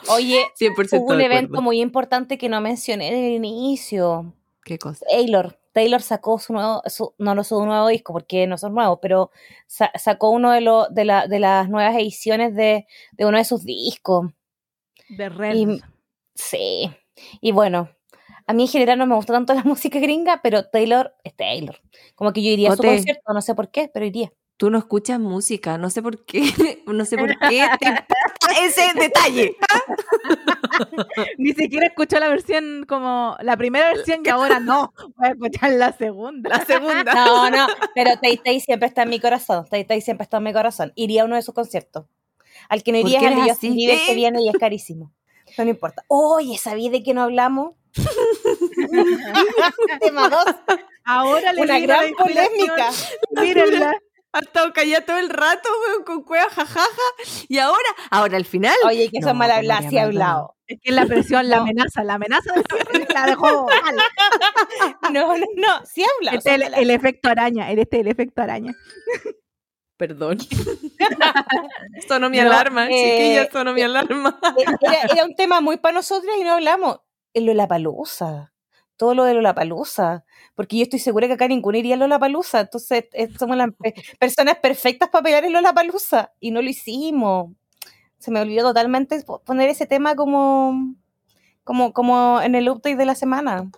[0.08, 1.62] Oye, 100% hubo un evento acuerdo.
[1.62, 4.34] muy importante que no mencioné en el inicio.
[4.64, 5.04] ¿Qué cosa?
[5.08, 5.58] Taylor.
[5.72, 9.30] Taylor sacó su nuevo, su- no lo su nuevo disco porque no son nuevos, pero
[9.66, 13.44] sa- sacó uno de, los de, la, de las nuevas ediciones de, de uno de
[13.44, 14.26] sus discos.
[15.08, 15.54] De Red.
[15.56, 15.80] Y-
[16.34, 16.90] Sí.
[17.40, 17.90] Y bueno,
[18.46, 21.80] a mí en general no me gusta tanto la música gringa, pero Taylor es Taylor.
[22.14, 24.32] Como que yo iría a su concierto, no sé por qué, pero iría.
[24.60, 26.42] Tú no escuchas música, no sé por qué,
[26.86, 28.14] no sé por qué te importa
[28.62, 29.56] ese detalle.
[31.38, 34.92] Ni siquiera escuchó la versión como la primera versión y ahora no.
[35.16, 36.50] Voy a escuchar la segunda.
[36.50, 37.14] La segunda.
[37.14, 39.64] No, no, pero Tay Tay siempre está en mi corazón.
[39.64, 40.92] Tay Tay siempre está en mi corazón.
[40.94, 42.04] Iría a uno de sus conciertos.
[42.68, 43.76] Al que no ¿Por iría es al de eres Justin así?
[43.78, 45.10] Bieber que viene y es carísimo.
[45.56, 46.04] No me importa.
[46.08, 47.76] Oye, ¿sabí de qué no hablamos?
[50.00, 50.44] Tema 2.
[51.04, 52.90] Ahora le Una gran polémica.
[53.30, 53.94] Mírenla.
[54.32, 56.88] Ha estado callada todo el rato, weón, con cueva, jajaja.
[57.48, 58.74] Y ahora, ahora al final.
[58.86, 60.02] Oye, que son No, mal María sí Magdalena.
[60.04, 60.56] hablado.
[60.68, 63.96] Es que la presión, la amenaza, la amenaza de la dejó mal.
[65.12, 66.38] No, no, no, sí he hablado.
[66.38, 68.72] Este es el, efecto araña, este es el efecto araña.
[69.96, 70.38] Perdón.
[72.08, 74.38] sonó mi No, alarma, eh, chiquilla, sonó mi alarma.
[74.80, 77.00] era, era un tema muy para nosotras y no hablamos.
[77.34, 78.52] El Lollapalooza.
[79.00, 80.24] Todo lo de Lollapalooza.
[80.54, 82.60] Porque yo estoy segura que acá ninguno iría a Lollapalooza.
[82.60, 86.32] Entonces, eh, somos las pe- personas perfectas para pelear en Lollapalooza.
[86.38, 87.50] Y no lo hicimos.
[88.18, 90.94] Se me olvidó totalmente po- poner ese tema como,
[91.64, 93.70] como, como en el update de la semana.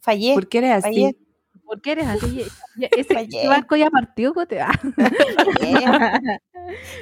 [0.00, 0.34] Fallé.
[0.34, 1.06] ¿Por qué eres Fallé.
[1.06, 1.16] así?
[1.64, 2.42] ¿Por qué eres así?
[2.90, 3.48] Ese, Fallé.
[3.48, 4.60] barco ya partió, Cote.
[4.60, 4.72] Ah.
[5.58, 6.40] Fallé.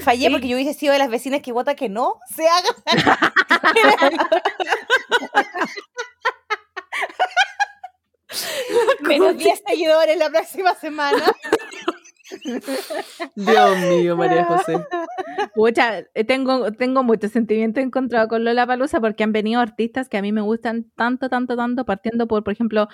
[0.03, 0.31] Fallé Sí.
[0.31, 2.69] porque yo hubiese sido de las vecinas que vota que no se haga.
[9.01, 11.25] Menos 10 seguidores la próxima semana.
[13.35, 14.85] Dios mío, María José.
[15.55, 20.19] Pucha, eh, tengo, tengo mucho sentimiento encontrado con Lola Palusa porque han venido artistas que
[20.19, 22.89] a mí me gustan tanto, tanto, tanto, partiendo por, por ejemplo,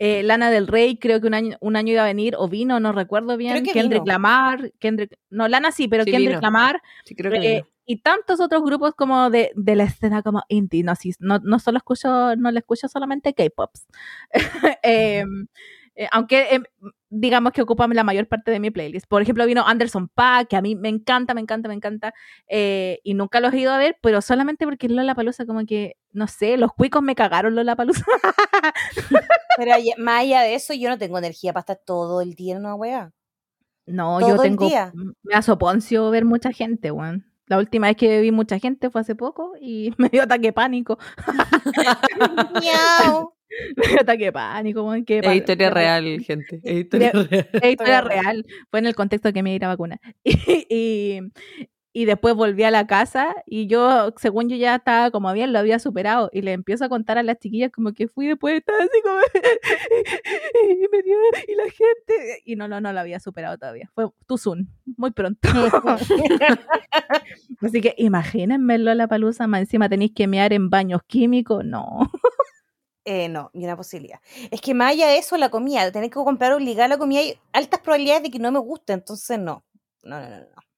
[0.00, 2.80] eh, Lana del Rey, creo que un año, un año iba a venir, o vino,
[2.80, 4.12] no recuerdo bien, que Kendrick vino.
[4.14, 6.40] Lamar, Kendrick, no, Lana sí, pero Sí, Kendrick vino.
[6.40, 7.66] Lamar, Sí, creo que eh, vino.
[7.84, 11.58] y tantos otros grupos como de, de la escena como indie, no, sí, no, no
[11.58, 13.86] solo escucho, no le escucho solamente K-Pops.
[14.82, 15.46] Em,
[15.96, 16.64] eh, aunque em,
[17.10, 19.06] digamos que ocupan la mayor parte de mi playlist.
[19.06, 22.14] Por ejemplo, vino Anderson Paak, que a mí me encanta, me encanta, me encanta,
[22.48, 25.96] eh, y nunca los he ido a ver, pero solamente porque Lola Palusa como que,
[26.12, 28.04] no sé, los cuicos me cagaron Lola Palusa.
[29.56, 32.60] Pero más allá de eso, yo no tengo energía para estar todo el día en
[32.60, 33.10] una wea.
[33.86, 34.92] No, Todo yo el tengo, día.
[35.22, 37.26] me asoponcio ver mucha gente, weón.
[37.46, 40.52] La última vez que vi mucha gente fue hace poco y me dio ataque de
[40.52, 40.98] pánico.
[42.60, 43.32] Miau.
[43.76, 45.04] Me dio ataque de pánico, weón.
[45.06, 46.60] Es pa- historia real, gente.
[46.62, 47.48] Es historia real.
[47.52, 48.46] Es historia real.
[48.70, 50.00] Fue en el contexto de que me iba a ir a vacunar.
[50.22, 51.20] Y, y,
[51.92, 55.58] y después volví a la casa y yo, según yo ya estaba como bien, lo
[55.58, 56.30] había superado.
[56.32, 59.18] Y le empiezo a contar a las chiquillas como que fui después, estaba así como...
[60.70, 61.16] y me dio...
[61.48, 62.42] Y la gente...
[62.44, 63.90] Y no, no, no lo había superado todavía.
[63.92, 64.68] Fue too soon.
[64.96, 65.48] Muy pronto.
[67.60, 71.64] Así que imagínense la palusa, más encima tenéis que mear en baños químicos.
[71.64, 72.10] No.
[73.04, 74.20] Eh, no, ni una posibilidad.
[74.50, 77.38] Es que más allá de eso, la comida, tener que comprar obligada la comida, hay
[77.52, 79.64] altas probabilidades de que no me guste, entonces no.
[80.04, 80.69] No, no, no, no.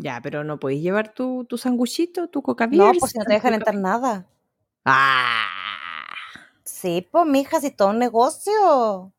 [0.00, 3.32] Ya, pero no podéis llevar tu, tu sanguchito, tu coca No, pues si no te
[3.32, 4.26] dejan entrar nada.
[4.84, 5.44] Ah.
[6.62, 9.12] Sí, pues, mija, si es todo un negocio.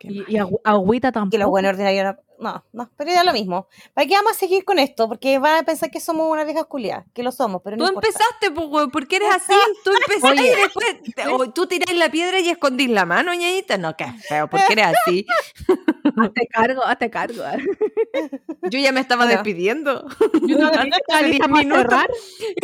[0.00, 1.30] Y, y agu- agüita tampoco.
[1.30, 2.64] Que los buenos ordinarios no.
[2.72, 3.68] No, pero ya lo mismo.
[3.94, 5.08] ¿Para qué vamos a seguir con esto?
[5.08, 7.88] Porque van a pensar que somos una vieja culiada, que lo somos, pero no Tú
[7.90, 8.08] importa.
[8.08, 9.52] empezaste, pues, güey, ¿por qué eres así?
[9.84, 13.78] Tú empezaste y después te- o tú tirás la piedra y escondís la mano, ñañita.
[13.78, 15.26] No, qué feo, ¿por qué eres así?
[16.16, 17.42] Hazte cargo, hazte cargo.
[18.70, 20.06] Yo ya me estaba despidiendo.
[20.46, 22.00] Yo no Hace estaba 10 lista para minutos.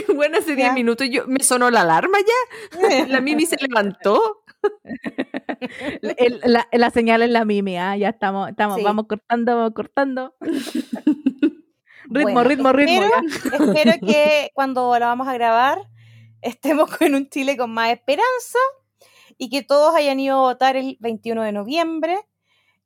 [0.14, 0.72] Bueno, hace 10 Ya.
[0.72, 3.06] minutos yo, me sonó la alarma ya.
[3.06, 4.43] La Mimi se levantó.
[6.18, 8.82] El- la, la señal es la mimi, ah, ya estamos, estamos, Sí.
[8.84, 10.34] vamos cortando, vamos cortando.
[10.40, 13.00] ritmo, Bueno, ritmo, ritmo.
[13.00, 13.64] ya.
[13.64, 15.78] Espero que cuando la vamos a grabar
[16.42, 18.58] estemos con un Chile con más esperanza
[19.38, 22.18] y que todos hayan ido a votar el 21 de noviembre.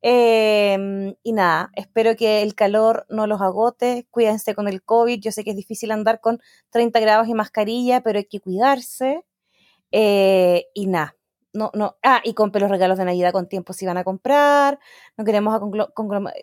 [0.00, 5.32] Em, y nada, espero que el calor no los agote, cuídense con el COVID, yo
[5.32, 6.38] sé que es difícil andar con
[6.70, 9.24] 30 grados y mascarilla, pero hay que cuidarse.
[9.90, 11.16] Eh, y nada,
[11.52, 14.78] no, no, ah, y compre los regalos de Navidad con tiempo si van a comprar,
[15.16, 15.60] no queremos a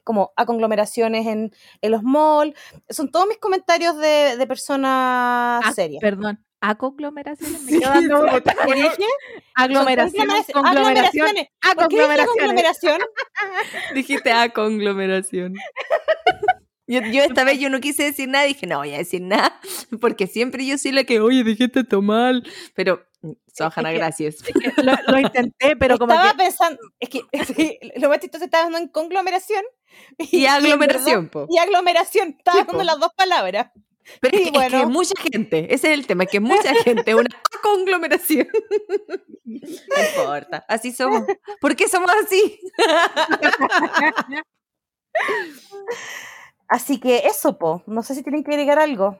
[0.03, 1.51] como a conglomeraciones en,
[1.81, 2.55] en los malls,
[2.89, 6.01] son todos mis comentarios de, de personas Ah, serias.
[6.01, 7.61] Perdón, ¿a conglomeraciones?
[7.63, 8.55] Me quedo dando vueltas.
[8.65, 9.05] ¿Qué dije?
[9.53, 11.47] Aglomeraciones, Son conglomeración, aglomeraciones.
[11.61, 12.27] a ¿Por qué dije conglomeraciones.
[12.27, 13.01] conglomeración?
[13.95, 15.53] Dijiste a conglomeración.
[16.87, 19.59] Yo, yo esta vez yo no quise decir nada, dije, no voy a decir nada,
[20.01, 22.47] porque siempre yo soy la que, oye, dijiste esto mal.
[22.75, 23.03] Pero,
[23.53, 24.37] Sohana, que- gracias.
[24.77, 27.21] Lo, lo intenté, pero como estaba que pensando, es que
[27.55, 29.63] sí, lo más chistoso estaba hablando en conglomeración
[30.17, 31.47] Y aglomeración, po.
[31.49, 32.83] Y aglomeración, estaba Sí, po.
[32.83, 33.71] las dos palabras.
[34.21, 37.25] Pero es, que- es mucha gente, ese es el tema, que mucha gente, una
[37.63, 38.47] conglomeración.
[39.45, 39.59] No
[40.21, 41.23] importa, así somos.
[41.59, 42.59] ¿Por qué somos así?
[46.67, 47.83] Así que eso, po.
[47.87, 49.19] No sé si tienen que agregar algo.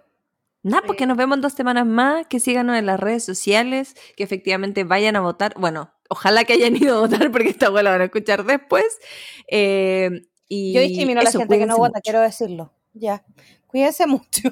[0.65, 4.23] Nada, porque nos vemos en dos semanas más, que síganos en las redes sociales, que
[4.23, 5.53] efectivamente vayan a votar.
[5.59, 8.97] Bueno, ojalá que hayan ido a votar porque esta abuela van a escuchar después.
[9.47, 12.01] Eh, y Yo discrimino a la gente que no vota, mucho.
[12.01, 12.73] quiero decirlo.
[12.93, 13.23] Ya.
[13.67, 14.49] Cuídense mucho.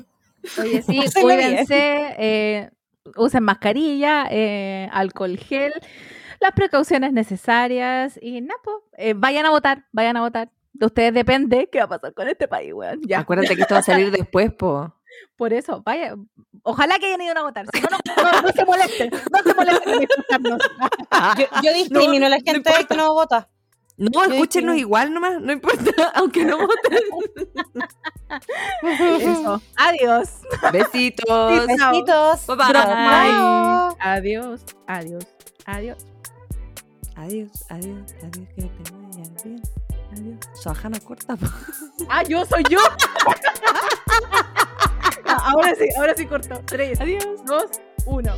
[0.59, 2.69] Oye, sí, cuídense, eh,
[3.15, 5.73] usen mascarilla, eh, alcohol gel,
[6.39, 10.51] las precauciones necesarias y nada, po, eh, vayan a votar, vayan a votar.
[10.73, 13.01] De ustedes depende qué va a pasar con este país, weón.
[13.07, 14.93] Ya, Acuérdate que esto va a salir después, po.
[15.35, 16.15] Por eso, vaya.
[16.63, 17.65] Ojalá que hayan ido a votar.
[17.73, 20.59] Si no, no, no, no se molesten, no se molesten en escucharnos.
[21.37, 23.49] Yo, yo discrimino a la gente que no vota.
[23.95, 24.75] No, Yo escúchenos discrimino.
[24.75, 26.99] igual nomás, no importa, aunque no voten.
[29.21, 29.61] Eso.
[29.75, 30.29] Adiós.
[30.71, 31.67] Besitos.
[31.67, 32.47] Besitos.
[32.47, 33.95] Bye bye.
[33.99, 34.63] Adiós.
[34.87, 35.25] Adiós.
[35.65, 35.97] Adiós.
[37.15, 39.61] Adiós, adiós, adiós, que te vaya bien.
[40.13, 40.39] Adiós.
[40.55, 41.45] Soajana corta, po.
[42.09, 42.79] Ah, yo soy yo.
[45.33, 46.61] Ah, ahora sí, ahora sí corto.
[46.65, 47.25] Tres, Adiós.
[47.45, 47.65] dos,
[48.05, 48.33] uno.